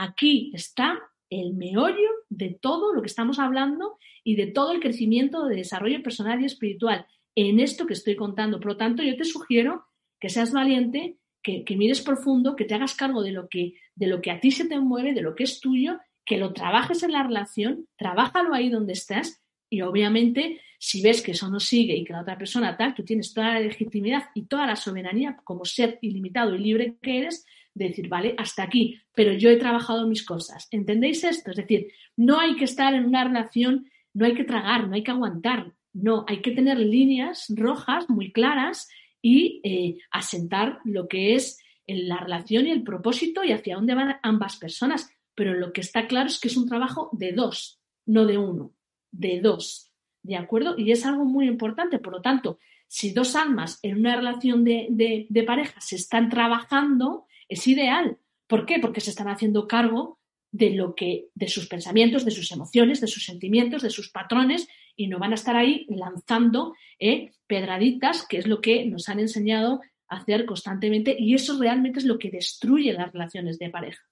Aquí 0.00 0.52
está 0.54 0.96
el 1.28 1.54
meollo 1.54 2.08
de 2.28 2.56
todo 2.60 2.94
lo 2.94 3.02
que 3.02 3.08
estamos 3.08 3.40
hablando 3.40 3.98
y 4.22 4.36
de 4.36 4.46
todo 4.46 4.70
el 4.70 4.78
crecimiento 4.78 5.46
de 5.46 5.56
desarrollo 5.56 6.04
personal 6.04 6.40
y 6.40 6.44
espiritual 6.44 7.04
en 7.34 7.58
esto 7.58 7.84
que 7.84 7.94
estoy 7.94 8.14
contando. 8.14 8.60
Por 8.60 8.72
lo 8.72 8.76
tanto, 8.76 9.02
yo 9.02 9.16
te 9.16 9.24
sugiero 9.24 9.86
que 10.20 10.28
seas 10.28 10.52
valiente, 10.52 11.16
que, 11.42 11.64
mires 11.76 12.00
profundo, 12.00 12.54
que 12.54 12.64
te 12.64 12.76
hagas 12.76 12.94
cargo 12.94 13.24
de 13.24 13.32
lo, 13.32 13.48
que, 13.48 13.74
de 13.96 14.06
lo 14.06 14.20
que 14.20 14.30
a 14.30 14.38
ti 14.38 14.52
se 14.52 14.68
te 14.68 14.78
mueve, 14.78 15.14
de 15.14 15.22
lo 15.22 15.34
que 15.34 15.42
es 15.42 15.58
tuyo, 15.58 15.98
que 16.24 16.36
lo 16.36 16.52
trabajes 16.52 17.02
en 17.02 17.10
la 17.10 17.24
relación, 17.24 17.88
trabájalo 17.96 18.54
ahí 18.54 18.68
donde 18.68 18.92
estás 18.92 19.42
y 19.68 19.80
obviamente 19.80 20.60
si 20.78 21.02
ves 21.02 21.22
que 21.22 21.32
eso 21.32 21.50
no 21.50 21.58
sigue 21.58 21.96
y 21.96 22.04
que 22.04 22.12
la 22.12 22.22
otra 22.22 22.38
persona 22.38 22.76
tal, 22.76 22.94
tú 22.94 23.02
tienes 23.02 23.34
toda 23.34 23.54
la 23.54 23.60
legitimidad 23.60 24.26
y 24.34 24.46
toda 24.46 24.64
la 24.64 24.76
soberanía 24.76 25.38
como 25.42 25.64
ser 25.64 25.98
ilimitado 26.02 26.54
y 26.54 26.58
libre 26.58 26.96
que 27.02 27.18
eres 27.18 27.44
decir, 27.74 28.08
vale, 28.08 28.34
hasta 28.38 28.62
aquí, 28.62 29.00
pero 29.14 29.32
yo 29.32 29.50
he 29.50 29.56
trabajado 29.56 30.06
mis 30.06 30.24
cosas. 30.24 30.68
¿Entendéis 30.70 31.24
esto? 31.24 31.50
Es 31.50 31.56
decir, 31.56 31.88
no 32.16 32.40
hay 32.40 32.56
que 32.56 32.64
estar 32.64 32.94
en 32.94 33.04
una 33.04 33.24
relación, 33.24 33.90
no 34.14 34.26
hay 34.26 34.34
que 34.34 34.44
tragar, 34.44 34.88
no 34.88 34.94
hay 34.94 35.02
que 35.02 35.10
aguantar, 35.10 35.72
no, 35.92 36.24
hay 36.28 36.42
que 36.42 36.50
tener 36.52 36.78
líneas 36.78 37.46
rojas 37.54 38.08
muy 38.08 38.32
claras 38.32 38.88
y 39.22 39.60
eh, 39.64 39.98
asentar 40.10 40.80
lo 40.84 41.08
que 41.08 41.34
es 41.34 41.60
la 41.86 42.18
relación 42.18 42.66
y 42.66 42.70
el 42.70 42.82
propósito 42.82 43.44
y 43.44 43.52
hacia 43.52 43.76
dónde 43.76 43.94
van 43.94 44.16
ambas 44.22 44.56
personas. 44.56 45.10
Pero 45.34 45.54
lo 45.54 45.72
que 45.72 45.80
está 45.80 46.06
claro 46.06 46.28
es 46.28 46.40
que 46.40 46.48
es 46.48 46.56
un 46.56 46.68
trabajo 46.68 47.10
de 47.12 47.32
dos, 47.32 47.80
no 48.06 48.26
de 48.26 48.38
uno, 48.38 48.74
de 49.10 49.40
dos. 49.40 49.92
¿De 50.22 50.36
acuerdo? 50.36 50.74
Y 50.76 50.90
es 50.90 51.06
algo 51.06 51.24
muy 51.24 51.46
importante. 51.46 51.98
Por 51.98 52.12
lo 52.12 52.20
tanto, 52.20 52.58
si 52.86 53.12
dos 53.12 53.36
almas 53.36 53.78
en 53.82 53.98
una 53.98 54.16
relación 54.16 54.64
de, 54.64 55.26
de 55.28 55.42
pareja 55.44 55.80
se 55.80 55.96
están 55.96 56.28
trabajando, 56.28 57.27
es 57.48 57.66
ideal. 57.66 58.18
¿Por 58.46 58.66
qué? 58.66 58.78
Porque 58.78 59.00
se 59.00 59.10
están 59.10 59.28
haciendo 59.28 59.66
cargo 59.66 60.18
de 60.50 60.70
lo 60.70 60.94
que, 60.94 61.28
de 61.34 61.48
sus 61.48 61.66
pensamientos, 61.66 62.24
de 62.24 62.30
sus 62.30 62.50
emociones, 62.52 63.00
de 63.00 63.06
sus 63.06 63.24
sentimientos, 63.24 63.82
de 63.82 63.90
sus 63.90 64.10
patrones, 64.10 64.68
y 64.96 65.06
no 65.08 65.18
van 65.18 65.32
a 65.32 65.34
estar 65.34 65.56
ahí 65.56 65.86
lanzando 65.88 66.74
eh, 66.98 67.32
pedraditas, 67.46 68.26
que 68.26 68.38
es 68.38 68.46
lo 68.46 68.60
que 68.60 68.86
nos 68.86 69.08
han 69.08 69.20
enseñado 69.20 69.80
a 70.08 70.16
hacer 70.16 70.46
constantemente, 70.46 71.14
y 71.18 71.34
eso 71.34 71.58
realmente 71.58 71.98
es 71.98 72.06
lo 72.06 72.18
que 72.18 72.30
destruye 72.30 72.92
las 72.92 73.12
relaciones 73.12 73.58
de 73.58 73.70
pareja. 73.70 74.02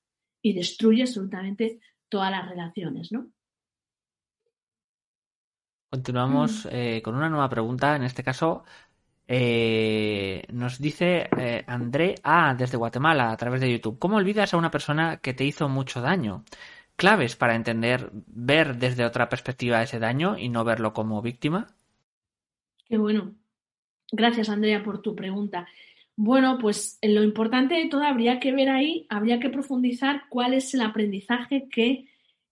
y 0.42 0.52
destruye 0.52 1.02
absolutamente 1.02 1.80
todas 2.08 2.30
las 2.30 2.48
relaciones, 2.48 3.10
¿no? 3.10 3.26
Continuamos 5.90 6.66
mm. 6.66 6.68
eh, 6.70 7.02
con 7.02 7.14
una 7.14 7.28
nueva 7.28 7.48
pregunta. 7.48 7.96
En 7.96 8.02
este 8.02 8.22
caso, 8.22 8.64
eh, 9.28 10.44
nos 10.52 10.78
dice 10.78 11.28
eh, 11.36 11.64
André 11.66 12.14
A 12.22 12.54
desde 12.54 12.76
Guatemala 12.76 13.32
a 13.32 13.36
través 13.36 13.60
de 13.60 13.70
YouTube. 13.70 13.98
¿Cómo 13.98 14.16
olvidas 14.16 14.54
a 14.54 14.56
una 14.56 14.70
persona 14.70 15.18
que 15.18 15.34
te 15.34 15.44
hizo 15.44 15.68
mucho 15.68 16.00
daño? 16.00 16.44
Claves 16.94 17.36
para 17.36 17.54
entender, 17.56 18.10
ver 18.12 18.76
desde 18.76 19.04
otra 19.04 19.28
perspectiva 19.28 19.82
ese 19.82 19.98
daño 19.98 20.38
y 20.38 20.48
no 20.48 20.64
verlo 20.64 20.92
como 20.92 21.20
víctima. 21.22 21.66
Qué 22.88 22.96
bueno. 22.98 23.34
Gracias, 24.12 24.48
Andrea, 24.48 24.82
por 24.84 25.02
tu 25.02 25.14
pregunta. 25.16 25.66
Bueno, 26.14 26.58
pues 26.58 26.98
lo 27.02 27.22
importante 27.22 27.74
de 27.74 27.88
todo 27.88 28.02
habría 28.02 28.40
que 28.40 28.52
ver 28.52 28.70
ahí, 28.70 29.06
habría 29.10 29.40
que 29.40 29.50
profundizar 29.50 30.22
cuál 30.30 30.54
es 30.54 30.72
el 30.72 30.80
aprendizaje 30.80 31.68
que, 31.70 32.06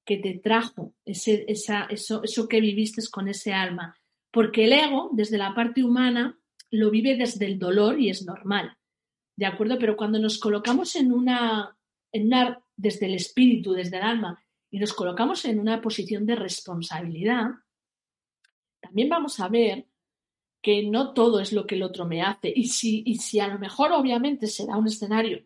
que 0.05 0.19
te 0.19 0.35
trajo 0.35 0.93
ese, 1.07 1.47
eso, 1.49 2.23
eso 2.23 2.49
que 2.49 2.61
viviste 2.61 3.01
con 3.11 3.29
ese 3.29 3.55
alma. 3.55 3.97
Porque 4.31 4.65
el 4.65 4.73
ego, 4.73 5.11
desde 5.13 5.39
la 5.39 5.55
parte 5.55 5.83
humana, 5.83 6.37
lo 6.71 6.91
vive 6.91 7.17
desde 7.17 7.47
el 7.47 7.59
dolor 7.59 8.01
y 8.01 8.11
es 8.11 8.25
normal. 8.25 8.77
¿De 9.37 9.47
acuerdo? 9.47 9.79
Pero 9.79 9.97
cuando 9.97 10.19
nos 10.19 10.39
colocamos 10.39 10.97
en 10.97 11.13
una, 11.13 11.77
en 12.13 12.31
desde 12.77 13.07
el 13.07 13.15
espíritu, 13.15 13.73
desde 13.73 13.97
el 13.97 14.03
alma, 14.03 14.43
y 14.71 14.79
nos 14.79 14.93
colocamos 14.93 15.45
en 15.45 15.61
una 15.61 15.81
posición 15.81 16.27
de 16.27 16.37
responsabilidad, 16.37 17.51
también 18.81 19.09
vamos 19.09 19.41
a 19.41 19.49
ver 19.49 19.87
que 20.61 20.83
no 20.83 21.13
todo 21.13 21.41
es 21.41 21.53
lo 21.53 21.67
que 21.67 21.75
el 21.75 21.83
otro 21.83 22.07
me 22.07 22.23
hace. 22.23 22.53
Y 22.55 22.69
si, 22.69 23.03
y 23.07 23.17
si 23.17 23.39
a 23.39 23.49
lo 23.49 23.59
mejor 23.59 23.93
obviamente 23.93 24.47
se 24.47 24.67
da 24.67 24.77
un 24.77 24.87
escenario 24.87 25.45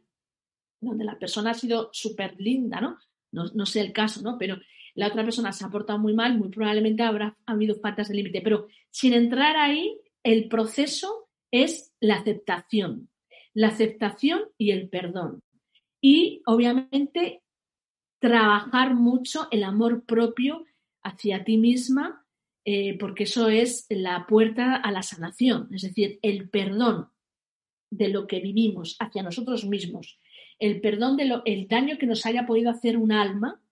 donde 0.81 1.05
la 1.05 1.19
persona 1.19 1.51
ha 1.51 1.55
sido 1.55 1.91
súper 1.93 2.41
linda, 2.41 2.81
¿no? 2.81 2.99
¿no? 3.33 3.67
sé 3.67 3.81
el 3.81 3.93
caso, 3.93 4.23
¿no? 4.23 4.39
Pero 4.39 4.59
la 4.95 5.09
otra 5.09 5.25
persona 5.25 5.53
se 5.53 5.65
ha 5.65 5.71
portado 5.71 5.99
muy 5.99 6.15
mal, 6.15 6.39
muy 6.39 6.49
probablemente 6.49 7.03
habrá 7.03 7.37
habido 7.47 7.75
faltas 7.77 8.09
de 8.09 8.15
límite. 8.15 8.41
Pero 8.43 8.69
sin 8.91 9.13
entrar 9.13 9.57
ahí, 9.57 10.01
el 10.23 10.49
proceso 10.49 11.29
es 11.51 11.93
la 12.01 12.17
aceptación. 12.17 13.09
La 13.55 13.69
aceptación 13.69 14.43
y 14.57 14.71
el 14.71 14.89
perdón. 14.89 15.43
Y 16.01 16.43
obviamente 16.47 17.43
trabajar 18.21 18.95
mucho 18.95 19.49
el 19.51 19.65
amor 19.65 20.05
propio 20.05 20.65
hacia 21.03 21.45
ti 21.45 21.57
misma 21.57 22.25
eh, 22.71 22.99
porque 22.99 23.23
eso 23.23 23.49
es 23.49 23.87
la 23.89 24.27
puerta 24.27 24.77
a 24.77 24.93
la 24.93 25.03
sanación, 25.03 25.71
es 25.73 25.81
decir, 25.81 26.19
el 26.21 26.51
perdón 26.51 27.09
de 27.91 28.09
lo 28.09 28.27
que 28.27 28.41
vivimos 28.41 28.95
hacia 29.01 29.23
nosotros 29.23 29.65
mismos, 29.65 30.21
el 30.59 30.83
perdón 30.83 31.17
de 31.17 31.25
lo, 31.25 31.43
el 31.47 31.67
daño 31.67 31.97
que 31.97 32.07
nos 32.07 32.27
haya 32.27 32.45
podido 32.45 32.71
hacer 32.71 32.99
un 32.99 33.11
alma, 33.11 33.63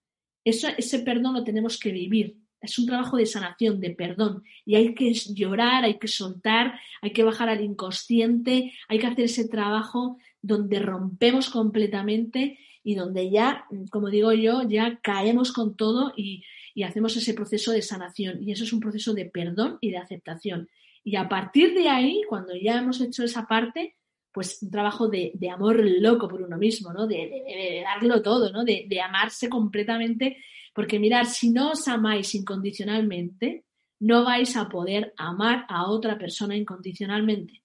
ese 0.45 0.99
perdón 1.01 1.35
lo 1.35 1.45
tenemos 1.45 1.79
que 1.79 1.93
vivir. 1.93 2.39
Es 2.67 2.79
un 2.79 2.87
trabajo 2.87 3.17
de 3.17 3.27
sanación, 3.27 3.81
de 3.81 3.91
perdón. 3.91 4.43
Y 4.65 4.75
hay 4.75 4.95
que 4.95 5.13
llorar, 5.13 5.85
hay 5.85 5.99
que 5.99 6.09
soltar, 6.09 6.79
hay 7.01 7.13
que 7.13 7.25
bajar 7.25 7.49
al 7.49 7.63
inconsciente, 7.63 8.73
hay 8.89 8.99
que 8.99 9.07
hacer 9.07 9.25
ese 9.25 9.49
trabajo 9.49 10.19
donde 10.43 10.79
rompemos 10.79 11.49
completamente 11.51 12.59
y 12.85 12.95
donde 12.95 13.31
ya, 13.31 13.65
como 13.91 14.11
digo 14.11 14.33
yo, 14.33 14.63
ya 14.63 15.01
caemos 15.03 15.53
con 15.53 15.77
todo 15.77 16.13
y, 16.17 16.45
y 16.75 16.83
hacemos 16.83 17.17
ese 17.17 17.35
proceso 17.35 17.73
de 17.73 17.83
sanación. 17.83 18.43
Y 18.43 18.53
eso 18.53 18.65
es 18.65 18.73
un 18.73 18.81
proceso 18.81 19.15
de 19.15 19.25
perdón 19.25 19.79
y 19.81 19.91
de 19.91 19.99
aceptación. 19.99 20.69
Y 21.03 21.17
a 21.17 21.29
partir 21.29 21.73
de 21.75 21.89
ahí, 21.89 22.23
cuando 22.29 22.55
ya 22.55 22.79
hemos 22.79 23.01
hecho 23.01 23.25
esa 23.25 23.47
parte, 23.47 23.97
pues 24.37 24.59
un 24.61 24.71
trabajo 24.71 25.09
de, 25.09 25.33
amor 25.51 25.83
loco 25.83 26.29
por 26.29 26.43
uno 26.43 26.59
mismo, 26.59 26.93
¿no? 26.93 27.07
De, 27.07 27.83
darlo 27.83 28.21
todo, 28.21 28.53
¿no? 28.53 28.65
De, 28.65 29.01
amarse 29.01 29.49
completamente. 29.49 30.37
Porque 30.75 30.99
mirar, 30.99 31.25
si 31.25 31.49
no 31.53 31.71
os 31.71 31.89
amáis 31.89 32.35
incondicionalmente, 32.35 33.65
no 34.01 34.27
vais 34.27 34.55
a 34.59 34.69
poder 34.69 35.15
amar 35.17 35.65
a 35.71 35.89
otra 35.89 36.19
persona 36.19 36.55
incondicionalmente. 36.55 37.63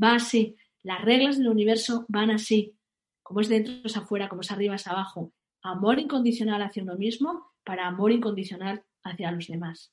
Va 0.00 0.14
así. 0.14 0.54
Las 0.84 1.04
reglas 1.04 1.38
del 1.38 1.48
universo 1.48 2.06
van 2.06 2.30
así. 2.30 2.78
Como 3.20 3.40
es 3.40 3.48
dentro 3.48 3.74
es 3.82 3.96
afuera, 3.96 4.28
como 4.28 4.42
es 4.42 4.52
arriba 4.52 4.76
es 4.76 4.86
abajo. 4.86 5.32
Amor 5.62 5.98
incondicional 5.98 6.62
hacia 6.62 6.84
uno 6.84 6.94
mismo 6.94 7.50
para 7.64 7.88
amor 7.88 8.12
incondicional 8.12 8.84
hacia 9.02 9.32
los 9.32 9.48
demás. 9.48 9.92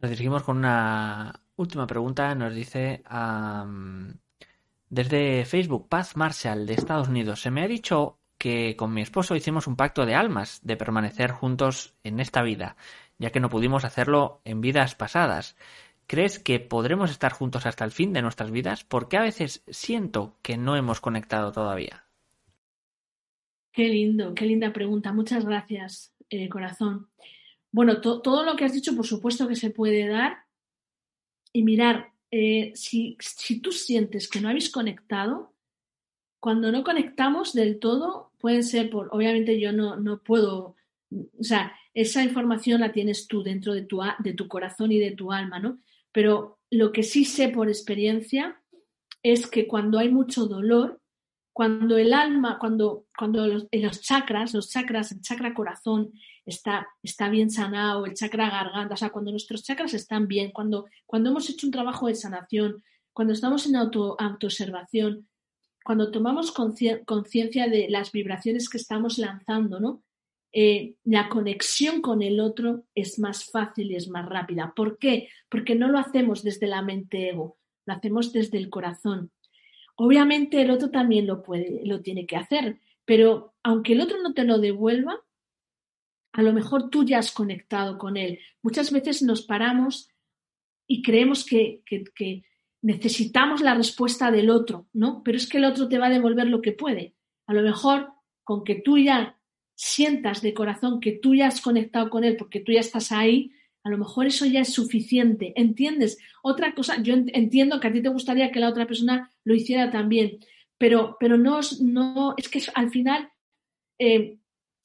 Nos 0.00 0.10
dirigimos 0.10 0.42
con 0.42 0.56
una 0.56 1.40
última 1.60 1.86
pregunta. 1.86 2.34
Nos 2.34 2.54
dice 2.54 3.02
desde 4.88 5.44
Facebook, 5.44 5.88
Paz 5.88 6.16
Marshall 6.16 6.66
de 6.66 6.74
Estados 6.74 7.08
Unidos. 7.08 7.40
Se 7.40 7.50
me 7.50 7.62
ha 7.62 7.68
dicho 7.68 8.18
que 8.38 8.74
con 8.76 8.92
mi 8.92 9.02
esposo 9.02 9.36
hicimos 9.36 9.66
un 9.66 9.76
pacto 9.76 10.06
de 10.06 10.14
almas, 10.14 10.60
de 10.62 10.76
permanecer 10.76 11.30
juntos 11.30 11.94
en 12.02 12.20
esta 12.20 12.42
vida, 12.42 12.76
ya 13.18 13.30
que 13.30 13.40
no 13.40 13.50
pudimos 13.50 13.84
hacerlo 13.84 14.40
en 14.44 14.60
vidas 14.60 14.94
pasadas. 14.94 15.56
¿Crees 16.06 16.38
que 16.38 16.58
podremos 16.58 17.10
estar 17.10 17.32
juntos 17.32 17.66
hasta 17.66 17.84
el 17.84 17.92
fin 17.92 18.12
de 18.12 18.22
nuestras 18.22 18.50
vidas? 18.50 18.82
Porque 18.82 19.16
a 19.16 19.22
veces 19.22 19.62
siento 19.68 20.36
que 20.42 20.56
no 20.56 20.74
hemos 20.74 21.00
conectado 21.00 21.52
todavía. 21.52 22.04
Qué 23.72 23.84
lindo, 23.84 24.34
qué 24.34 24.46
linda 24.46 24.72
pregunta. 24.72 25.12
Muchas 25.12 25.44
gracias, 25.44 26.12
eh, 26.30 26.48
corazón. 26.48 27.08
Bueno, 27.70 28.00
todo 28.00 28.42
lo 28.42 28.56
que 28.56 28.64
has 28.64 28.72
dicho, 28.72 28.96
por 28.96 29.06
supuesto 29.06 29.46
que 29.46 29.54
se 29.54 29.70
puede 29.70 30.08
dar. 30.08 30.49
Y 31.52 31.62
mirar, 31.62 32.12
eh, 32.30 32.72
si, 32.74 33.16
si, 33.20 33.60
tú 33.60 33.72
sientes 33.72 34.28
que 34.28 34.40
no 34.40 34.48
habéis 34.48 34.70
conectado, 34.70 35.52
cuando 36.38 36.72
no 36.72 36.84
conectamos 36.84 37.52
del 37.52 37.78
todo, 37.78 38.32
puede 38.38 38.62
ser 38.62 38.88
por, 38.90 39.08
obviamente 39.12 39.60
yo 39.60 39.72
no, 39.72 39.96
no 39.96 40.22
puedo, 40.22 40.76
o 41.12 41.44
sea, 41.44 41.74
esa 41.92 42.22
información 42.22 42.80
la 42.80 42.92
tienes 42.92 43.26
tú 43.26 43.42
dentro 43.42 43.74
de 43.74 43.82
tu, 43.82 44.00
de 44.20 44.32
tu 44.32 44.48
corazón 44.48 44.92
y 44.92 44.98
de 44.98 45.10
tu 45.10 45.32
alma, 45.32 45.58
¿no? 45.58 45.78
Pero 46.12 46.58
lo 46.70 46.92
que 46.92 47.02
sí 47.02 47.24
sé 47.24 47.48
por 47.48 47.68
experiencia 47.68 48.60
es 49.22 49.46
que 49.46 49.66
cuando 49.66 49.98
hay 49.98 50.08
mucho 50.08 50.46
dolor, 50.46 50.99
cuando 51.52 51.98
el 51.98 52.12
alma, 52.12 52.58
cuando, 52.58 53.06
cuando 53.16 53.46
los, 53.46 53.66
en 53.70 53.82
los 53.82 54.00
chakras, 54.00 54.54
los 54.54 54.70
chakras, 54.70 55.12
el 55.12 55.20
chakra 55.20 55.54
corazón 55.54 56.12
está, 56.46 56.88
está 57.02 57.28
bien 57.28 57.50
sanado, 57.50 58.06
el 58.06 58.14
chakra 58.14 58.50
garganta, 58.50 58.94
o 58.94 58.96
sea, 58.96 59.10
cuando 59.10 59.30
nuestros 59.30 59.62
chakras 59.62 59.94
están 59.94 60.28
bien, 60.28 60.52
cuando, 60.52 60.86
cuando 61.06 61.30
hemos 61.30 61.48
hecho 61.50 61.66
un 61.66 61.72
trabajo 61.72 62.06
de 62.06 62.14
sanación, 62.14 62.82
cuando 63.12 63.32
estamos 63.34 63.66
en 63.66 63.76
auto, 63.76 64.16
autoobservación, 64.18 65.28
cuando 65.84 66.10
tomamos 66.10 66.52
conciencia 66.52 67.68
de 67.68 67.88
las 67.88 68.12
vibraciones 68.12 68.68
que 68.68 68.78
estamos 68.78 69.18
lanzando, 69.18 69.80
¿no? 69.80 70.02
Eh, 70.52 70.94
la 71.04 71.28
conexión 71.28 72.00
con 72.00 72.22
el 72.22 72.40
otro 72.40 72.84
es 72.94 73.18
más 73.18 73.44
fácil 73.44 73.92
y 73.92 73.96
es 73.96 74.08
más 74.08 74.28
rápida. 74.28 74.72
¿Por 74.74 74.98
qué? 74.98 75.28
Porque 75.48 75.74
no 75.74 75.88
lo 75.88 75.98
hacemos 75.98 76.42
desde 76.42 76.66
la 76.66 76.82
mente 76.82 77.30
ego, 77.30 77.56
lo 77.86 77.94
hacemos 77.94 78.32
desde 78.32 78.58
el 78.58 78.68
corazón. 78.68 79.30
Obviamente 80.02 80.62
el 80.62 80.70
otro 80.70 80.88
también 80.90 81.26
lo 81.26 81.42
puede, 81.42 81.82
lo 81.84 82.00
tiene 82.00 82.24
que 82.24 82.34
hacer, 82.34 82.80
pero 83.04 83.52
aunque 83.62 83.92
el 83.92 84.00
otro 84.00 84.16
no 84.22 84.32
te 84.32 84.44
lo 84.44 84.58
devuelva, 84.58 85.20
a 86.32 86.40
lo 86.40 86.54
mejor 86.54 86.88
tú 86.88 87.04
ya 87.04 87.18
has 87.18 87.32
conectado 87.32 87.98
con 87.98 88.16
él. 88.16 88.38
Muchas 88.62 88.92
veces 88.92 89.22
nos 89.22 89.42
paramos 89.42 90.08
y 90.86 91.02
creemos 91.02 91.44
que, 91.44 91.82
que, 91.84 92.44
necesitamos 92.80 93.60
la 93.60 93.74
respuesta 93.74 94.30
del 94.30 94.48
otro, 94.48 94.86
¿no? 94.94 95.22
Pero 95.22 95.36
es 95.36 95.46
que 95.46 95.58
el 95.58 95.66
otro 95.66 95.86
te 95.86 95.98
va 95.98 96.06
a 96.06 96.16
devolver 96.16 96.46
lo 96.46 96.62
que 96.62 96.72
puede. 96.72 97.14
A 97.46 97.52
lo 97.52 97.60
mejor 97.60 98.08
con 98.42 98.64
que 98.64 98.76
tú 98.76 98.96
ya 98.96 99.38
sientas 99.74 100.40
de 100.40 100.54
corazón 100.54 101.00
que 101.00 101.12
tú 101.12 101.34
ya 101.34 101.48
has 101.48 101.60
conectado 101.60 102.08
con 102.08 102.24
él 102.24 102.36
porque 102.38 102.60
tú 102.60 102.72
ya 102.72 102.80
estás 102.80 103.12
ahí, 103.12 103.52
a 103.82 103.90
lo 103.90 103.98
mejor 103.98 104.26
eso 104.26 104.46
ya 104.46 104.60
es 104.60 104.72
suficiente, 104.72 105.52
¿entiendes? 105.56 106.18
Otra 106.42 106.74
cosa, 106.74 107.02
yo 107.02 107.14
entiendo 107.14 107.80
que 107.80 107.88
a 107.88 107.92
ti 107.92 108.02
te 108.02 108.08
gustaría 108.08 108.50
que 108.50 108.60
la 108.60 108.68
otra 108.68 108.86
persona 108.86 109.30
lo 109.44 109.54
hiciera 109.54 109.90
también, 109.90 110.38
pero, 110.78 111.16
pero 111.18 111.36
no, 111.36 111.60
no, 111.80 112.34
es 112.36 112.48
que 112.48 112.62
al 112.74 112.90
final 112.90 113.30
eh, 113.98 114.38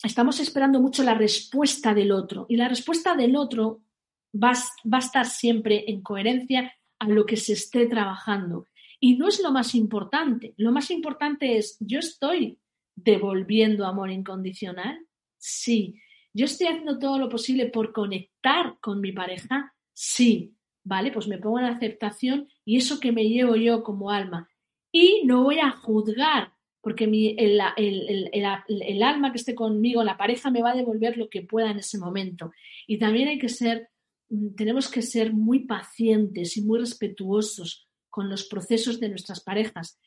estamos 0.04 0.40
esperando 0.40 0.80
mucho 0.80 1.04
la 1.04 1.14
respuesta 1.14 1.94
del 1.94 2.12
otro 2.12 2.46
y 2.50 2.56
la 2.56 2.68
respuesta 2.68 3.16
del 3.16 3.36
otro 3.36 3.82
va, 4.34 4.54
va 4.92 4.98
a 4.98 5.06
estar 5.06 5.26
siempre 5.26 5.86
en 5.88 6.02
coherencia 6.02 6.74
a 7.00 7.08
lo 7.10 7.26
que 7.26 7.38
se 7.38 7.54
esté 7.54 7.88
trabajando. 7.88 8.68
Y 9.00 9.18
no 9.18 9.28
es 9.28 9.42
lo 9.42 9.52
más 9.52 9.76
importante, 9.76 10.54
lo 10.58 10.72
más 10.72 10.90
importante 10.90 11.58
es, 11.58 11.78
yo 11.80 12.00
estoy 12.00 12.60
devolviendo 12.96 13.86
amor 13.86 14.10
incondicional, 14.10 15.06
sí, 15.38 16.00
¿Yo 16.36 16.44
estoy 16.44 16.68
haciendo 16.68 17.00
todo 17.00 17.18
lo 17.18 17.30
posible 17.30 17.68
por 17.68 17.94
conectar 17.94 18.78
con 18.82 19.00
mi 19.00 19.14
pareja? 19.14 19.74
Sí, 19.94 20.54
¿vale? 20.84 21.10
Pues 21.14 21.30
me 21.30 21.38
pongo 21.38 21.60
en 21.60 21.66
aceptación 21.66 22.50
y 22.66 22.76
eso 22.76 23.00
que 23.00 23.14
me 23.14 23.24
llevo 23.24 23.56
yo 23.56 23.84
como 23.84 24.12
alma. 24.12 24.50
Y 24.92 25.22
no 25.24 25.44
voy 25.44 25.60
a 25.60 25.72
juzgar, 25.72 26.52
porque 26.82 27.06
el, 27.06 27.62
el, 27.78 29.04
alma 29.04 29.32
que 29.32 29.38
esté 29.38 29.56
conmigo, 29.56 30.04
la 30.04 30.18
pareja, 30.18 30.52
me 30.52 30.62
va 30.62 30.72
a 30.72 30.76
devolver 30.76 31.18
lo 31.18 31.30
que 31.30 31.42
pueda 31.42 31.72
en 31.72 31.80
ese 31.80 31.98
momento. 31.98 32.52
Y 32.86 32.98
también 32.98 33.30
hay 33.30 33.40
que 33.40 33.48
ser, 33.48 33.88
mm, 34.28 34.56
tenemos 34.56 34.92
que 34.92 35.02
ser 35.02 35.32
muy 35.32 35.60
pacientes 35.66 36.58
y 36.58 36.64
muy 36.64 36.80
respetuosos 36.80 37.88
con 38.10 38.30
los 38.30 38.44
procesos 38.44 39.00
de 39.00 39.08
nuestras 39.08 39.42
parejas. 39.42 39.98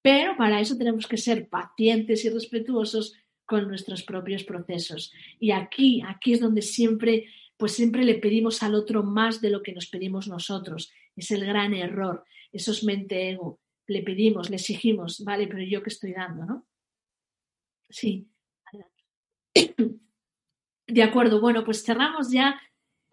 Pero 0.00 0.34
para 0.38 0.62
eso 0.62 0.78
tenemos 0.78 1.06
que 1.06 1.18
ser 1.18 1.46
pacientes 1.50 2.24
y 2.24 2.30
respetuosos 2.30 3.14
con 3.46 3.68
nuestros 3.68 4.02
propios 4.02 4.44
procesos. 4.44 5.12
Y 5.38 5.50
aquí, 5.50 6.02
aquí 6.06 6.32
es 6.32 6.40
donde 6.40 6.62
siempre, 6.62 7.26
pues 7.56 7.72
siempre 7.72 8.04
le 8.04 8.14
pedimos 8.14 8.62
al 8.62 8.74
otro 8.74 9.02
más 9.02 9.40
de 9.40 9.50
lo 9.50 9.62
que 9.62 9.72
nos 9.72 9.86
pedimos 9.86 10.28
nosotros. 10.28 10.92
Es 11.16 11.30
el 11.30 11.44
gran 11.44 11.74
error. 11.74 12.24
Eso 12.52 12.72
es 12.72 12.84
mente 12.84 13.30
ego. 13.30 13.60
Le 13.86 14.02
pedimos, 14.02 14.48
le 14.48 14.56
exigimos, 14.56 15.22
vale, 15.24 15.46
pero 15.46 15.62
yo 15.62 15.82
qué 15.82 15.90
estoy 15.90 16.12
dando, 16.12 16.46
¿no? 16.46 16.66
Sí. 17.90 18.26
De 20.86 21.02
acuerdo, 21.02 21.40
bueno, 21.40 21.64
pues 21.64 21.84
cerramos 21.84 22.30
ya. 22.30 22.60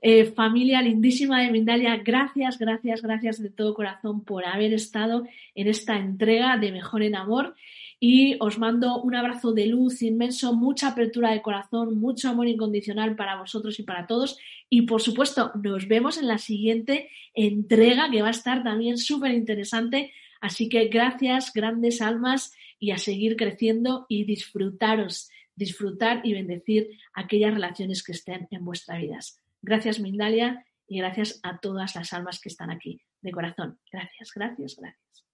Eh, 0.04 0.26
familia 0.26 0.82
lindísima 0.82 1.42
de 1.42 1.52
Mindalia, 1.52 1.96
gracias, 1.98 2.58
gracias, 2.58 3.04
gracias 3.04 3.40
de 3.42 3.52
todo 3.52 3.76
corazón 3.76 4.24
por 4.24 4.46
haber 4.46 4.74
estado 4.74 5.28
en 5.54 5.68
esta 5.68 5.98
entrega 5.98 6.58
de 6.58 6.72
Mejor 6.72 7.04
en 7.04 7.16
Amor 7.16 7.56
y 8.04 8.36
os 8.40 8.58
mando 8.58 9.00
un 9.00 9.14
abrazo 9.14 9.54
de 9.54 9.68
luz 9.68 10.02
inmenso, 10.02 10.56
mucha 10.56 10.88
apertura 10.88 11.32
de 11.32 11.44
corazón, 11.44 12.00
mucho 12.00 12.30
amor 12.30 12.48
incondicional 12.48 13.16
para 13.16 13.38
vosotros 13.40 13.80
y 13.80 13.84
para 13.84 14.08
todos. 14.08 14.40
Y 14.72 14.82
por 14.82 15.04
supuesto, 15.04 15.52
nos 15.62 15.88
vemos 15.88 16.18
en 16.18 16.28
la 16.28 16.40
siguiente 16.40 17.12
entrega 17.36 18.10
que 18.10 18.24
va 18.24 18.30
a 18.30 18.32
estar 18.32 18.64
también 18.64 18.98
súper 18.98 19.34
interesante. 19.34 20.12
Así 20.42 20.68
que 20.68 20.88
gracias, 20.88 21.54
grandes 21.54 22.02
almas, 22.02 22.56
y 22.80 22.90
a 22.90 22.98
seguir 22.98 23.36
creciendo 23.36 24.08
y 24.10 24.24
disfrutaros, 24.24 25.30
disfrutar 25.56 26.22
y 26.24 26.34
bendecir 26.34 26.90
aquellas 27.14 27.54
relaciones 27.54 28.02
que 28.02 28.14
estén 28.14 28.48
en 28.50 28.66
vuestras 28.66 29.00
vidas. 29.00 29.40
Gracias, 29.62 30.00
Mindalia, 30.00 30.66
y 30.88 30.98
gracias 30.98 31.40
a 31.44 31.60
todas 31.60 31.96
las 31.96 32.12
almas 32.14 32.42
que 32.42 32.50
están 32.50 32.72
aquí, 32.72 33.00
de 33.22 33.32
corazón. 33.32 33.80
Gracias, 33.92 34.32
gracias, 34.34 34.76
gracias. 34.76 35.31